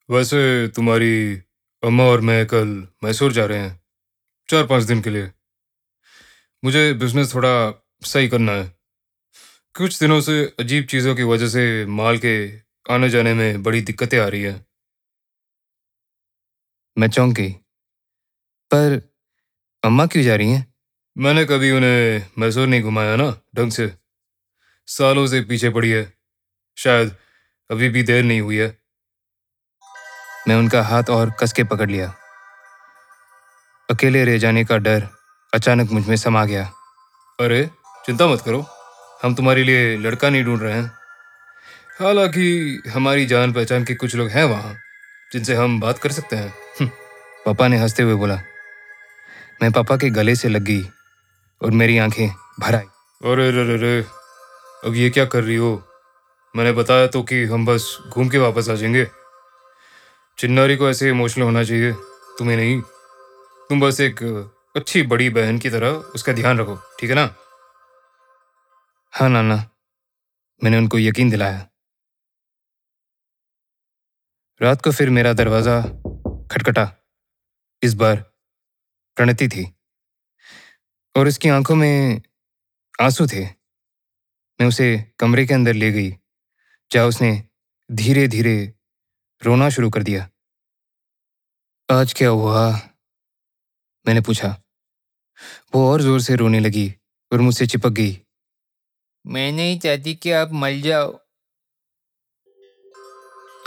वैसे 0.09 0.67
तुम्हारी 0.67 1.35
अम्मा 1.83 2.03
और 2.03 2.21
मैं 2.21 2.45
कल 2.45 2.87
मैसूर 3.03 3.33
जा 3.33 3.45
रहे 3.45 3.59
हैं 3.59 3.81
चार 4.49 4.67
पाँच 4.67 4.83
दिन 4.83 5.01
के 5.01 5.09
लिए। 5.09 5.31
मुझे 6.63 6.93
बिज़नेस 6.93 7.33
थोड़ा 7.33 7.85
सही 8.01 8.29
करना 8.29 8.51
है। 8.51 8.77
कुछ 9.75 9.99
दिनों 9.99 10.21
से 10.21 10.55
अजीब 10.59 10.85
चीज़ों 10.85 11.15
की 11.15 11.23
वजह 11.23 11.47
से 11.47 11.85
माल 11.85 12.17
के 12.17 12.59
आने 12.93 13.09
जाने 13.09 13.33
में 13.33 13.63
बड़ी 13.63 13.81
दिक्कतें 13.81 14.19
आ 14.19 14.27
रही 14.27 14.41
हैं। 14.41 14.65
मैं 16.97 17.09
चौंक। 17.09 17.39
पर 18.73 19.15
अम्मा 19.83 20.05
क्यों 20.05 20.23
जा 20.23 20.35
रही 20.35 20.51
हैं? 20.51 20.73
मैंने 21.17 21.45
कभी 21.45 21.71
उन्हें 21.71 22.29
मैसूर 22.37 22.67
नहीं 22.67 22.81
घुमाया 22.81 23.15
ना, 23.15 23.41
ढंग 23.55 23.71
से। 23.71 23.93
सालों 24.87 25.27
से 25.27 25.41
पीछे 25.41 25.69
पड़ी 25.69 25.89
है। 25.89 26.13
शायद 26.77 27.15
अभी 27.71 27.89
भी 27.89 28.03
देर 28.03 28.23
नहीं 28.23 28.41
हुई 28.41 28.57
है। 28.57 28.78
मैं 30.49 30.55
उनका 30.55 30.81
हाथ 30.81 31.03
और 31.09 31.31
कस 31.39 31.53
के 31.53 31.63
पकड़ 31.63 31.89
लिया। 31.89 32.13
अकेले 33.89 34.25
रह 34.25 34.37
जाने 34.37 34.65
का 34.65 34.77
डर 34.77 35.07
अचानक 35.53 35.91
मुझमें 35.91 36.15
समा 36.15 36.45
गया। 36.45 36.63
अरे 37.39 37.69
चिंता 38.05 38.27
मत 38.27 38.41
करो। 38.41 38.65
हम 39.23 39.35
तुम्हारे 39.35 39.63
लिए 39.63 39.97
लड़का 39.97 40.29
नहीं 40.29 40.43
ढूंढ 40.43 40.61
रहे 40.61 40.73
हैं। 40.73 40.91
हालाँकि 41.99 42.81
हमारी 42.93 43.25
जान 43.25 43.53
पहचान 43.53 43.83
के 43.83 43.95
कुछ 43.95 44.15
लोग 44.15 44.29
हैं 44.29 44.43
वहाँ 44.43 44.73
जिनसे 45.33 45.55
हम 45.55 45.79
बात 45.79 45.97
कर 45.97 46.11
सकते 46.11 46.35
हैं। 46.35 46.49
हम्म, 46.49 46.89
पापा 47.45 47.67
ने 47.67 47.77
हँसते 47.77 48.03
हुए 48.03 48.13
बोला। 48.13 48.41
मैं 49.61 49.71
पापा 49.71 49.97
के 49.97 50.09
गले 50.09 50.35
से 50.35 50.49
लग 50.49 50.61
गई 50.61 50.83
और 51.61 51.71
मेरी 51.71 51.97
आँखें 51.97 52.29
भर 52.59 52.75
आई। 52.75 52.85
अरे 53.31 53.47
अरे 53.47 53.73
अरे 53.73 54.05
अब 54.85 54.95
ये 54.95 55.09
क्या 55.09 55.25
कर 55.25 55.43
रही 55.43 55.55
हो? 55.55 55.83
मैंने 56.55 56.71
बताया 56.71 57.07
तो 57.07 57.23
कि 57.23 57.43
हम 57.45 57.65
बस 57.65 57.97
घूम 58.09 58.29
के 58.29 58.37
वापस 58.37 58.69
आ 58.69 58.73
जाएँगे। 58.73 59.18
चिन्नारी 60.39 60.75
को 60.75 60.89
ऐसे 60.89 61.09
इमोशनल 61.09 61.43
होना 61.43 61.63
चाहिए। 61.63 61.91
तुम्हें 62.37 62.57
नहीं। 62.57 62.81
तुम 63.69 63.79
बस 63.81 63.99
एक 63.99 64.23
अच्छी 64.75 65.01
बड़ी 65.03 65.29
बहन 65.29 65.59
की 65.59 65.69
तरह 65.69 65.89
उसका 65.89 66.33
ध्यान 66.33 66.59
रखो, 66.59 66.75
ठीक 66.75 67.09
है 67.09 67.15
ना? 67.15 67.35
हाँ 69.13 69.29
नाना। 69.29 69.55
मैंने 70.63 70.77
उनको 70.77 70.99
यकीन 70.99 71.29
दिलाया। 71.29 71.69
रात 74.61 74.81
को 74.81 74.91
फिर 74.91 75.09
मेरा 75.09 75.33
दरवाज़ा 75.33 75.81
खटखटा। 76.51 76.91
इस 77.83 77.93
बार 77.93 78.15
प्रणति 79.15 79.47
थी। 79.47 79.75
और 81.15 81.27
उसकी 81.27 81.49
आँखों 81.49 81.75
में 81.75 82.21
आँसू 83.01 83.27
थे। 83.27 83.45
मैं 84.59 84.67
उसे 84.67 85.11
कमरे 85.19 85.45
के 85.45 85.53
अंदर 85.53 85.73
ले 85.73 85.91
गई, 85.91 86.11
जहाँ 86.91 87.07
उसने 87.07 87.43
धीरे 87.91 88.27
धीरे 88.27 88.78
रोना 89.45 89.69
शुरू 89.69 89.89
कर 89.89 90.03
दिया। 90.03 90.29
आज 91.91 92.13
क्या 92.13 92.29
हुआ? 92.29 92.71
मैंने 94.07 94.21
पूछा। 94.21 94.61
वो 95.75 95.91
और 95.91 96.01
ज़ोर 96.01 96.21
से 96.21 96.35
रोने 96.35 96.59
लगी 96.59 96.95
और 97.33 97.39
मुझसे 97.39 97.67
चिपक 97.67 97.89
गई। 97.89 98.21
मैं 99.27 99.51
नहीं 99.51 99.79
चाहती 99.79 100.15
कि 100.15 100.31
आप 100.31 100.49
मल 100.51 100.81
जाओ। 100.81 101.19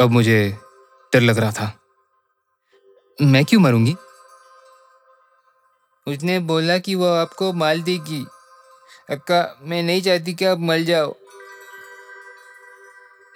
अब 0.01 0.11
मुझे 0.11 0.59
डर 1.12 1.20
लग 1.20 1.39
रहा 1.39 1.51
था। 1.51 1.79
मैं 3.23 3.45
क्यों 3.45 3.61
मरूँगी? 3.61 3.97
उसने 6.07 6.39
बोला 6.39 6.79
कि 6.79 6.95
वो 6.95 7.07
आपको 7.07 7.53
माल 7.53 7.83
देगी। 7.83 8.27
अक्का 9.11 9.59
मैं 9.62 9.83
नहीं 9.83 10.03
चाहती 10.03 10.35
कि 10.35 10.45
आप 10.45 10.59
मल 10.59 10.85
जाओ। 10.85 11.14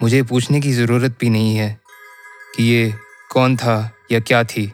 मुझे 0.01 0.23
पूछने 0.23 0.61
की 0.61 0.71
ज़रूरत 0.71 1.17
भी 1.19 1.29
नहीं 1.29 1.55
है। 1.55 1.86
कि 2.55 2.63
ये 2.63 2.93
कौन 3.31 3.57
था 3.57 3.75
या 4.11 4.19
क्या 4.19 4.43
थी। 4.43 4.71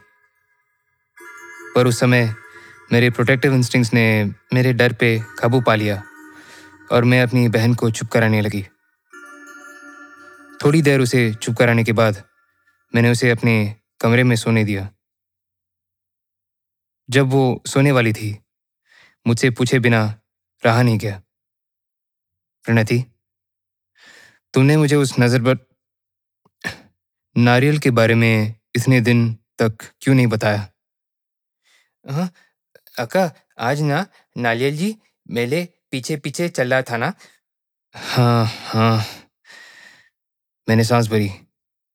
पर 1.75 1.87
उस 1.87 1.99
समय 1.99 2.33
मेरे 2.91 3.09
प्रोटेक्टिव 3.09 3.53
इंस्टिंक्ट्स 3.53 3.93
ने 3.93 4.25
मेरे 4.53 4.73
डर 4.73 4.93
पे 4.93 5.17
काबू 5.39 5.61
पा 5.61 5.75
लिया 5.75 6.01
और 6.91 7.03
मैं 7.03 7.21
अपनी 7.21 7.47
बहन 7.49 7.73
को 7.73 7.89
चुप 7.89 8.09
कराने 8.09 8.41
लगी। 8.41 8.65
थोड़ी 10.65 10.81
देर 10.81 10.99
उसे 10.99 11.33
चुप 11.33 11.55
कराने 11.57 11.83
के 11.83 11.91
बाद 11.91 12.23
मैंने 12.93 13.11
उसे 13.11 13.29
अपने 13.29 13.75
कमरे 14.01 14.23
में 14.23 14.35
सोने 14.35 14.63
दिया। 14.63 14.89
जब 17.09 17.27
वो 17.27 17.63
सोने 17.67 17.91
वाली 17.91 18.13
थी, 18.13 18.37
मुझसे 19.27 19.49
पूछे 19.49 19.79
बिना 19.79 20.03
रहा 20.63 20.81
नहीं 20.81 20.97
गया। 20.97 21.21
प्रणति, 22.65 23.03
तुमने 24.53 24.77
मुझे 24.77 24.95
उस 24.95 25.15
नज़र 25.19 25.41
पर 25.41 25.55
नारियल 27.37 27.77
के 27.79 27.91
बारे 27.91 28.15
में 28.15 28.55
इतने 28.75 29.01
दिन 29.01 29.33
तक 29.59 29.77
क्यों 30.01 30.15
नहीं 30.15 30.27
बताया? 30.27 30.67
हाँ 32.11 32.29
अक्का 32.99 33.31
आज 33.59 33.81
ना 33.81 34.05
नारियल 34.37 34.77
जी 34.77 34.95
मेरे 35.31 35.67
पीछे 35.91 36.17
पीछे 36.17 36.49
चल 36.49 36.73
रहा 36.73 36.81
था 36.81 36.97
ना? 36.97 37.13
हाँ 37.95 38.45
हाँ। 38.45 39.05
मैंने 40.69 40.83
सांस 40.83 41.07
भरी 41.07 41.29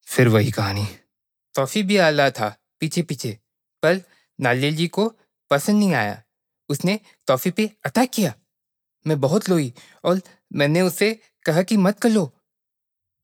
फिर 0.07 0.29
वही 0.29 0.51
कहानी। 0.51 0.87
टॉफी 1.55 1.83
भी 1.83 1.97
आ 1.97 2.09
रहा 2.09 2.31
था 2.31 2.57
पीछे 2.81 3.03
पीछे 3.03 3.39
पर 3.83 4.01
नारियल 4.41 4.77
जी 4.77 4.87
को 4.89 5.09
पसंद 5.51 5.79
नहीं 5.79 5.95
आया। 5.95 6.23
उसने 6.69 7.01
टॉफी 7.27 7.51
पे 7.51 7.71
अटैक 7.87 8.11
किया। 8.11 8.35
मैं 9.07 9.21
बहुत 9.21 9.49
लोई 9.49 9.73
और 10.05 10.21
मैंने 10.53 10.81
उसे 10.81 11.21
कहा 11.45 11.63
कि 11.63 11.77
मत 11.77 12.01
कर 12.01 12.09
लो। 12.09 12.33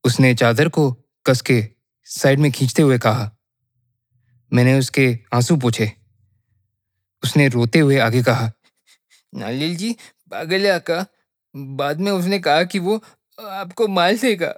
उसने 0.03 0.35
चादर 0.35 0.69
को 0.69 0.91
कस 1.25 1.41
के 1.41 1.74
साइड 2.07 2.39
में 2.39 2.51
खींचते 2.51 2.81
हुए 2.81 2.97
कहा, 2.97 3.31
मैंने 4.51 4.77
उसके 4.79 5.07
आँसू 5.33 5.55
पूछे। 5.57 5.91
उसने 7.23 7.47
रोते 7.47 7.79
हुए 7.79 7.97
आगे 7.97 8.21
कहा 8.23 8.51
नालिल 9.33 9.75
जी, 9.75 9.91
पागल 10.31 10.67
आका 10.71 11.05
बाद 11.55 11.99
में 11.99 12.11
उसने 12.11 12.39
कहा 12.39 12.63
कि 12.63 12.79
वो 12.79 13.01
आपको 13.39 13.87
मार 13.87 14.13
देगा। 14.13 14.53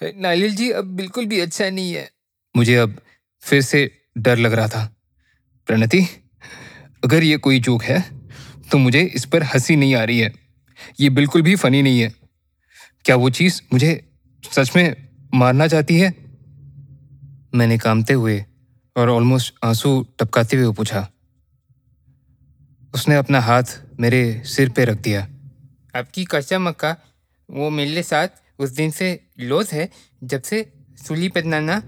नालिल 0.00 0.54
जी, 0.56 0.70
अब 0.70 0.84
बिल्कुल 0.96 1.26
भी 1.26 1.40
अच्छा 1.40 1.68
नहीं 1.70 1.92
है। 1.94 2.08
मुझे 2.54 2.76
अब 2.76 3.00
फिर 3.42 3.62
से 3.62 3.90
डर 4.18 4.38
लग 4.38 4.52
रहा 4.52 4.68
था। 4.68 4.84
प्रणति, 5.68 6.00
अगर 7.04 7.24
ये 7.24 7.36
कोई 7.36 7.60
जोक 7.60 7.82
है 7.84 8.00
तो 8.70 8.78
मुझे 8.78 9.02
इस 9.04 9.24
पर 9.24 9.42
हँसी 9.42 9.76
नहीं 9.76 9.94
आ 9.94 10.04
रही 10.04 10.18
है। 10.18 10.32
ये 11.00 11.10
बिल्कुल 11.10 11.42
भी 11.42 11.56
फनी 11.56 11.82
नहीं 11.82 12.00
है। 12.00 12.12
क्या 13.04 13.16
वो 13.16 13.30
चीज़ 13.30 13.60
मुझे 13.72 13.92
सच 14.44 14.76
में 14.76 14.94
मारना 15.34 15.66
चाहती 15.66 15.98
है? 15.98 16.14
मैंने 17.54 17.78
कामते 17.78 18.12
हुए 18.12 18.44
और 18.96 19.08
ऑलमोस्ट 19.10 19.54
आँसू 19.64 20.06
टपकाते 20.18 20.56
हुए 20.56 20.74
पूछा। 20.74 21.08
उसने 22.94 23.14
अपना 23.14 23.40
हाथ 23.40 23.62
मेरे 24.00 24.42
सिर 24.44 24.68
पे 24.68 24.84
रख 24.84 24.98
दिया। 24.98 25.28
आपकी 25.98 26.24
कसम 26.24 26.68
मक्का, 26.68 26.96
वो 27.50 27.70
मेरे 27.70 28.02
साथ 28.02 28.28
उस 28.58 28.70
दिन 28.70 28.90
से 28.90 29.28
लोज 29.40 29.70
है, 29.72 29.90
जब 30.24 30.42
से 30.42 30.72
सुली 31.06 31.28
पदनाना 31.28 31.82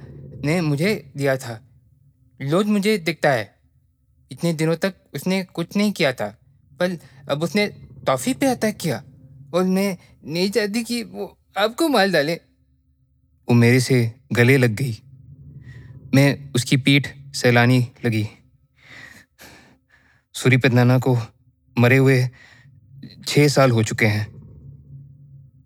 ने 0.44 0.60
मुझे 0.60 1.12
दिया 1.16 1.36
था। 1.36 1.60
लोज 2.42 2.66
मुझे 2.66 2.98
दिखता 2.98 3.30
है। 3.30 3.54
इतने 4.32 4.52
दिनों 4.52 4.76
तक 4.76 4.94
उसने 5.14 5.44
कुछ 5.44 5.76
नहीं 5.76 5.92
किया 5.92 6.12
था, 6.12 6.38
पर 6.72 6.98
अब 7.30 7.42
उसने 7.42 7.66
टॉफ़ी 8.06 8.34
पे 8.34 8.46
अटैक 8.46 8.76
किया 8.76 9.04
और 9.54 9.64
मैं 9.64 9.98
नहीं 10.24 10.50
चाहती 10.50 10.84
कि 10.84 11.02
वो 11.02 11.38
आपको 11.58 11.88
माल 11.88 12.12
डाले। 12.12 12.34
वो 13.48 13.54
मेरे 13.54 13.80
से 13.80 14.12
गले 14.32 14.56
लग 14.56 14.70
गई। 14.70 15.00
मैं 16.14 16.52
उसकी 16.54 16.76
पीठ 16.76 17.08
सहलानी 17.34 17.78
लगी। 18.04 18.26
सूरी 20.34 20.56
पदनाना 20.56 20.98
को 20.98 21.16
मरे 21.76 21.96
हुए 21.96 22.18
छः 23.26 23.48
साल 23.48 23.70
हो 23.70 23.82
चुके 23.82 24.06
हैं। 24.06 24.26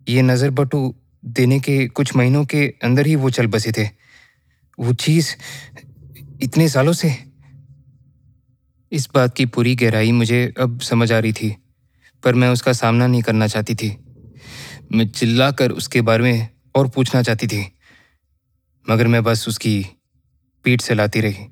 ये 0.06 0.22
नज़र 0.22 0.50
बटू 0.50 0.94
देने 1.24 1.58
के 1.60 1.86
कुछ 1.88 2.14
महीनों 2.16 2.44
के 2.44 2.66
अंदर 2.84 3.06
ही 3.06 3.16
वो 3.16 3.30
चल 3.30 3.46
बसे 3.46 3.72
थे। 3.72 3.88
वो 4.78 4.92
चीज़ 4.96 5.34
इतने 6.42 6.68
सालों 6.68 6.92
से। 6.92 7.14
इस 8.92 9.08
बात 9.14 9.34
की 9.36 9.46
पूरी 9.46 9.74
गहराई 9.76 10.12
मुझे 10.12 10.54
अब 10.60 10.80
समझ 10.80 11.10
आ 11.12 11.18
रही 11.18 11.32
थी, 11.32 11.54
पर 12.22 12.34
मैं 12.34 12.48
उसका 12.48 12.72
सामना 12.72 13.06
नहीं 13.06 13.22
करना 13.22 13.46
चाहती 13.46 13.74
थी। 13.74 13.88
मैं 14.92 15.08
चिल्ला 15.08 15.50
कर 15.50 15.70
उसके 15.72 16.00
बारे 16.02 16.22
में 16.22 16.48
और 16.76 16.88
पूछना 16.88 17.22
चाहती 17.22 17.46
थी, 17.46 17.60
मगर 18.86 19.06
मैं 19.06 19.22
बस 19.24 19.48
उसकी 19.48 19.84
पीठ 20.64 20.80
से 20.80 20.94
लाती 20.94 21.20
रही। 21.20 21.44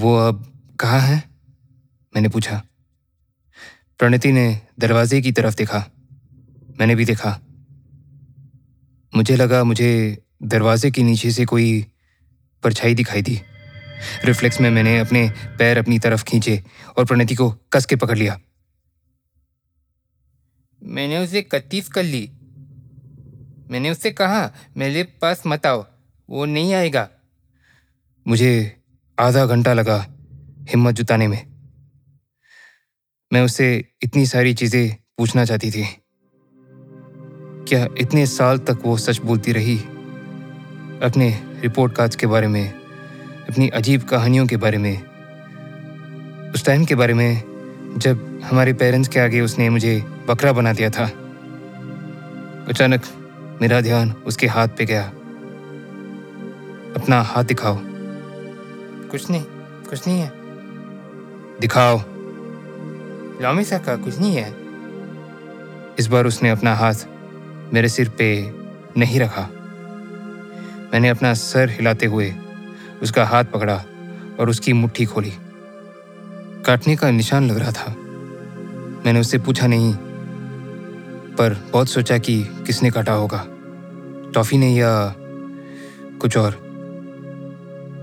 वो 0.00 0.16
अब 0.16 0.62
कहाँ 0.80 1.00
है? 1.00 1.22
मैंने 2.14 2.28
पूछा। 2.28 2.62
प्रणति 3.98 4.32
ने 4.32 4.60
दरवाजे 4.78 5.22
की 5.22 5.32
तरफ़ 5.32 5.56
देखा। 5.56 5.90
मैंने 6.80 6.94
भी 6.94 7.04
देखा। 7.04 7.40
मुझे 9.16 9.36
लगा 9.36 9.64
मुझे 9.64 10.22
दरवाजे 10.42 10.90
के 10.90 11.02
नीचे 11.02 11.30
से 11.30 11.44
कोई 11.44 11.86
परछाई 12.62 12.94
दिखाई 12.94 13.22
दी। 13.22 13.40
रिफ्लेक्स 14.24 14.60
में 14.60 14.70
मैंने 14.70 14.98
अपने 14.98 15.30
पैर 15.58 15.78
अपनी 15.78 15.98
तरफ़ 15.98 16.24
खींचे 16.24 16.64
और 16.98 17.04
प्रणति 17.04 17.34
को 17.34 17.50
कस 17.72 17.86
के 17.86 17.96
पकड़ 17.96 18.18
लिया। 18.18 18.40
मैंने 20.82 21.18
उसे 21.18 21.42
कतीफ 21.42 21.88
कर 21.88 22.02
ली। 22.02 22.32
मैंने 23.70 23.90
उससे 23.90 24.10
कहा, 24.10 24.52
मेरे 24.76 25.02
पास 25.02 25.42
मत 25.46 25.66
आओ। 25.66 25.95
वो 26.30 26.44
नहीं 26.44 26.74
आएगा। 26.74 27.08
मुझे 28.28 28.76
आधा 29.18 29.46
घंटा 29.46 29.72
लगा 29.72 30.06
हिम्मत 30.68 30.94
जुटाने 30.94 31.28
में। 31.28 31.46
मैं 33.32 33.42
उससे 33.42 33.92
इतनी 34.02 34.26
सारी 34.26 34.54
चीज़ें 34.54 34.96
पूछना 35.18 35.44
चाहती 35.44 35.70
थी। 35.70 35.86
क्या 37.68 37.88
इतने 37.98 38.26
साल 38.26 38.58
तक 38.58 38.78
वो 38.84 38.96
सच 38.96 39.18
बोलती 39.18 39.52
रही? 39.52 39.78
अपने 41.02 41.30
रिपोर्ट 41.60 41.94
कार्ड्स 41.94 42.16
के 42.16 42.26
बारे 42.26 42.46
में, 42.46 42.72
अपनी 43.50 43.68
अजीब 43.68 44.02
कहानियों 44.02 44.46
के 44.46 44.56
बारे 44.56 44.78
में। 44.78 45.02
उस 46.52 46.64
टाइम 46.64 46.84
के 46.84 46.94
बारे 46.94 47.14
में, 47.14 47.42
जब 47.98 48.40
हमारे 48.44 48.72
पेरेंट्स 48.72 49.08
के 49.08 49.20
आगे 49.20 49.40
उसने 49.40 49.70
मुझे 49.70 50.00
बकरा 50.00 50.52
बना 50.52 50.72
दिया 50.72 50.90
था। 50.90 51.04
अचानक 52.68 53.02
मेरा 53.62 53.80
ध्यान 53.80 54.10
उसके 54.10 54.46
हाथ 54.46 54.68
पे 54.68 54.84
गया। 54.84 55.12
अपना 56.96 57.22
हाथ 57.22 57.44
दिखाओ। 57.44 57.78
कुछ 59.10 59.30
नहीं 59.30 59.42
कुछ 59.90 60.08
नहीं 60.08 60.20
है। 60.20 60.32
दिखाओ। 61.60 62.00
लामी 63.42 63.64
का 63.64 63.96
कुछ 63.96 64.18
नहीं 64.18 64.36
है। 64.36 64.54
इस 65.98 66.06
बार 66.06 66.26
उसने 66.26 66.50
अपना 66.50 66.74
हाथ 66.74 66.94
मेरे 67.74 67.88
सिर 67.88 68.08
पे 68.08 68.54
नहीं 68.96 69.20
रखा। 69.20 69.48
मैंने 70.92 71.08
अपना 71.08 71.34
सर 71.34 71.70
हिलाते 71.70 72.06
हुए 72.06 72.34
उसका 73.02 73.24
हाथ 73.24 73.44
पकड़ा 73.44 73.84
और 74.40 74.50
उसकी 74.50 74.72
मुट्ठी 74.72 75.04
खोली। 75.04 75.32
काटने 76.66 76.96
का 76.96 77.10
निशान 77.10 77.50
लग 77.50 77.58
रहा 77.58 77.72
था। 77.72 77.96
मैंने 79.06 79.20
उससे 79.20 79.38
पूछा 79.38 79.66
नहीं 79.66 79.94
पर 81.34 81.64
बहुत 81.72 81.88
सोचा 81.88 82.18
कि 82.18 82.44
किसने 82.66 82.90
काटा 82.90 83.12
होगा। 83.12 83.46
टॉफी 84.34 84.58
ने 84.58 84.74
या 84.74 85.14
कुछ 86.20 86.36
और। 86.36 86.65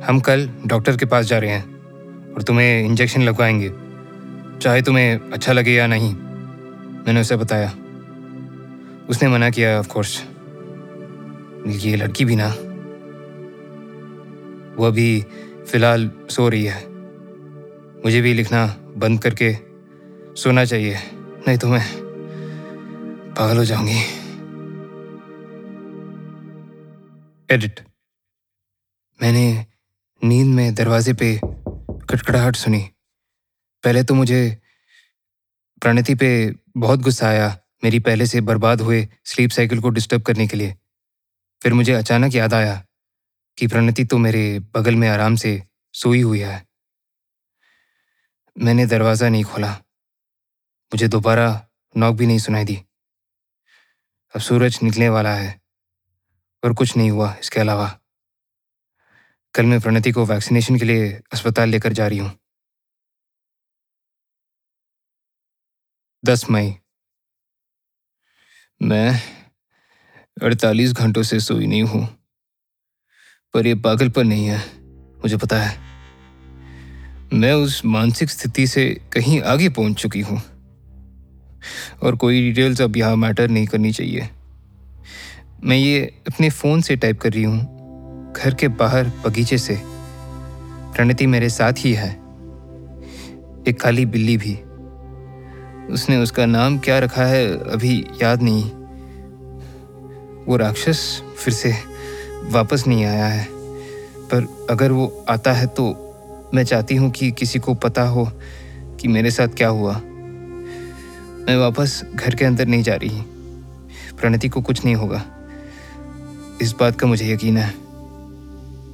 हम 0.07 0.19
कल 0.19 0.49
डॉक्टर 0.65 0.97
के 0.97 1.05
पास 1.05 1.25
जा 1.25 1.37
रहे 1.37 1.49
हैं 1.49 2.33
और 2.33 2.41
तुम्हें 2.41 2.85
इंजेक्शन 2.85 3.21
लगवाएँगे। 3.21 3.69
चाहे 4.59 4.81
तुम्हें 4.81 5.31
अच्छा 5.31 5.53
लगे 5.53 5.71
या 5.71 5.87
नहीं, 5.87 6.13
मैंने 7.05 7.21
उसे 7.21 7.35
बताया। 7.35 7.69
उसने 9.09 9.29
मना 9.29 9.49
किया 9.49 9.79
ऑफ़ 9.79 9.87
कोर्स 9.87 10.23
ये 11.67 11.95
लड़की 11.95 12.25
भी 12.25 12.35
ना। 12.35 12.47
वो 14.77 14.87
अभी 14.87 15.25
फ़िलहाल 15.71 16.11
सो 16.29 16.49
रही 16.49 16.63
है। 16.65 16.81
मुझे 18.05 18.21
भी 18.21 18.33
लिखना 18.33 18.65
बंद 18.97 19.21
करके 19.21 19.53
सोना 20.41 20.65
चाहिए, 20.65 20.97
नहीं 21.47 21.57
तो 21.57 21.67
मैं 21.67 21.85
पागल 23.33 23.57
हो 23.57 23.65
जाऊँगी। 23.65 23.99
एडिट 27.51 27.79
मैंने 29.21 29.72
नींद 30.23 30.47
में 30.47 30.73
दरवाजे 30.75 31.13
पे 31.13 31.39
कटकड़ाहट 31.43 32.55
सुनी। 32.55 32.79
पहले 33.83 34.03
तो 34.03 34.13
मुझे 34.13 34.57
प्रणति 35.81 36.13
पे 36.15 36.29
बहुत 36.77 36.99
गुस्सा 36.99 37.27
आया, 37.27 37.47
मेरी 37.83 37.99
पहले 37.99 38.25
से 38.25 38.41
बर्बाद 38.41 38.81
हुए 38.81 39.07
स्लीप 39.25 39.49
साइकिल 39.49 39.81
को 39.81 39.89
डिस्टर्ब 39.89 40.21
करने 40.21 40.47
के 40.47 40.57
लिए। 40.57 40.75
फिर 41.61 41.73
मुझे 41.73 41.93
अचानक 41.93 42.35
याद 42.35 42.53
आया 42.53 42.75
कि 43.57 43.67
प्रणति 43.67 44.05
तो 44.05 44.17
मेरे 44.17 44.59
बगल 44.75 44.95
में 44.95 45.07
आराम 45.09 45.35
से 45.35 45.51
सोई 45.93 46.21
हुई 46.21 46.39
है। 46.39 46.65
मैंने 48.55 48.85
दरवाज़ा 48.85 49.29
नहीं 49.29 49.43
खोला। 49.43 49.71
मुझे 50.91 51.07
दोबारा 51.07 51.49
नॉक 51.95 52.15
भी 52.15 52.27
नहीं 52.27 52.39
सुनाई 52.39 52.65
दी। 52.65 52.75
अब 54.33 54.41
सूरज 54.41 54.79
निकलने 54.83 55.09
वाला 55.09 55.33
है 55.35 55.59
और 56.63 56.73
कुछ 56.73 56.95
नहीं 56.97 57.11
हुआ 57.11 57.35
इसके 57.39 57.59
अलावा। 57.59 57.91
कल 59.55 59.65
मैं 59.65 59.79
प्रणति 59.79 60.11
को 60.11 60.25
वैक्सीनेशन 60.25 60.77
के 60.77 60.85
लिए 60.85 61.09
अस्पताल 61.33 61.69
लेकर 61.69 61.93
जा 61.93 62.07
रही 62.07 62.17
हूँ। 62.17 62.31
दस 66.23 66.45
मई। 66.51 66.73
मैं 68.81 69.19
अड़तालीस 70.37 70.93
घंटों 70.93 71.23
से 71.23 71.39
सोई 71.39 71.67
नहीं 71.67 71.83
हूँ, 71.83 72.05
पर 73.53 73.67
यह 73.67 73.81
पागलपन 73.81 74.27
नहीं 74.27 74.45
है, 74.45 74.57
मुझे 75.23 75.37
पता 75.37 75.61
है। 75.61 75.77
मैं 77.33 77.53
उस 77.55 77.81
मानसिक 77.87 78.29
स्थिति 78.29 78.67
से 78.67 78.89
कहीं 79.13 79.41
आगे 79.43 79.69
पहुँच 79.71 80.01
चुकी 80.01 80.21
हूँ, 80.21 80.41
और 82.03 82.15
कोई 82.15 82.41
डिटेल्स 82.43 82.81
अब 82.81 82.97
यहाँ 82.97 83.15
मैटर 83.17 83.49
नहीं 83.49 83.67
करनी 83.67 83.91
चाहिए। 83.91 84.29
मैं 85.63 85.77
ये 85.77 86.01
अपने 86.27 86.49
फ़ोन 86.51 86.81
से 86.81 86.95
टाइप 86.95 87.21
कर 87.21 87.33
रही 87.33 87.43
हूँ 87.43 87.82
घर 88.37 88.53
के 88.53 88.67
बाहर 88.67 89.11
बगीचे 89.25 89.57
से। 89.57 89.81
प्रणति 90.95 91.27
मेरे 91.27 91.49
साथ 91.49 91.73
ही 91.77 91.93
है। 91.93 92.09
एक 93.67 93.77
काली 93.81 94.05
बिल्ली 94.05 94.37
भी। 94.37 94.59
उसने 95.93 96.17
उसका 96.17 96.45
नाम 96.45 96.79
क्या 96.79 96.99
रखा 96.99 97.25
है 97.25 97.57
अभी 97.71 98.05
याद 98.21 98.41
नहीं। 98.43 98.71
वो 100.45 100.57
राक्षस 100.57 101.21
फिर 101.37 101.53
से 101.53 101.73
वापस 102.43 102.87
नहीं 102.87 103.05
आया 103.05 103.25
है। 103.25 103.47
पर 104.23 104.67
अगर 104.69 104.91
वो 104.91 105.25
आता 105.29 105.53
है 105.53 105.67
तो 105.67 106.09
मैं 106.53 106.63
चाहती 106.63 106.95
हूँ 106.95 107.11
कि 107.11 107.31
किसी 107.31 107.59
को 107.59 107.73
पता 107.73 108.03
हो 108.03 108.31
कि 108.99 109.07
मेरे 109.07 109.31
साथ 109.31 109.47
क्या 109.47 109.67
हुआ। 109.67 109.93
मैं 111.47 111.57
वापस 111.57 112.03
घर 112.15 112.35
के 112.35 112.45
अंदर 112.45 112.65
नहीं 112.65 112.83
जा 112.83 112.95
रही। 112.95 113.21
प्रणति 114.19 114.49
को 114.49 114.61
कुछ 114.61 114.85
नहीं 114.85 114.95
होगा। 114.95 115.25
इस 116.61 116.75
बात 116.79 116.99
का 116.99 117.07
मुझे 117.07 117.33
यकीन 117.33 117.57
है। 117.57 117.82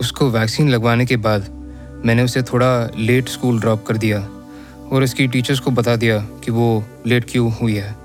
उसको 0.02 0.30
वैक्सीन 0.30 0.70
लगवाने 0.70 1.06
के 1.06 1.18
बाद 1.18 1.48
मैंने 2.06 2.24
उसे 2.24 2.42
थोड़ा 2.44 2.70
लेट 2.98 3.30
स्कूल 3.30 3.60
ड्रॉप 3.60 3.86
कर 3.86 3.98
दिया 3.98 4.20
और 4.92 5.04
उसकी 5.04 5.28
टीचर्स 5.28 5.60
को 5.60 5.72
बता 5.72 5.96
दिया 5.96 6.20
कि 6.44 6.52
वो 6.52 6.84
लेट 7.08 7.26
क्यों 7.30 7.52
हुई 7.52 7.76
है। 7.76 7.96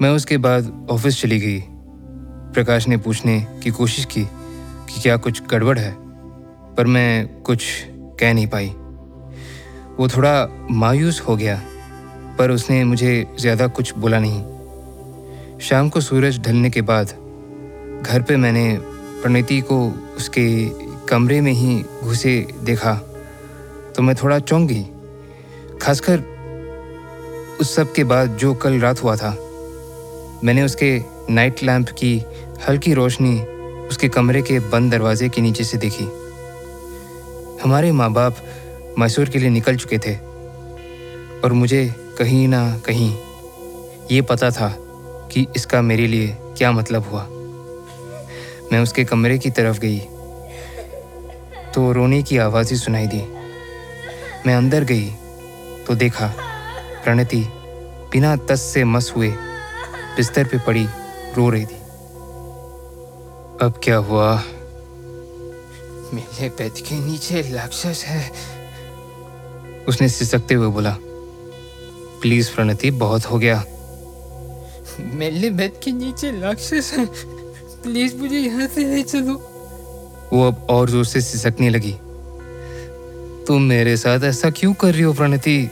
मैं 0.00 0.10
उसके 0.10 0.36
बाद 0.38 0.86
ऑफ़िस 0.90 1.20
चली 1.20 1.38
गई। 1.40 1.60
प्रकाश 2.54 2.88
ने 2.88 2.96
पूछने 2.96 3.40
की 3.62 3.70
कोशिश 3.70 4.04
की 4.04 4.24
कि 4.24 5.00
क्या 5.00 5.16
कुछ 5.16 5.42
गड़बड़ 5.50 5.78
है, 5.78 5.94
पर 6.74 6.86
मैं 6.86 7.42
कुछ 7.42 7.64
कह 8.20 8.34
नहीं 8.34 8.46
पाई। 8.46 8.68
वो 9.98 10.08
थोड़ा 10.08 10.48
मायूस 10.70 11.20
हो 11.20 11.36
गया, 11.36 11.60
पर 12.38 12.50
उसने 12.50 12.82
मुझे 12.84 13.26
ज़्यादा 13.40 13.66
कुछ 13.68 13.92
बोला 13.98 14.18
नहीं। 14.20 15.58
शाम 15.58 15.88
को 15.88 16.00
सूरज 16.00 16.38
ढलने 16.40 16.70
के 16.70 16.82
बाद 16.82 17.06
घर 18.02 18.22
पे 18.22 18.36
मैंने 18.36 18.66
प्रणति 19.22 19.60
को 19.60 19.92
उसके 20.16 20.68
कमरे 21.06 21.40
में 21.40 21.52
ही 21.52 21.84
घुसे 22.02 22.48
देखा। 22.64 22.94
तो 23.96 24.02
मैं 24.02 24.16
थोड़ा 24.16 24.38
चौंक 24.38 24.68
गई 24.68 24.84
खासकर 25.82 26.22
उस 27.60 27.74
सब 27.74 27.92
के 27.92 28.04
बाद 28.04 28.36
जो 28.36 28.54
कल 28.54 28.80
रात 28.80 29.02
हुआ 29.02 29.16
था। 29.16 29.30
मैंने 30.44 30.62
उसके 30.62 31.02
नाइट 31.30 31.62
लैंप 31.62 31.88
की 31.88 32.22
हल्की 32.68 32.94
रोशनी 32.94 33.40
उसके 33.88 34.08
कमरे 34.08 34.42
के 34.42 34.58
बंद 34.58 34.90
दरवाजे 34.90 35.28
के 35.28 35.40
नीचे 35.40 35.64
से 35.64 35.78
देखी। 35.78 36.04
हमारे 37.62 37.92
माँ 37.92 38.12
बाप 38.12 38.36
मैसूर 38.98 39.28
के 39.28 39.38
लिए 39.38 39.50
निकल 39.50 39.76
चुके 39.76 39.98
थे। 39.98 40.14
और 41.44 41.52
मुझे 41.52 41.94
कहीं 42.18 42.48
ना 42.48 42.78
कहीं 42.78 43.16
ये 44.10 44.22
पता 44.22 44.50
था 44.50 44.76
कि 45.32 45.46
इसका 45.56 45.82
मेरे 45.82 46.06
लिए 46.06 46.36
क्या 46.58 46.72
मतलब 46.72 47.02
हुआ। 47.02 47.28
मैं 48.72 48.80
उसके 48.80 49.04
कमरे 49.04 49.38
की 49.38 49.50
तरफ़ 49.50 49.78
गई। 49.78 49.98
तो 51.74 51.92
रोने 51.92 52.22
की 52.22 52.38
आवाज़ 52.38 52.70
ही 52.70 52.76
सुनाई 52.76 53.06
दी। 53.06 53.22
मैं 54.46 54.54
अंदर 54.54 54.84
गई 54.84 55.10
तो 55.86 55.94
देखा, 55.94 56.34
प्रणति 57.04 57.44
बिना 58.12 58.36
तस 58.36 58.60
से 58.60 58.84
मस 58.84 59.12
हुए 59.16 59.28
बिस्तर 60.16 60.44
पे 60.44 60.58
पड़ी, 60.58 60.86
रो 61.36 61.50
रही 61.50 61.66
थी। 61.66 61.78
अब 63.62 63.80
क्या 63.82 63.96
हुआ? 63.96 64.42
मेरे 66.14 66.48
बेड 66.48 66.72
के 66.72 67.00
नीचे 67.00 67.42
राक्षस 67.42 68.04
है। 68.06 68.32
उसने 69.88 70.08
सिसकते 70.08 70.54
हुए 70.54 70.66
बोला, 70.66 70.96
प्लीज़ 72.22 72.54
प्रणति, 72.54 72.90
बहुत 72.90 73.24
हो 73.24 73.38
गया। 73.38 73.64
मेरे 75.00 75.50
बेड 75.50 75.72
के 75.84 75.92
नीचे 75.92 76.40
राक्षस 76.40 76.94
है। 76.94 77.37
प्लीज़ 77.82 78.16
मुझे 78.16 78.38
यहाँ 78.38 78.66
से 78.66 78.84
ले 78.84 79.02
चलो। 79.02 79.34
वो 80.32 80.46
अब 80.46 80.66
और 80.70 80.90
ज़ोर 80.90 81.04
से 81.04 81.20
सिसकने 81.20 81.68
लगी। 81.70 81.92
तुम 83.46 83.62
मेरे 83.62 83.96
साथ 83.96 84.24
ऐसा 84.24 84.50
क्यों 84.50 84.72
कर 84.74 84.92
रही 84.92 85.02
हो 85.02 85.12
प्रणति? 85.12 85.70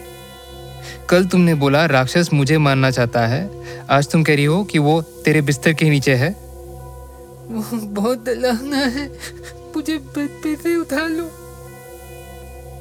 कल 1.11 1.25
तुमने 1.25 1.55
बोला 1.55 1.85
राक्षस 1.87 2.33
मुझे 2.33 2.59
मारना 2.59 2.91
चाहता 2.91 3.27
है। 3.27 3.51
आज 3.91 4.09
तुम 4.09 4.23
कह 4.23 4.35
रही 4.35 4.45
हो 4.45 4.65
कि 4.65 4.79
वो 4.79 5.01
तेरे 5.25 5.41
बिस्तर 5.43 5.73
के 5.73 5.91
नीचे 5.91 6.15
है। 6.15 6.31
वो 7.51 7.63
बहुत 7.75 8.25
डरावना 8.25 8.77
है। 8.77 9.07
मुझे 9.77 9.99
बेड 9.99 10.31
पे 10.43 10.57
से 10.57 10.77
उठा 10.77 11.07
लो। 11.07 11.31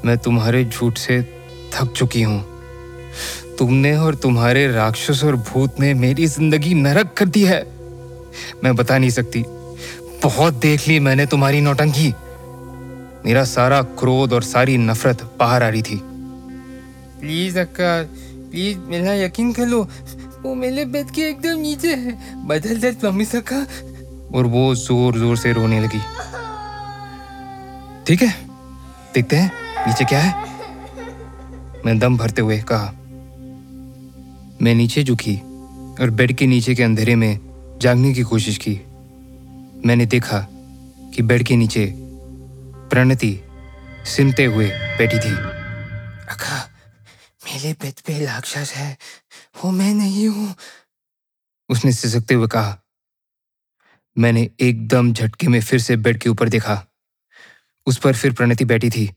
मैं 0.05 0.17
तुम्हारे 0.17 0.63
झूठ 0.65 0.97
से 0.97 1.21
थक 1.73 1.93
चुकी 1.93 2.21
हूँ। 2.21 2.43
तुमने 3.59 3.95
और 3.97 4.15
तुम्हारे 4.15 4.67
राक्षस 4.67 5.23
और 5.23 5.35
भूत 5.35 5.79
ने 5.79 5.93
मेरी 5.93 6.25
ज़िंदगी 6.27 6.73
नरक 6.73 7.13
कर 7.13 7.25
दी 7.25 7.43
है। 7.43 7.74
मैं 8.63 8.75
बता 8.75 8.97
नहीं 8.97 9.09
सकती। 9.11 9.43
बहुत 10.23 10.53
देख 10.59 10.87
ली 10.87 10.99
मैंने 10.99 11.25
तुम्हारी 11.25 11.61
नौटंकी। 11.61 12.13
मेरा 13.25 13.43
सारा 13.45 13.81
क्रोध 13.99 14.33
और 14.33 14.43
सारी 14.43 14.77
नफरत 14.79 15.23
बाहर 15.39 15.63
आ 15.63 15.69
रही 15.69 15.81
थी। 15.81 15.99
प्लीज़ 17.19 17.59
अक्का 17.59 18.01
प्लीज़ 18.51 18.77
मेरा 18.89 19.13
यकीन 19.15 19.51
कर 19.53 19.65
लो 19.67 19.81
वो 20.41 20.53
मेरे 20.55 20.85
बेड 20.85 21.11
के 21.11 21.21
एकदम 21.21 21.59
नीचे 21.59 21.93
है। 21.95 22.17
बदल 22.47 22.79
दे 22.79 22.91
प्रॉमिस 22.93 23.35
अक्का 23.35 23.65
और 24.33 24.45
वो 24.47 24.73
ज़ोर 24.75 25.17
ज़ोर 25.17 25.37
से 25.37 25.53
रोने 25.53 25.79
लगी। 25.79 26.01
ठीक 28.07 28.21
है 28.21 28.33
देखते 29.13 29.35
हैं 29.35 29.51
नीचे 29.87 30.05
क्या 30.05 30.19
है। 30.19 30.33
मैं 31.85 31.97
दम 31.99 32.17
भरते 32.17 32.41
हुए 32.41 32.57
कहा 32.71 32.93
मैं 34.61 34.73
नीचे 34.75 35.03
झुकी 35.03 35.35
और 36.01 36.09
बेड 36.11 36.33
के 36.33 36.45
नीचे 36.47 36.75
के 36.75 36.83
अंधेरे 36.83 37.15
में 37.15 37.39
जागने 37.81 38.13
की 38.13 38.21
कोशिश 38.23 38.57
की। 38.57 38.73
मैंने 39.87 40.05
देखा 40.05 40.39
कि 41.15 41.21
बेड 41.21 41.43
के 41.47 41.55
नीचे 41.55 41.85
प्रणति 42.89 43.39
सिमते 44.05 44.45
हुए 44.45 44.67
बैठी 44.97 45.19
थी। 45.19 45.33
अक्का 46.31 46.57
मेरे 47.45 47.73
बेड 47.73 47.99
पे 48.07 48.25
राक्षस 48.25 48.73
है 48.75 48.97
वो 49.63 49.71
मैं 49.71 49.93
नहीं 49.93 50.27
हूँ। 50.27 50.53
उसने 51.69 51.91
सिसकते 51.91 52.33
हुए 52.33 52.47
कहा 52.47 52.77
मैंने 54.17 54.49
एकदम 54.59 55.11
झटके 55.13 55.47
में 55.47 55.59
फिर 55.61 55.79
से 55.79 55.95
बेड 55.97 56.19
के 56.21 56.29
ऊपर 56.29 56.49
देखा। 56.49 56.81
उस 57.87 57.97
पर 57.97 58.15
फिर 58.15 58.33
प्रणति 58.33 58.65
बैठी 58.65 58.89
थी। 58.89 59.07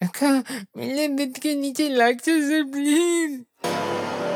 अक्का 0.00 0.30
मेरे 0.76 1.08
बेड 1.08 1.38
के 1.38 1.54
नीचे 1.54 1.88
राक्षस 1.96 2.50
है 2.50 2.62
प्लीज़ 2.72 3.40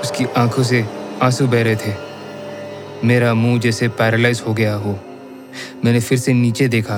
उसकी 0.01 0.25
आँखों 0.37 0.62
से 0.62 0.83
आँसू 1.23 1.47
बह 1.47 1.62
रहे 1.62 1.77
थे। 1.77 1.93
मेरा 3.05 3.35
मुँह 3.35 3.59
जैसे 3.61 3.89
पैरालाइज 3.89 4.43
हो 4.47 4.55
गया 4.55 4.75
हो। 4.75 4.99
मैंने 5.85 6.01
फिर 6.01 6.19
से 6.19 6.33
नीचे 6.33 6.69
देखा। 6.69 6.97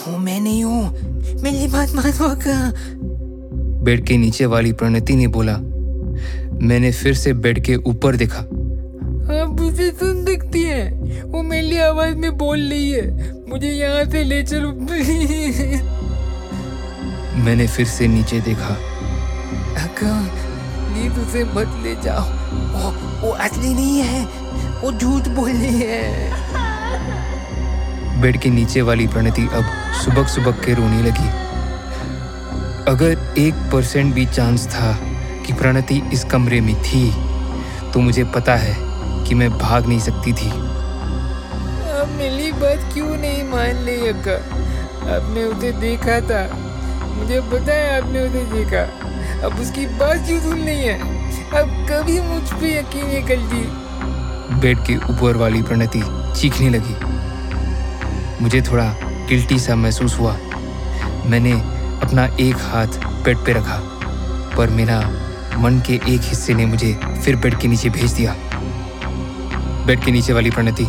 वो 0.00 0.18
मैं 0.18 0.40
नहीं 0.40 0.64
हूँ 0.64 1.42
मेरी 1.42 1.66
बात 1.68 1.90
मानो 1.94 2.28
अक्का 2.28 2.72
बेड 3.84 4.04
के 4.06 4.16
नीचे 4.16 4.46
वाली 4.46 4.72
प्रणति 4.72 5.14
ने 5.16 5.26
बोला। 5.26 5.56
मैंने 6.62 6.92
फिर 6.92 7.14
से 7.14 7.32
बेड 7.32 7.64
के 7.64 7.76
ऊपर 7.76 8.16
देखा। 8.16 8.40
आप 9.40 9.60
उसे 9.60 9.90
सुन 9.90 10.24
सकती 10.26 10.62
है 10.62 10.90
वो 11.24 11.42
मेरी 11.42 11.78
आवाज़ 11.78 12.14
में 12.14 12.36
बोल 12.38 12.60
रही 12.60 12.90
है। 12.90 13.32
मुझे 13.50 13.70
यहाँ 13.70 14.04
से 14.04 14.24
ले 14.24 14.42
चलो 14.42 14.72
मैंने 17.44 17.66
फिर 17.66 17.86
से 17.86 18.06
नीचे 18.08 18.40
देखा। 18.40 18.74
अक्का 19.84 20.12
प्लीज़ 20.86 21.12
उसे 21.20 21.44
मत 21.44 21.80
ले 21.84 21.94
जाओ। 22.02 22.22
वो 22.72 22.90
वो 23.20 23.32
असली 23.34 23.74
नहीं 23.74 24.00
है। 24.00 24.39
वो 24.82 24.92
झूठ 24.92 25.28
बोल 25.28 25.50
रही 25.50 25.80
है। 25.80 26.08
बेड 28.20 28.40
के 28.40 28.50
नीचे 28.50 28.82
वाली 28.82 29.06
प्रणति 29.06 29.42
अब 29.52 29.64
सुबक 29.94 30.28
सुबक 30.28 30.64
के 30.64 30.74
रोने 30.74 31.02
लगी। 31.02 31.28
अगर 32.88 33.34
एक 33.38 33.54
परसेंट 33.72 34.14
भी 34.14 34.26
चांस 34.26 34.66
था 34.68 34.92
कि 35.46 35.52
प्रणति 35.52 36.02
इस 36.12 36.24
कमरे 36.24 36.60
में 36.60 36.74
थी 36.82 37.10
तो 37.92 38.00
मुझे 38.00 38.24
पता 38.34 38.54
है 38.56 38.74
कि 39.26 39.34
मैं 39.34 39.50
भाग 39.58 39.86
नहीं 39.86 40.00
सकती 40.00 40.32
थी। 40.32 40.50
अब 41.92 42.08
मेरी 42.18 42.52
बात 42.52 42.92
क्यों 42.92 43.16
नहीं 43.16 43.42
मान 43.44 43.84
ली 43.84 43.96
अक्का? 44.08 44.36
आपने 45.10 45.44
उसे 45.44 45.72
देखा 45.80 46.20
था। 46.20 46.42
मुझे 47.10 47.40
पता 47.52 47.72
है 47.72 48.00
आपने 48.00 48.20
उसे 48.20 48.44
देखा। 48.46 48.82
अब 49.46 49.60
उसकी 49.60 49.86
बात 49.98 50.26
क्यों 50.26 50.40
सुन 50.40 50.58
नहीं 50.60 50.82
है? 50.82 50.96
अब 51.52 51.86
कभी 51.90 52.20
मुझ 52.20 52.42
पर 52.52 52.66
यकीन 52.66 53.06
नहीं 53.06 53.22
करती। 53.22 53.62
बेड 54.52 54.78
के 54.78 54.96
ऊपर 55.12 55.36
वाली 55.36 55.62
प्रणति 55.62 56.02
चीखने 56.40 56.68
लगी। 56.70 56.94
मुझे 58.42 58.60
थोड़ा 58.62 58.84
गिल्टी 59.28 59.58
सा 59.58 59.74
महसूस 59.76 60.18
हुआ। 60.18 60.32
मैंने 61.26 61.52
अपना 62.02 62.24
एक 62.40 62.56
हाथ 62.62 62.98
बेड 63.24 63.38
पे 63.46 63.52
रखा 63.52 63.78
पर 64.56 64.70
मेरा 64.70 65.00
मन 65.58 65.80
के 65.86 65.94
एक 66.08 66.20
हिस्से 66.22 66.54
ने 66.54 66.66
मुझे 66.66 66.92
फिर 67.24 67.36
बेड 67.36 67.58
के 67.58 67.68
नीचे 67.68 67.90
भेज 67.90 68.12
दिया। 68.12 68.34
बेड 69.86 70.04
के 70.04 70.10
नीचे 70.10 70.32
वाली 70.32 70.50
प्रणति 70.50 70.86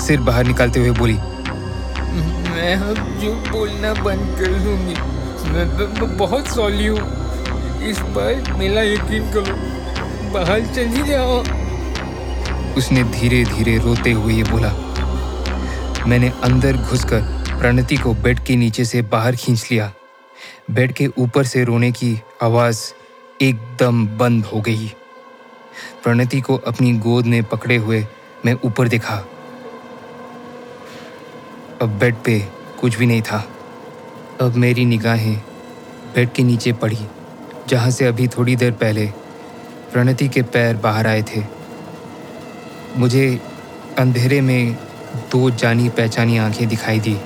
सिर 0.00 0.20
बाहर 0.20 0.46
निकालते 0.46 0.80
हुए 0.80 0.90
बोली 0.98 1.18
मैं 2.54 2.74
अब 2.76 2.96
जो 3.20 3.34
बोलना 3.50 3.92
बंद 3.94 4.38
कर 4.38 4.58
दूँगी 4.64 4.94
मैं, 5.50 5.64
मैं 5.64 6.16
बहुत 6.16 6.48
सॉली 6.48 6.86
हूँ। 6.86 7.00
इस 7.88 7.98
बार 8.16 8.52
मेरा 8.58 8.82
यकीन 8.82 9.30
करो 9.32 9.56
बाहर 10.32 10.60
चली 10.74 11.02
जाओ। 11.08 11.42
उसने 12.78 13.02
धीरे 13.04 13.44
धीरे 13.44 13.76
रोते 13.78 14.12
हुए 14.12 14.42
बोला, 14.42 14.72
मैंने 16.06 16.32
अंदर 16.44 16.76
घुसकर 16.76 17.20
प्रणति 17.50 17.96
को 17.96 18.12
बेड 18.14 18.40
के 18.40 18.56
नीचे 18.56 18.84
से 18.84 19.02
बाहर 19.02 19.36
खींच 19.36 19.68
लिया। 19.70 19.92
बेड 20.70 20.92
के 20.92 21.06
ऊपर 21.18 21.44
से 21.44 21.64
रोने 21.64 21.90
की 21.92 22.18
आवाज़ 22.42 22.80
एकदम 23.42 24.06
बंद 24.18 24.44
हो 24.44 24.60
गई। 24.60 24.92
प्रणति 26.04 26.40
को 26.40 26.56
अपनी 26.66 26.92
गोद 26.98 27.26
में 27.26 27.42
पकड़े 27.44 27.76
हुए 27.76 28.06
मैं 28.46 28.56
ऊपर 28.64 28.88
देखा। 28.88 29.14
अब 31.82 31.98
बेड 31.98 32.14
पे 32.24 32.38
कुछ 32.80 32.96
भी 32.98 33.06
नहीं 33.06 33.22
था। 33.22 33.44
अब 34.40 34.54
मेरी 34.56 34.84
निगाहें 34.84 35.36
बेड 36.14 36.32
के 36.32 36.42
नीचे 36.42 36.72
पड़ी, 36.72 36.98
जहाँ 37.68 37.90
से 37.90 38.06
अभी 38.06 38.28
थोड़ी 38.28 38.56
देर 38.56 38.72
पहले 38.72 39.06
प्रणति 39.92 40.28
के 40.28 40.42
पैर 40.42 40.76
बाहर 40.76 41.06
आए 41.06 41.22
थे। 41.22 41.40
मुझे 42.96 43.40
अंधेरे 43.98 44.40
में 44.40 44.74
दो 45.32 45.50
जानी 45.50 45.88
पहचानी 45.88 46.38
आँखें 46.38 46.68
दिखाई 46.68 47.00
दी। 47.00 47.16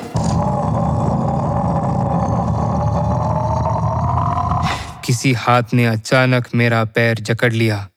किसी 5.06 5.32
हाथ 5.32 5.62
ने 5.74 5.86
अचानक 5.86 6.48
मेरा 6.54 6.84
पैर 6.84 7.20
जकड़ 7.20 7.52
लिया। 7.52 7.88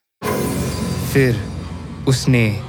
फिर 1.14 1.44
उसने 2.08 2.62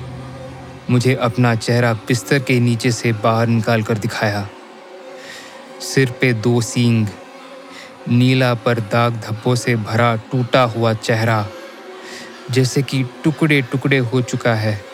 मुझे 0.90 1.14
अपना 1.14 1.54
चेहरा 1.54 1.92
बिस्तर 1.92 2.38
के 2.38 2.60
नीचे 2.60 2.92
से 2.92 3.12
बाहर 3.12 3.46
निकाल 3.46 3.82
कर 3.82 3.98
दिखाया। 3.98 4.48
सिर 5.80 6.10
पे 6.20 6.32
दो 6.32 6.60
सींग, 6.60 7.06
नीला 8.08 8.54
पर 8.54 8.80
दाग 8.80 9.12
धब्बों 9.12 9.54
से 9.54 9.76
भरा 9.76 10.16
टूटा 10.16 10.62
हुआ 10.62 10.94
चेहरा, 10.94 11.46
जैसे 12.50 12.82
कि 12.82 13.04
टुकड़े 13.24 13.62
टुकड़े 13.62 13.98
हो 13.98 14.20
चुका 14.20 14.54
है। 14.54 14.91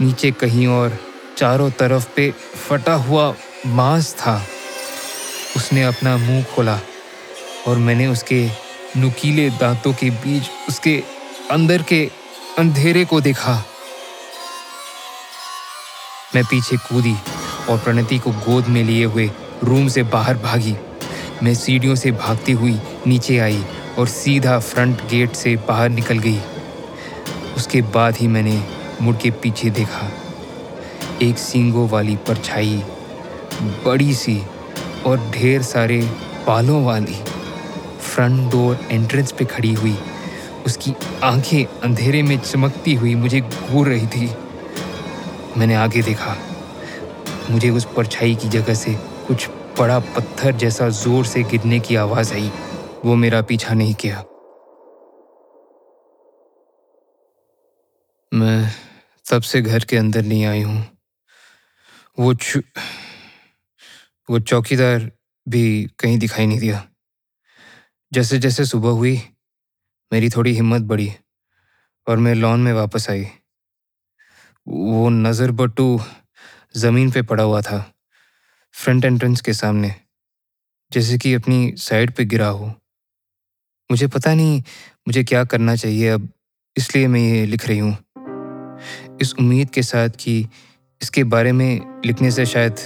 नीचे 0.00 0.30
कहीं 0.30 0.66
और, 0.66 0.98
चारों 1.38 1.70
तरफ़ 1.70 2.08
पे 2.16 2.30
फटा 2.68 2.94
हुआ 2.94 3.34
मांस 3.66 4.14
था। 4.14 4.46
उसने 5.56 5.82
अपना 5.82 6.16
मुँह 6.16 6.42
खोला 6.44 6.78
और 7.68 7.78
मैंने 7.78 8.06
उसके 8.06 8.50
नुकीले 8.96 9.50
दांतों 9.50 9.92
के 9.92 10.10
बीच 10.10 10.42
उसके 10.68 11.02
अंदर 11.50 11.82
के 11.82 12.10
अंधेरे 12.58 13.04
को 13.04 13.20
देखा। 13.20 13.54
मैं 16.34 16.44
पीछे 16.44 16.76
कूदी 16.76 17.14
और 17.68 17.78
प्रणति 17.78 18.18
को 18.18 18.30
गोद 18.30 18.68
में 18.68 18.82
लिए 18.84 19.04
हुए 19.04 19.30
रूम 19.64 19.88
से 19.88 20.02
बाहर 20.02 20.36
भागी। 20.36 20.76
मैं 21.42 21.54
सीढ़ियों 21.54 21.94
से 21.94 22.10
भागती 22.10 22.52
हुई 22.52 22.80
नीचे 23.06 23.38
आई 23.38 23.64
और 23.98 24.08
सीधा 24.08 24.58
फ्रंट 24.58 25.08
गेट 25.08 25.32
से 25.32 25.56
बाहर 25.56 25.88
निकल 25.88 26.18
गई। 26.18 26.40
उसके 27.56 27.82
बाद 27.82 28.16
ही 28.16 28.26
मैंने 28.26 28.62
मुड़ 29.02 29.16
के 29.16 29.30
पीछे 29.30 29.70
देखा। 29.70 30.10
एक 31.22 31.38
सींगों 31.38 31.88
वाली 31.88 32.16
परछाई, 32.16 32.82
बड़ी 33.62 34.14
सी 34.14 34.42
और 35.06 35.30
ढेर 35.30 35.62
सारे 35.62 36.00
बालों 36.46 36.84
वाली। 36.84 37.18
फ्रंट 38.00 38.50
डोर 38.50 38.78
एंट्रेंस 38.90 39.32
पे 39.32 39.44
खड़ी 39.44 39.72
हुई। 39.72 39.96
उसकी 40.66 40.94
आँखें 41.22 41.64
अंधेरे 41.64 42.22
में 42.22 42.38
चमकती 42.38 42.94
हुई 42.94 43.14
मुझे 43.14 43.40
घूर 43.40 43.88
रही 43.88 44.06
थी। 44.06 44.30
मैंने 45.56 45.74
आगे 45.74 46.02
देखा। 46.02 46.36
मुझे 47.50 47.70
उस 47.70 47.86
परछाई 47.96 48.34
की 48.34 48.48
जगह 48.48 48.74
से 48.74 48.94
कुछ 49.26 49.48
बड़ा 49.78 49.98
पत्थर 49.98 50.52
जैसा 50.52 50.88
ज़ोर 50.88 51.24
से 51.24 51.42
गिरने 51.42 51.80
की 51.80 51.96
आवाज़ 51.96 52.34
आई। 52.34 52.50
वो 53.04 53.14
मेरा 53.14 53.42
पीछा 53.42 53.74
नहीं 53.74 53.94
किया। 53.94 54.24
मैं 58.34 58.70
तब 59.30 59.42
से 59.42 59.60
घर 59.62 59.84
के 59.84 59.96
अंदर 59.96 60.22
नहीं 60.22 60.44
आई 60.44 60.62
हूँ। 60.62 60.80
वो 62.18 62.34
वो 64.30 64.38
चौकीदार 64.38 65.10
भी 65.46 65.62
कहीं 65.98 66.18
दिखाई 66.18 66.46
नहीं 66.46 66.58
दिया। 66.58 66.82
जैसे 68.12 68.38
जैसे 68.38 68.64
सुबह 68.64 68.88
हुई, 68.88 69.16
मेरी 70.12 70.28
थोड़ी 70.28 70.52
हिम्मत 70.52 70.82
बढ़ी 70.82 71.10
और 72.06 72.18
मैं 72.18 72.34
लॉन 72.34 72.60
में 72.60 72.72
वापस 72.72 73.10
आई। 73.10 73.26
वो 74.68 75.08
नज़र 75.08 75.50
बट्टू 75.50 76.00
ज़मीन 76.76 77.10
पे 77.10 77.22
पड़ा 77.22 77.42
हुआ 77.42 77.60
था, 77.60 77.78
फ्रंट 78.74 79.04
एंट्रेंस 79.04 79.40
के 79.40 79.52
सामने, 79.52 79.94
जैसे 80.92 81.18
कि 81.18 81.34
अपनी 81.34 81.74
साइड 81.78 82.14
पे 82.14 82.24
गिरा 82.24 82.48
हो। 82.48 82.66
मुझे 83.90 84.06
पता 84.06 84.34
नहीं, 84.34 84.62
मुझे 85.08 85.24
क्या 85.24 85.44
करना 85.44 85.76
चाहिए, 85.76 86.08
अब 86.08 86.28
इसलिए 86.76 87.06
मैं 87.06 87.20
ये 87.20 87.46
लिख 87.46 87.66
रही 87.66 87.78
हूँ। 87.78 88.03
इस 89.20 89.34
उम्मीद 89.40 89.70
के 89.70 89.82
साथ 89.82 90.08
कि 90.18 90.38
इसके 91.00 91.24
बारे 91.24 91.52
में 91.52 92.00
लिखने 92.06 92.30
से 92.30 92.46
शायद 92.46 92.76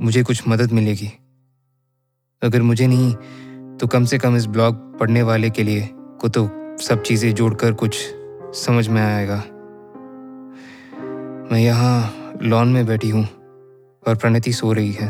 मुझे 0.00 0.22
कुछ 0.22 0.42
मदद 0.48 0.72
मिलेगी। 0.72 1.10
अगर 2.42 2.62
मुझे 2.62 2.86
नहीं 2.86 3.12
तो 3.78 3.86
कम 3.86 4.04
से 4.04 4.18
कम 4.18 4.36
इस 4.36 4.46
ब्लॉग 4.46 4.76
पढ़ने 4.98 5.22
वाले 5.22 5.50
के 5.50 5.62
लिए 5.62 5.88
को 6.20 6.28
तो 6.28 6.48
सब 6.80 7.02
चीज़ें 7.02 7.32
जोड़कर 7.34 7.72
कुछ 7.72 7.96
समझ 8.56 8.88
में 8.88 9.00
आएगा। 9.02 9.36
मैं 11.52 11.60
यहाँ 11.60 12.38
लॉन 12.42 12.68
में 12.68 12.84
बैठी 12.86 13.08
हूँ 13.08 13.24
और 14.02 14.16
प्रणति 14.16 14.52
सो 14.52 14.72
रही 14.72 14.92
है। 14.92 15.08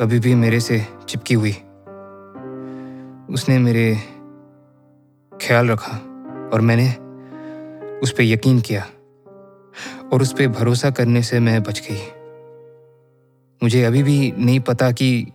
अभी 0.00 0.18
भी 0.18 0.34
मेरे 0.34 0.60
से 0.60 0.86
चिपकी 1.08 1.34
हुई। 1.34 1.52
उसने 3.34 3.58
मेरे 3.58 3.94
ख्याल 5.32 5.68
रखा 5.68 5.96
और 6.52 6.60
मैंने 6.60 6.88
उस 8.00 8.12
पर 8.12 8.22
यकीन 8.22 8.60
किया। 8.60 8.86
और 10.12 10.22
उस 10.22 10.32
पर 10.32 10.48
भरोसा 10.48 10.90
करने 10.90 11.22
से 11.22 11.40
मैं 11.40 11.62
बच 11.62 11.80
गई। 11.90 12.00
मुझे 13.62 13.84
अभी 13.84 14.02
भी 14.02 14.32
नहीं 14.32 14.60
पता 14.60 14.92
कि 14.92 15.26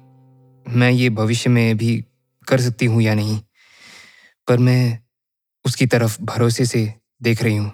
मैं 0.68 0.92
ये 0.92 1.10
भविष्य 1.10 1.50
में 1.50 1.78
भी 1.78 2.06
कर 2.48 2.62
सकती 2.62 2.86
हूँ 2.86 3.02
या 3.02 3.14
नहीं, 3.14 3.42
पर 4.48 4.58
मैं 4.58 5.00
उसकी 5.66 5.86
तरफ़ 5.86 6.22
भरोसे 6.22 6.66
से 6.66 6.94
देख 7.22 7.44
रही 7.44 7.56
हूँ। 7.56 7.72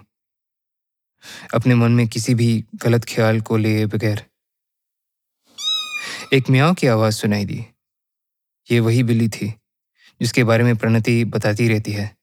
अपने 1.54 1.74
मन 1.74 1.92
में 1.92 2.08
किसी 2.08 2.34
भी 2.34 2.64
गलत 2.74 3.04
ख्याल 3.04 3.40
को 3.40 3.56
ले 3.56 3.86
बगैर। 3.86 4.24
एक 6.32 6.50
म्याओ 6.50 6.74
की 6.74 6.86
आवाज़ 6.86 7.14
सुनाई 7.14 7.44
दी। 7.44 7.66
ये 8.70 8.80
वही 8.80 9.02
बिल्ली 9.02 9.28
थी, 9.28 9.54
जिसके 10.20 10.44
बारे 10.44 10.64
में 10.64 10.76
प्रणति 10.76 11.24
बताती 11.24 11.68
रहती 11.68 11.92
है। 11.92 12.16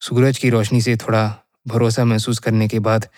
सूरज 0.00 0.38
की 0.38 0.50
रोशनी 0.50 0.80
से 0.80 0.96
थोड़ा 0.96 1.42
भरोसा 1.68 2.04
महसूस 2.04 2.38
करने 2.38 2.68
के 2.68 2.78
बाद 2.78 3.08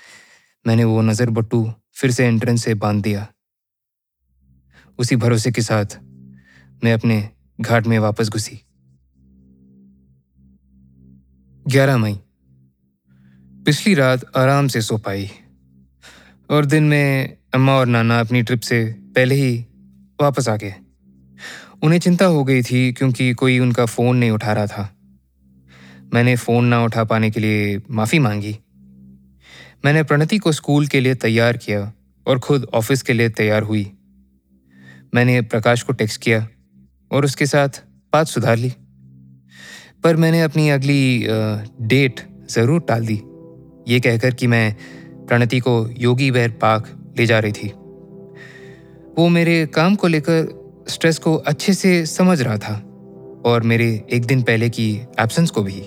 मैंने 0.66 0.85
वो 0.85 1.02
नज़र 1.02 1.31
बट्टू 1.31 1.73
फिर 1.94 2.10
से 2.10 2.27
एंट्रेंस 2.27 2.64
से 2.64 2.74
बाँध 2.74 3.02
दिया। 3.02 3.27
उसी 4.98 5.16
भरोसे 5.16 5.52
के 5.52 5.62
साथ 5.62 5.98
मैं 6.85 6.93
अपने 6.93 7.31
घाट 7.60 7.86
में 7.86 7.98
वापस 7.98 8.28
घुसी। 8.28 8.60
ग्यारह 11.66 11.97
मई। 11.97 12.19
पिछली 13.66 13.94
रात 13.94 14.24
आराम 14.36 14.69
से 14.69 14.81
सो 14.81 14.98
पाई 14.98 15.31
और 16.51 16.64
दिन 16.64 16.85
में 16.85 17.36
अम्मा 17.55 17.73
और 17.73 17.86
नाना 17.86 18.20
अपनी 18.20 18.43
ट्रिप 18.43 18.60
से 18.60 18.85
पहले 19.16 19.35
ही 19.35 19.66
वापस 20.20 20.48
आ 20.48 20.56
गए। 20.56 20.74
उन्हें 21.82 22.01
चिंता 22.01 22.24
हो 22.24 22.44
गई 22.44 22.62
थी 22.62 22.93
क्योंकि 22.93 23.32
कोई 23.32 23.59
उनका 23.59 23.86
फ़ोन 23.86 24.16
नहीं 24.16 24.31
उठा 24.31 24.52
रहा 24.52 24.66
था। 24.66 25.01
मैंने 26.14 26.36
फ़ोन 26.36 26.64
ना 26.64 26.82
उठा 26.84 27.05
पाने 27.05 27.30
के 27.30 27.40
लिए 27.40 27.80
माफ़ी 27.90 28.18
मांगी। 28.18 28.56
मैंने 29.84 30.02
प्रणति 30.02 30.39
को 30.39 30.52
स्कूल 30.52 30.86
के 30.86 31.01
लिए 31.01 31.14
तैयार 31.14 31.56
किया 31.56 31.93
और 32.26 32.39
खुद 32.39 32.66
ऑफ़िस 32.74 33.02
के 33.02 33.12
लिए 33.12 33.28
तैयार 33.28 33.62
हुई। 33.62 33.90
मैंने 35.14 35.40
प्रकाश 35.43 35.82
को 35.82 35.93
टेक्स्ट 35.93 36.20
किया 36.22 36.47
और 37.10 37.24
उसके 37.24 37.47
साथ 37.47 37.82
बात 38.12 38.26
सुधार 38.26 38.56
ली। 38.56 38.72
पर 40.05 40.16
मैंने 40.16 40.43
अपनी 40.43 40.68
अगली 40.70 41.26
डेट 41.89 42.20
ज़रूर 42.51 42.80
टाल 42.80 43.06
दी। 43.06 43.20
ये 43.89 44.01
कहकर 44.01 44.34
कि 44.34 44.47
मैं 44.47 44.74
प्रणति 45.26 45.60
को 45.60 45.74
योगी 45.98 46.30
बैर 46.30 46.51
पार्क 46.62 47.14
ले 47.18 47.26
जा 47.26 47.39
रही 47.39 47.52
थी। 47.52 47.68
वो 49.18 49.28
मेरे 49.28 49.64
काम 49.66 49.94
को 49.94 50.09
लेकर 50.09 50.84
स्ट्रेस 50.89 51.18
को 51.18 51.34
अच्छे 51.36 51.74
से 51.74 52.05
समझ 52.06 52.40
रहा 52.43 52.56
था 52.59 52.74
और 53.47 53.62
मेरे 53.62 53.89
एक 54.12 54.24
दिन 54.24 54.43
पहले 54.43 54.68
की 54.70 54.90
एब्सेंस 55.20 55.51
को 55.51 55.62
भी। 55.62 55.82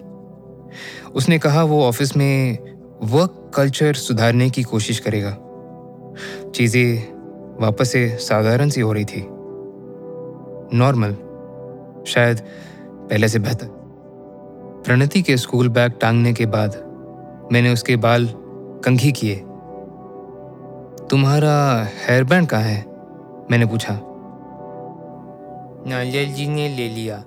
उसने 1.15 1.39
कहा, 1.39 1.63
वो 1.63 1.83
ऑफ़िस 1.83 2.17
में 2.17 2.57
वर्क 3.03 3.51
कल्चर 3.55 3.93
सुधारने 3.93 4.49
की 4.49 4.63
कोशिश 4.63 4.99
करेगा. 4.99 5.37
चीज़ें 6.49 7.15
वापस 7.61 7.91
से 7.91 8.17
साधारण 8.17 8.69
सी 8.69 8.81
हो 8.81 8.93
रही 8.93 9.05
थी। 9.05 9.27
नॉर्मल 10.77 11.11
शायद 12.07 12.39
पहले 13.09 13.27
से 13.27 13.39
बेहतर। 13.39 13.67
प्रणति 14.85 15.21
के 15.21 15.37
स्कूल 15.37 15.69
बैग 15.69 15.91
टांगने 16.01 16.33
के 16.33 16.45
बाद 16.45 16.75
मैंने 17.51 17.73
उसके 17.73 17.95
बाल 17.95 18.29
कंघी 18.85 19.11
किए। 19.11 19.35
तुम्हारा 21.09 21.87
हेयर 22.07 22.23
बैंड 22.23 22.47
कहाँ 22.47 22.61
है? 22.61 22.85
मैंने 23.51 23.65
पूछा। 23.65 23.99
नालियल 25.87 26.33
जी 26.33 26.47
ने 26.47 26.69
ले 26.69 26.89
लिया। 26.89 27.23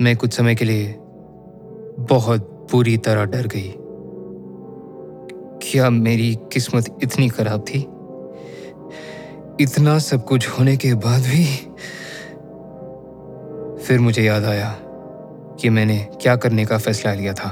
मैं 0.00 0.16
कुछ 0.16 0.32
समय 0.32 0.54
के 0.54 0.64
लिए 0.64 0.96
बहुत 2.00 2.68
बुरी 2.72 2.96
तरह 2.96 3.24
डर 3.24 3.46
गई। 3.46 3.74
क्या 5.62 5.90
मेरी 5.90 6.38
किस्मत 6.52 6.98
इतनी 7.02 7.28
खराब 7.28 7.60
थी? 7.60 7.78
इतना 9.64 9.98
सब 9.98 10.24
कुछ 10.24 10.48
होने 10.48 10.76
के 10.76 10.94
बाद 10.94 11.20
भी 11.20 11.44
फिर 13.84 14.00
मुझे 14.00 14.22
याद 14.22 14.44
आया 14.44 14.78
कि 15.60 15.68
मैंने 15.68 16.08
क्या 16.22 16.36
करने 16.36 16.64
का 16.64 16.78
फैसला 16.78 17.14
लिया 17.14 17.32
था। 17.32 17.50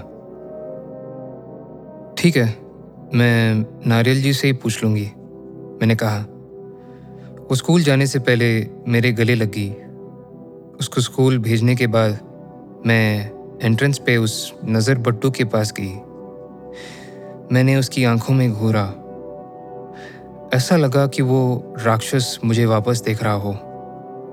ठीक 2.18 2.36
है, 2.36 2.58
मैं 3.14 3.66
नारियल 3.86 4.22
जी 4.22 4.32
से 4.32 4.46
ही 4.46 4.52
पूछ 4.52 4.84
लूँगी। 4.84 5.10
मैंने 5.80 5.94
कहा, 5.94 6.18
वो 7.50 7.54
स्कूल 7.54 7.82
जाने 7.82 8.06
से 8.06 8.18
पहले 8.18 8.66
मेरे 8.88 9.12
गले 9.12 9.34
लगी 9.34 9.70
उसको 10.80 11.00
स्कूल 11.00 11.38
भेजने 11.38 11.76
के 11.76 11.86
बाद 11.86 12.29
मैं 12.86 13.30
एंट्रेंस 13.62 13.98
पे 13.98 14.16
उस 14.16 14.54
नज़र 14.64 14.98
बट्टू 14.98 15.30
के 15.30 15.44
पास 15.44 15.72
गई। 15.80 15.94
मैंने 17.52 17.76
उसकी 17.76 18.04
आँखों 18.04 18.34
में 18.34 18.52
घूरा। 18.52 18.84
ऐसा 20.54 20.76
लगा 20.76 21.06
कि 21.06 21.22
वो 21.22 21.74
राक्षस 21.78 22.38
मुझे 22.44 22.66
वापस 22.66 23.02
देख 23.02 23.22
रहा 23.22 23.32
हो, 23.32 23.54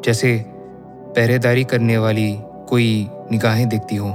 जैसे 0.06 0.46
पहरेदारी 1.16 1.64
करने 1.64 1.98
वाली 1.98 2.40
कोई 2.70 3.10
निगाहें 3.32 3.70
देखती 3.70 3.96
हो। 3.96 4.10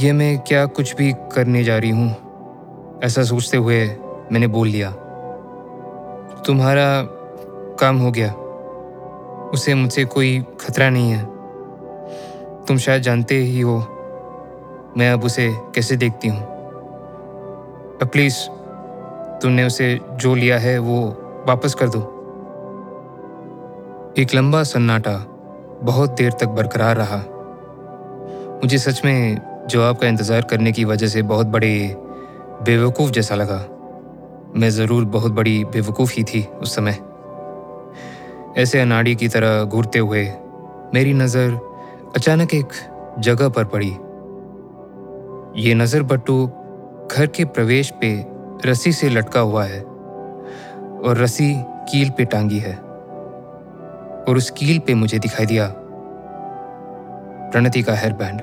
ये 0.00 0.12
मैं 0.12 0.38
क्या 0.38 0.66
कुछ 0.66 0.96
भी 0.96 1.12
करने 1.12 1.64
जा 1.64 1.78
रही 1.78 1.90
हूँ? 1.90 2.10
ऐसा 3.04 3.22
सोचते 3.22 3.56
हुए 3.56 3.96
मैंने 4.32 4.46
बोल 4.46 4.68
लिया। 4.68 4.90
तुम्हारा 6.46 7.02
काम 7.80 7.98
हो 7.98 8.10
गया। 8.10 8.32
उसे 9.50 9.74
मुझसे 9.74 10.04
कोई 10.04 10.44
खतरा 10.60 10.90
नहीं 10.90 11.10
है। 11.10 11.31
तुम 12.68 12.76
शायद 12.78 13.02
जानते 13.02 13.34
ही 13.36 13.60
हो, 13.60 13.78
मैं 14.96 15.10
अब 15.12 15.24
उसे 15.24 15.48
कैसे 15.74 15.96
देखती 15.96 16.28
हूँ? 16.28 16.40
अब 18.02 18.08
प्लीज़ 18.12 18.36
तुमने 19.42 19.64
उसे 19.64 19.98
जो 20.14 20.34
लिया 20.34 20.58
है 20.58 20.78
वो 20.78 20.98
वापस 21.48 21.74
कर 21.74 21.88
दो। 21.88 22.00
एक 24.18 24.34
लंबा 24.34 24.62
सन्नाटा 24.62 25.16
बहुत 25.82 26.10
देर 26.10 26.32
तक 26.32 26.48
बरकरार 26.48 26.96
रहा। 26.96 27.16
मुझे 28.62 28.78
सच 28.78 29.04
में 29.04 29.66
जवाब 29.70 29.96
का 29.96 30.06
इंतज़ार 30.06 30.42
करने 30.42 30.72
की 30.72 30.84
वजह 30.84 31.06
से 31.06 31.22
बहुत 31.22 31.46
बड़े 31.46 31.74
बेवकूफ़ 32.62 33.10
जैसा 33.10 33.34
लगा। 33.34 33.58
मैं 34.56 34.70
ज़रूर 34.70 35.04
बहुत 35.04 35.32
बड़ी 35.32 35.64
बेवकूफ़ 35.64 36.12
ही 36.12 36.24
थी 36.24 36.42
उस 36.62 36.74
समय। 36.74 36.98
ऐसे 38.56 38.80
अनाड़ी 38.80 39.14
की 39.14 39.28
तरह 39.28 39.62
घूरते 39.64 39.98
हुए 39.98 40.24
मेरी 40.94 41.12
नज़र 41.14 41.58
अचानक 42.16 42.52
एक 42.54 42.72
जगह 43.18 43.48
पर 43.48 43.64
पड़ी। 43.74 43.90
ये 45.62 45.74
नज़र 45.74 46.02
बट्टू 46.02 46.34
घर 47.12 47.26
के 47.36 47.44
प्रवेश 47.46 47.92
पे 48.00 48.10
रस्सी 48.66 48.92
से 48.92 49.08
लटका 49.08 49.40
हुआ 49.40 49.64
है 49.64 49.80
और 49.80 51.18
रस्सी 51.18 51.52
कील 51.90 52.10
पे 52.10 52.24
टांगी 52.24 52.58
है 52.58 52.74
और 52.74 54.36
उस 54.36 54.50
कील 54.58 54.78
पे 54.78 54.94
मुझे 54.94 55.18
दिखाई 55.18 55.46
दिया 55.46 55.66
प्रणति 57.52 57.82
का 57.82 57.94
हेयर 57.94 58.12
बैंड 58.14 58.40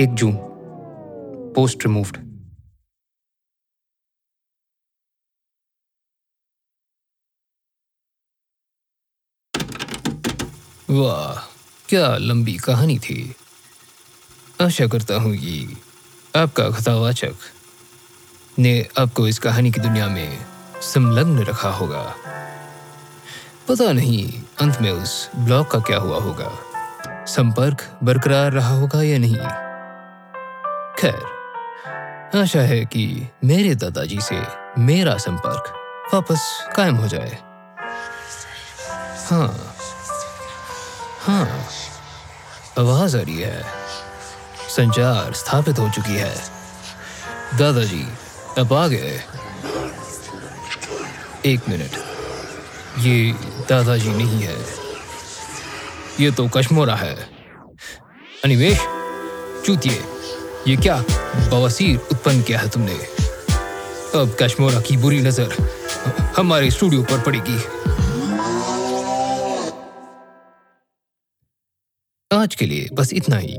एक 0.00 0.14
जून 0.14 0.34
पोस्ट 1.54 1.86
रिमूव्ड। 1.86 2.16
वाह, 10.90 11.52
क्या 11.88 12.16
लंबी 12.16 12.52
कहानी 12.52 12.98
थी। 12.98 13.34
आशा 14.60 14.86
करता 14.86 15.14
हूँ 15.14 15.36
कि 15.36 15.76
आपका 16.36 16.70
कथावाचक 16.70 17.34
ने 18.58 18.88
आपको 18.98 19.28
इस 19.28 19.38
कहानी 19.38 19.70
की 19.70 19.80
दुनिया 19.80 20.08
में 20.08 20.46
संलग्न 20.82 21.38
रखा 21.38 21.70
होगा। 21.70 22.16
पता 23.68 23.92
नहीं 23.92 24.42
अंत 24.60 24.80
में 24.80 24.90
उस 24.90 25.30
ब्लॉग 25.36 25.70
का 25.70 25.78
क्या 25.78 25.98
हुआ 25.98 26.18
होगा। 26.18 26.58
संपर्क 27.24 27.98
बरकरार 28.02 28.52
रहा 28.52 28.74
होगा 28.74 29.02
या 29.02 29.18
नहीं? 29.18 29.36
खैर, 30.98 31.22
आशा 32.38 32.60
है 32.60 32.84
कि 32.84 33.28
मेरे 33.44 33.74
दादाजी 33.74 34.20
से 34.20 34.42
मेरा 34.78 35.16
संपर्क 35.18 35.72
वापस 36.14 36.68
कायम 36.76 36.96
हो 36.96 37.08
जाए। 37.08 37.38
हाँ। 39.30 39.69
हाँ। 41.20 41.66
आवाज़ 42.78 43.16
आ 43.16 43.20
रही 43.20 43.40
है। 43.40 43.64
संचार 44.68 45.32
स्थापित 45.32 45.78
हो 45.78 45.88
चुकी 45.88 46.16
है। 46.16 46.34
दादाजी, 47.58 48.06
अब 48.58 48.72
आ 48.72 48.86
गए। 48.86 49.22
एक 51.46 51.60
मिनट। 51.68 51.90
ये 52.98 53.32
दादाजी 53.68 54.08
नहीं 54.08 54.42
है। 54.42 54.56
ये 56.20 56.30
तो 56.30 56.48
कश्मोरा 56.48 56.94
है। 56.94 57.14
अनिमेश, 58.44 58.78
चूतिए। 59.66 60.04
ये 60.68 60.76
क्या 60.76 61.04
बवासीर 61.50 62.08
उत्पन्न 62.12 62.42
किया 62.42 62.58
है 62.58 62.68
तुमने? 62.68 62.94
अब 64.14 64.36
कश्मोरा 64.42 64.80
की 64.80 64.96
बुरी 64.96 65.20
नज़र 65.20 65.72
हमारे 66.36 66.70
स्टूडियो 66.70 67.02
पर 67.02 67.20
पड़ेगी। 67.20 67.58
आज 72.32 72.54
के 72.54 72.66
लिए 72.66 72.88
बस 72.92 73.12
इतना 73.12 73.36
ही। 73.36 73.54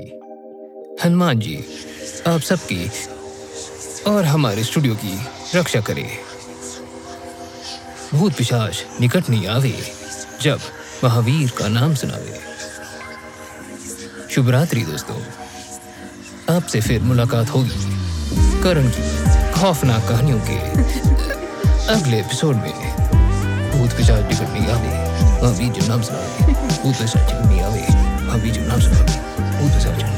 हनुमान 1.04 1.40
जी, 1.40 1.56
आप 2.28 2.40
सबकी 2.40 2.92
और 4.08 4.26
हमारे 4.26 4.64
स्टूडियो 4.64 4.96
की 4.96 5.18
रक्षा 5.56 5.82
करें। 5.82 6.08
भूत 8.14 8.34
पिशाच 8.34 8.84
निकट 9.02 9.30
नहीं 9.30 9.48
आवे, 9.48 9.74
जब 10.42 10.60
महावीर 11.04 11.50
का 11.50 11.68
नाम 11.68 11.96
सुनावे। 11.96 12.40
शुभ 14.32 14.50
रात्रि 14.50 14.82
दोस्तों। 14.82 15.20
आपसे 16.56 16.82
फिर 16.82 17.02
मुलाकात 17.02 17.50
होगी 17.50 18.62
करण 18.64 18.90
की 18.90 19.52
खौफनाक 19.52 20.08
कहानियों 20.10 20.40
के 20.40 20.58
अगले 21.94 22.20
एपिसोड 22.20 22.56
में। 22.56 22.74
भूत 23.72 23.98
पिशाच 23.98 24.24
निकट 24.24 24.54
नहीं 24.54 24.68
आवे, 24.68 24.96
महावीर 25.44 25.74
जो 25.74 25.88
नाम 25.88 26.02
सुनावे, 26.02 26.54
भूत 26.54 26.96
पिशाच 26.96 27.32
निकट 27.32 27.46
नहीं 27.46 27.62
आवे। 27.62 28.11
महावीर 28.32 28.54
जो 28.54 28.62
नाम 28.68 28.80
भूत 28.80 29.72
पिशाच 29.74 30.00
सब 30.00 30.04
आवे 30.04 30.11